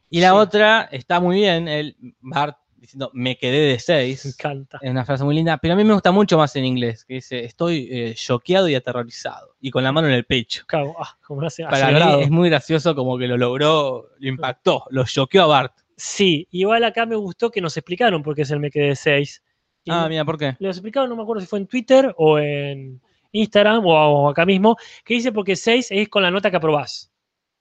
[0.10, 4.26] Y la otra está muy bien, el Bart diciendo me quedé de Me seis.
[4.26, 4.78] encanta.
[4.82, 7.16] Es una frase muy linda, pero a mí me gusta mucho más en inglés, que
[7.16, 9.56] dice estoy eh, choqueado y aterrorizado.
[9.62, 10.66] Y con la mano en el pecho.
[10.68, 14.84] Cago, ah, como hace Para mí es muy gracioso como que lo logró, lo impactó,
[14.90, 15.74] lo choqueó a Bart.
[15.96, 19.42] Sí, igual acá me gustó que nos explicaron por qué es el me quedé 6.
[19.88, 20.56] Ah, mira, ¿por qué?
[20.60, 23.02] Los explicaron, no me acuerdo si fue en Twitter o en
[23.32, 27.14] Instagram o, o acá mismo, que dice porque 6 es con la nota que aprobás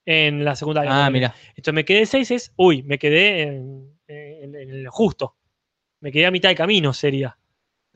[0.04, 1.06] en la secundaria.
[1.06, 1.34] Ah, mira.
[1.54, 5.36] Esto me quedé 6 es, uy, me quedé en, en- en el justo.
[6.00, 7.36] Me quedé a mitad de camino, sería.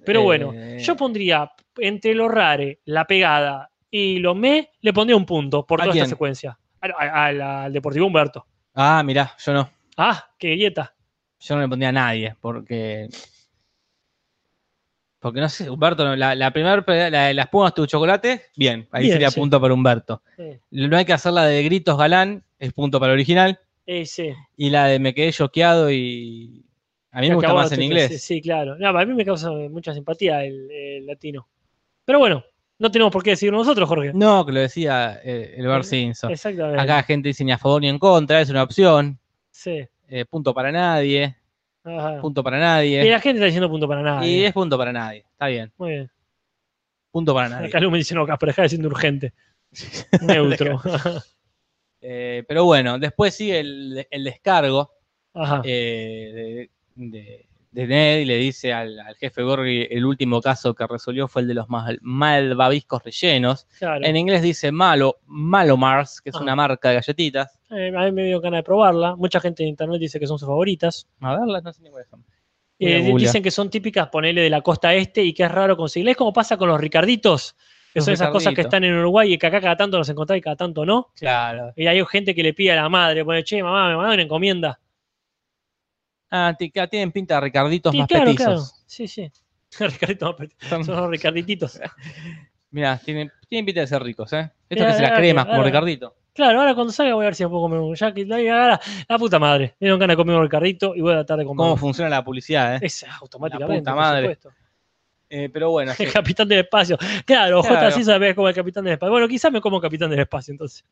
[0.05, 5.17] Pero bueno, Eh, yo pondría entre lo rare, la pegada y lo me, le pondría
[5.17, 6.05] un punto por ¿A toda quién?
[6.05, 6.59] esta secuencia.
[6.81, 8.47] A- a- al- al Deportivo Humberto.
[8.75, 9.71] Ah, mira, yo no.
[9.97, 10.95] Ah, qué grieta.
[11.41, 13.09] Yo no le pondría a nadie, porque.
[15.19, 19.15] Porque no sé, Humberto, la, la primera, la, las pumas tu chocolate, bien, ahí Bien,
[19.15, 19.41] sería sí.
[19.41, 20.23] punto para Humberto.
[20.39, 23.59] Eh, No hay que hacerla de gritos galán, es punto para el original.
[23.87, 24.33] Eh, sí.
[24.57, 26.65] Y la de me quedé choqueado y.
[27.13, 28.09] A mí me gusta Acabó más en inglés.
[28.09, 28.77] Sí, sí, claro.
[28.77, 31.49] No, a mí me causa mucha simpatía el, el latino.
[32.05, 32.45] Pero bueno,
[32.79, 34.13] no tenemos por qué decirlo nosotros, Jorge.
[34.15, 36.31] No, que lo decía eh, el Bart Eh, Simpson.
[36.31, 36.79] Exactamente.
[36.81, 39.19] Acá la gente dice ni a favor ni en contra, es una opción.
[39.51, 39.87] Sí.
[40.09, 41.35] eh, punto para nadie,
[41.83, 42.21] Ajá.
[42.21, 43.11] punto para Y nadie.
[43.11, 44.27] la gente está diciendo punto para nada.
[44.27, 45.73] Y es punto para nadie, está bien.
[45.79, 46.11] Muy bien.
[47.11, 47.69] Punto para nadie.
[47.69, 49.33] Acá me dice no, Casper, deja de siendo urgente.
[50.21, 50.83] Neutro.
[52.09, 54.93] Eh, pero bueno, después sigue el, el descargo
[55.65, 60.73] eh, de, de- de Ned y le dice al, al jefe Gorgi el último caso
[60.75, 63.67] que resolvió fue el de los mal, malvaviscos rellenos.
[63.79, 64.07] claro.
[64.07, 66.41] En inglés dice malo, malo Mars, que es Ah.
[66.43, 67.61] una marca de galletitas.
[67.71, 69.15] Eh, a mí me dio ganas de probarla.
[69.17, 71.07] Mucha gente en internet dice que son sus favoritas.
[71.21, 72.25] A verlas, no sé ni cuáles son.
[72.79, 76.13] Dicen que son típicas, ponele de la costa este y que es raro conseguirlas.
[76.13, 77.57] Es como pasa con los Ricarditos,
[78.01, 78.67] que son esas cosas que Ricarditos.
[78.75, 81.09] están en Uruguay y que acá cada tanto los encontrás y cada tanto no.
[81.17, 81.73] Claro.
[81.77, 84.23] Y hay gente que le pide a la madre, pone, che, mamá, me mandan una
[84.23, 84.79] encomienda.
[86.31, 88.45] Ah, tienen pinta de Ricarditos Sí, más claro, petizos.
[88.47, 88.63] claro.
[88.87, 89.31] Sí, sí.
[89.81, 91.81] Ricardito, más petit- Son- los Ricardititos.
[92.71, 94.51] Mirá, tienen, tienen pinta de ser ricos, ¿eh?
[94.69, 96.15] Esto Mirá, que se las cremas, como ahora- Ricardito.
[96.35, 97.95] Claro, ahora cuando salga voy a ver si me puedo comer un.
[97.95, 99.75] Ya que la, la, la puta madre.
[99.81, 101.57] Me dieron ganas de comer un Ricardito y voy a tratar de comer.
[101.57, 102.79] Cómo funciona la publicidad, ¿eh?
[102.83, 103.79] Es automáticamente.
[103.81, 104.21] puta por madre.
[104.35, 104.51] supuesto.
[105.29, 106.05] Eh, pero bueno, sí.
[106.05, 106.97] El capitán del espacio.
[107.25, 107.91] Claro, Claro.
[107.97, 109.11] JC sabe como el capitán del espacio.
[109.13, 110.85] Bueno, quizás me como capitán del espacio entonces.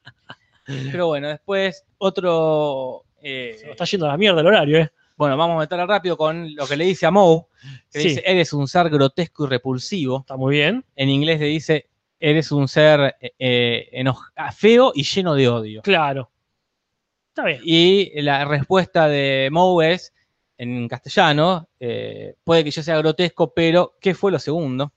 [0.90, 3.04] pero bueno, después otro...
[3.22, 4.90] eh, Se nos está yendo a la mierda el horario, ¿eh?
[5.16, 7.42] bueno, vamos a meterla rápido con lo que le dice a Moe,
[7.92, 8.08] que Sí.
[8.08, 10.20] dice, eres un ser grotesco y repulsivo.
[10.20, 10.84] Está muy bien.
[10.96, 11.88] En inglés le dice,
[12.18, 15.82] eres un ser eh, enoj- feo y lleno de odio.
[15.82, 16.30] Claro.
[17.28, 17.60] Está bien.
[17.64, 20.12] Y la respuesta de Moe es,
[20.58, 24.92] en castellano, eh, puede que yo sea grotesco, pero ¿qué fue lo segundo?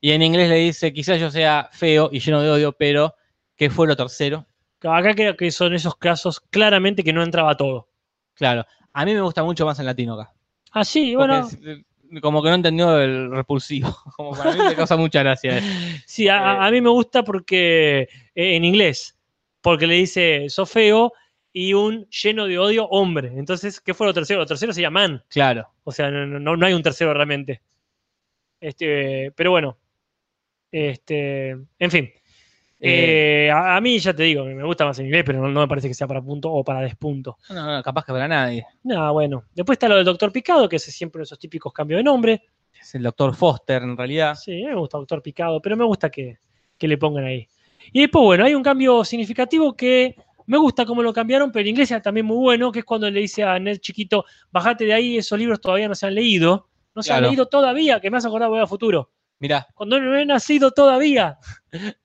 [0.00, 3.14] Y en inglés le dice, quizás yo sea feo y lleno de odio, pero
[3.56, 4.46] ¿qué fue lo tercero?
[4.80, 7.88] Acá creo que son esos casos claramente que no entraba todo.
[8.34, 10.32] Claro, a mí me gusta mucho más en latino acá.
[10.72, 11.46] Ah, sí, bueno.
[11.46, 11.82] es, eh,
[12.20, 13.96] como que no entendió el repulsivo.
[14.16, 15.60] Como para mí me causa mucha gracia.
[16.06, 19.16] Sí, a mí me gusta porque eh, en inglés,
[19.60, 21.12] porque le dice sos feo
[21.56, 23.32] y un lleno de odio hombre.
[23.36, 24.40] Entonces, ¿qué fue lo tercero?
[24.40, 25.24] Lo tercero se llama man.
[25.30, 25.68] Claro.
[25.84, 27.62] O sea, no, no- no hay un tercero realmente.
[28.60, 29.78] Este, pero bueno.
[30.70, 32.04] Este, en fin.
[32.80, 35.48] Eh, Eh, a, a mí ya te digo, me gusta más en inglés, pero no,
[35.48, 37.38] no me parece que sea para punto o para despunto.
[37.50, 38.66] no, no, capaz que para nadie.
[38.82, 39.44] Nada, bueno.
[39.54, 42.42] Después está lo del Doctor Picado, que es siempre esos típicos cambios de nombre.
[42.78, 44.34] Es el doctor Foster en realidad.
[44.34, 46.38] Sí, me gusta Doctor Picado, pero me gusta que,
[46.76, 47.46] que le pongan ahí.
[47.92, 51.68] Y después, bueno, hay un cambio significativo que me gusta cómo lo cambiaron, pero en
[51.68, 54.92] inglés es también muy bueno, que es cuando le dice a Ned chiquito, bajate de
[54.94, 56.68] ahí, esos libros todavía no se han leído.
[56.94, 59.10] No se han leído todavía, que me hace acordar Volver al Futuro.
[59.40, 61.38] Mirá, Cuando no he nacido todavía.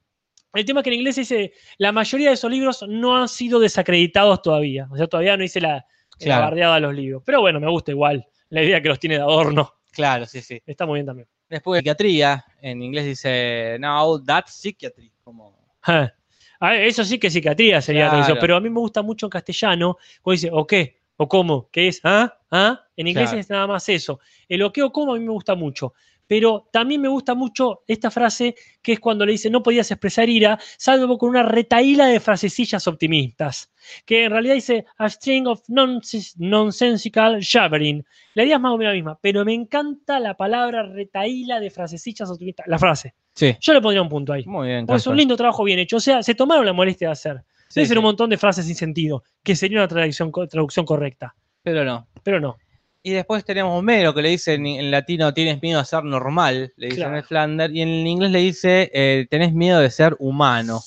[0.53, 3.59] El tema es que en inglés dice, la mayoría de esos libros no han sido
[3.59, 4.87] desacreditados todavía.
[4.89, 5.85] O sea, todavía no hice la, la
[6.17, 6.45] Claro.
[6.45, 7.21] bardeada a los libros.
[7.23, 8.25] Pero bueno, me gusta igual.
[8.49, 9.71] La idea que los tiene de adorno.
[9.91, 10.59] Claro, sí, sí.
[10.65, 11.27] Está muy bien también.
[11.47, 15.11] Después, psiquiatría, en inglés dice, no, that's psychiatry.
[15.23, 16.11] Como, Ah,
[16.59, 18.37] ah, eso sí que es psiquiatría sería la Claro.
[18.39, 21.87] pero a mí me gusta mucho en castellano, cuando dice o qué, o cómo, ¿qué
[21.89, 22.01] es?
[22.03, 22.37] ¿Ah?
[22.51, 22.85] ¿Ah?
[22.95, 23.39] En inglés Claro.
[23.41, 24.19] es nada más eso.
[24.47, 25.93] El o qué o cómo a mí me gusta mucho.
[26.29, 28.53] Pero también me gusta mucho esta frase
[28.83, 32.85] que es cuando le dice no podías expresar ira, salvo con una retaíla de frasecillas
[32.87, 33.71] optimistas.
[34.05, 38.05] Que en realidad dice a string of nonsense- nonsensical jabbering.
[38.35, 41.71] La idea es más o menos la misma, pero me encanta la palabra retaíla de
[41.71, 42.67] frasecillas optimistas.
[42.67, 43.15] La frase.
[43.33, 44.45] sí, Yo le pondría un punto ahí.
[44.45, 44.85] muy bien.
[44.85, 45.97] Porque es un lindo trabajo bien hecho.
[45.97, 47.37] O sea, se tomaron la molestia de hacer.
[47.69, 50.85] Sí, Debe ser sí, un montón de frases sin sentido, que sería una traducción, traducción
[50.85, 51.33] correcta.
[51.63, 52.07] Pero no.
[52.21, 52.57] Pero no.
[53.01, 56.87] Y después tenemos Homero, que le dice en, latino, tienes miedo a ser normal, le
[56.87, 57.11] dice Claro.
[57.11, 60.81] en el Flander, y en inglés le dice, eh, tenés miedo de ser humano.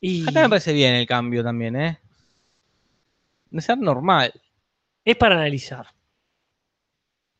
[0.00, 1.98] Y Acá me parece bien el cambio también, ¿eh?
[3.50, 4.32] De ser normal.
[5.04, 5.86] es para analizar.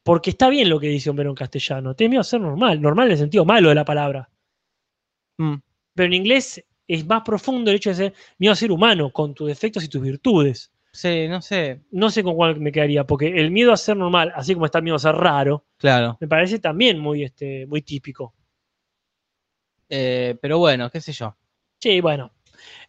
[0.05, 1.95] Porque está bien lo que dice Homero en castellano.
[1.97, 2.81] Tenés miedo a ser normal.
[2.81, 4.29] Normal en el sentido malo de la palabra.
[5.39, 5.57] Mm,
[5.95, 9.35] Pero en inglés es más profundo el hecho de ser miedo a ser humano, con
[9.35, 10.71] tus defectos y tus virtudes.
[10.97, 14.33] Sí, no sé, No sé con cuál me quedaría, porque el miedo a ser normal,
[14.35, 16.17] así como está el miedo a ser raro, claro.
[16.21, 18.35] me parece también muy, este, muy típico.
[19.89, 21.37] Eh, pero bueno, qué sé yo.
[21.81, 22.33] Sí, bueno.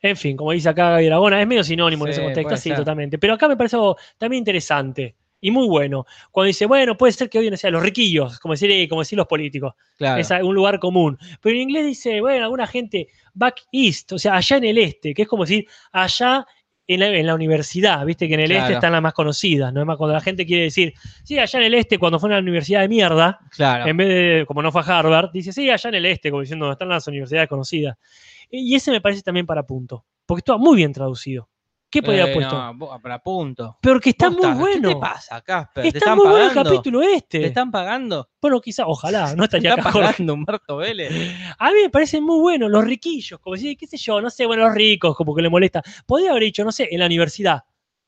[0.02, 2.62] En fin, como dice acá Gaby Aragona, es medio sinónimo en Sí, ese contexto, puede
[2.62, 2.78] sí, ser.
[2.78, 3.18] totalmente.
[3.20, 6.06] Pero acá me parece algo también interesante y muy bueno.
[6.32, 9.18] Cuando dice, bueno, puede ser que odien a los riquillos, como decir, eh, como decir
[9.18, 9.74] los políticos.
[9.98, 10.20] Claro.
[10.20, 11.18] Es un lugar común.
[11.42, 15.14] Pero en inglés dice, bueno, alguna gente back east, o sea, allá en el este,
[15.14, 16.46] que es como decir, allá
[16.88, 19.82] en la, en la universidad, viste que en el este están las más conocidas, ¿no?
[19.82, 20.94] Es más cuando la gente quiere decir,
[21.24, 23.86] sí, allá en el este, cuando fue a la universidad de mierda, claro.
[23.86, 26.42] en vez de, como no fue a Harvard, dice, sí, allá en el este, como
[26.42, 27.98] diciendo, están las universidades conocidas.
[28.50, 31.50] Y ese me parece también para punto, porque está muy bien traducido.
[31.90, 32.74] ¿Qué podría haber Eh, puesto?
[32.74, 33.78] no, para punto.
[33.82, 34.90] Porque está Posta, muy bueno.
[34.90, 35.82] ¿Qué te pasa, Casper?
[35.84, 37.40] ¿Te Está están muy bueno el capítulo este.
[37.40, 38.30] ¿Te están pagando?
[38.42, 41.12] Bueno, quizá, ojalá, no ¿Te estaría está acá pagando Humberto Vélez?
[41.60, 44.46] A mí me parece muy bueno, los riquillos, como decir, qué sé yo, no sé,
[44.46, 45.82] bueno, los ricos, como que le molesta.
[46.06, 47.62] Podría haber dicho, no sé, en la universidad.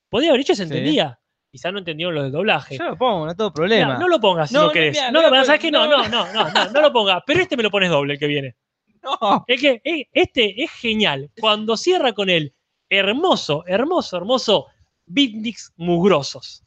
[0.10, 0.74] Podría haber dicho, se Sí.
[0.74, 1.18] entendía.
[1.52, 2.78] Quizá no entendieron lo del doblaje.
[2.78, 3.98] Yo lo pongo, no tengo problema.
[3.98, 4.92] no lo pongas si No, no, no, querés.
[4.92, 5.72] mira, no, lo no, ¿sabes qué?
[5.72, 6.08] No, no.
[6.08, 7.24] no, no, no, lo pongas.
[7.26, 8.56] Pero este me lo pones doble, el que viene.
[9.02, 9.46] No.
[9.48, 11.32] Es que eh, este es genial.
[11.40, 12.54] Cuando cierra con el
[12.90, 14.66] hermoso, hermoso, hermoso
[15.06, 16.64] beatniks mugrosos.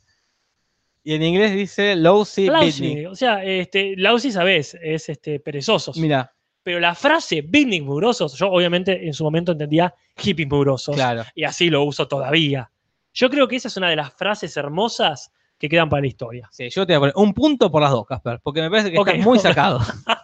[1.04, 3.08] Y en inglés dice lousy Lousy, beatnik.
[3.10, 5.96] o sea, este, lousy, sabes, es este, perezosos.
[5.96, 6.32] Mira,
[6.62, 10.94] Pero la frase beatniks mugrosos, yo obviamente en su momento entendía hippies mugrosos.
[10.94, 11.24] claro.
[11.34, 12.70] Y así lo uso todavía.
[13.14, 16.48] Yo creo que esa es una de las frases hermosas que quedan para la historia.
[16.52, 18.90] Sí, yo te voy a poner un punto por las dos, Casper, porque me parece
[18.92, 19.08] que Ok.
[19.08, 19.80] estás muy sacado.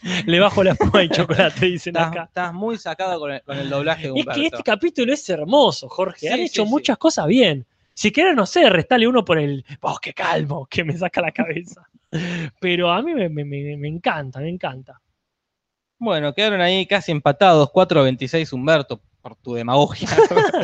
[0.26, 2.24] Le bajo la espuma y chocolate, dicen estás, acá.
[2.24, 4.40] estás muy sacado con el, con el doblaje de Es Humberto.
[4.40, 6.20] que este capítulo es hermoso, Jorge.
[6.20, 6.70] Sí, Han hecho sí.
[6.70, 7.66] muchas cosas bien.
[7.94, 11.86] Si quieres, no sé, restale uno por el bosque calmo, que me saca la cabeza.
[12.60, 15.00] Pero a mí me, me- me- me encanta, me encanta.
[15.98, 17.68] Bueno, quedaron ahí casi empatados.
[17.70, 20.08] 4.26 Humberto, por tu demagogia.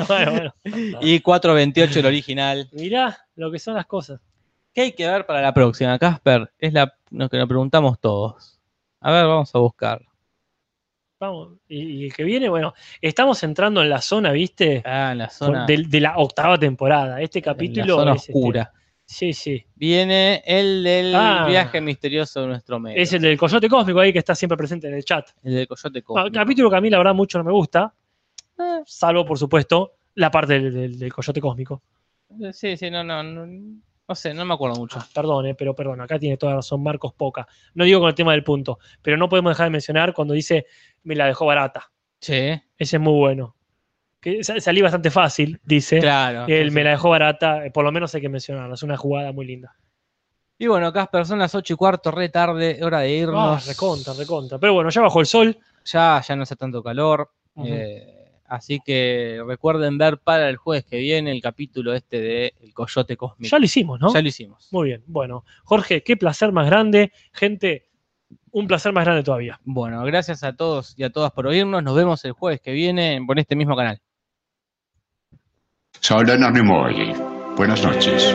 [0.09, 0.33] bueno,
[0.65, 0.99] bueno.
[1.01, 2.69] y 4.28 el original.
[2.73, 4.21] Mirá lo que son las cosas.
[4.75, 6.51] ¿Qué hay que ver para la próxima, Casper?
[6.59, 8.58] Es la, lo que nos preguntamos todos.
[9.01, 10.03] A ver, vamos a buscar.
[11.21, 11.59] Vamos.
[11.69, 14.83] Y, el que viene, bueno, estamos entrando en la zona, ¿viste?
[14.85, 17.21] Ah, en la zona, De, de la octava temporada.
[17.21, 18.73] Este en la capítulo zona es, este, oscura.
[19.05, 19.65] sí, sí.
[19.75, 21.47] Viene el del Ah.
[21.49, 23.01] viaje misterioso de nuestro medio.
[23.03, 25.29] Es el del coyote cósmico ahí que está siempre presente en el chat.
[25.43, 26.31] el del coyote Ah, cósmico.
[26.35, 27.93] capítulo que a mí la verdad mucho no me gusta,
[28.59, 31.83] eh, salvo por supuesto la parte del, del- del coyote cósmico.
[32.53, 34.99] Sí, sí, no, no, no, no sé, no me acuerdo mucho.
[35.15, 37.47] Perdón, eh, pero perdón, acá tiene toda razón Marcos Poca.
[37.75, 40.67] No digo con el tema del punto, pero no podemos dejar de mencionar cuando dice
[41.03, 41.91] me la dejó barata.
[42.21, 42.35] Sí,
[42.77, 43.55] Ese es muy bueno.
[44.21, 46.01] Que sa- salí bastante fácil, dice.
[46.01, 46.47] claro.
[46.49, 48.75] Él sí, me la dejó barata, eh, por lo menos hay que mencionarla.
[48.75, 49.77] Es una jugada muy linda.
[50.59, 53.67] Y bueno, Casper, son las 8 y cuarto, re tarde, hora de Ah, irnos.
[53.69, 54.59] recontra, recontra.
[54.59, 55.57] Pero bueno, ya bajó el sol.
[55.85, 57.31] Ya, ya no hace tanto calor.
[57.55, 57.69] Ujú.
[57.71, 58.18] eh,
[58.49, 63.17] así que recuerden ver para el jueves que viene el capítulo este de El Coyote
[63.17, 63.51] Cósmico.
[63.51, 64.13] Ya lo hicimos, ¿no?
[64.13, 64.69] Ya lo hicimos.
[64.73, 65.05] Muy bien.
[65.07, 67.13] Bueno, Jorge, qué placer más grande.
[67.33, 67.89] Gente,
[68.51, 69.61] un placer más grande todavía.
[69.65, 71.83] Bueno, gracias a todos y a todas por oírnos.
[71.83, 74.01] Nos vemos el jueves que viene por este mismo canal.
[76.53, 77.15] Nimoy.
[77.57, 78.35] Buenas noches.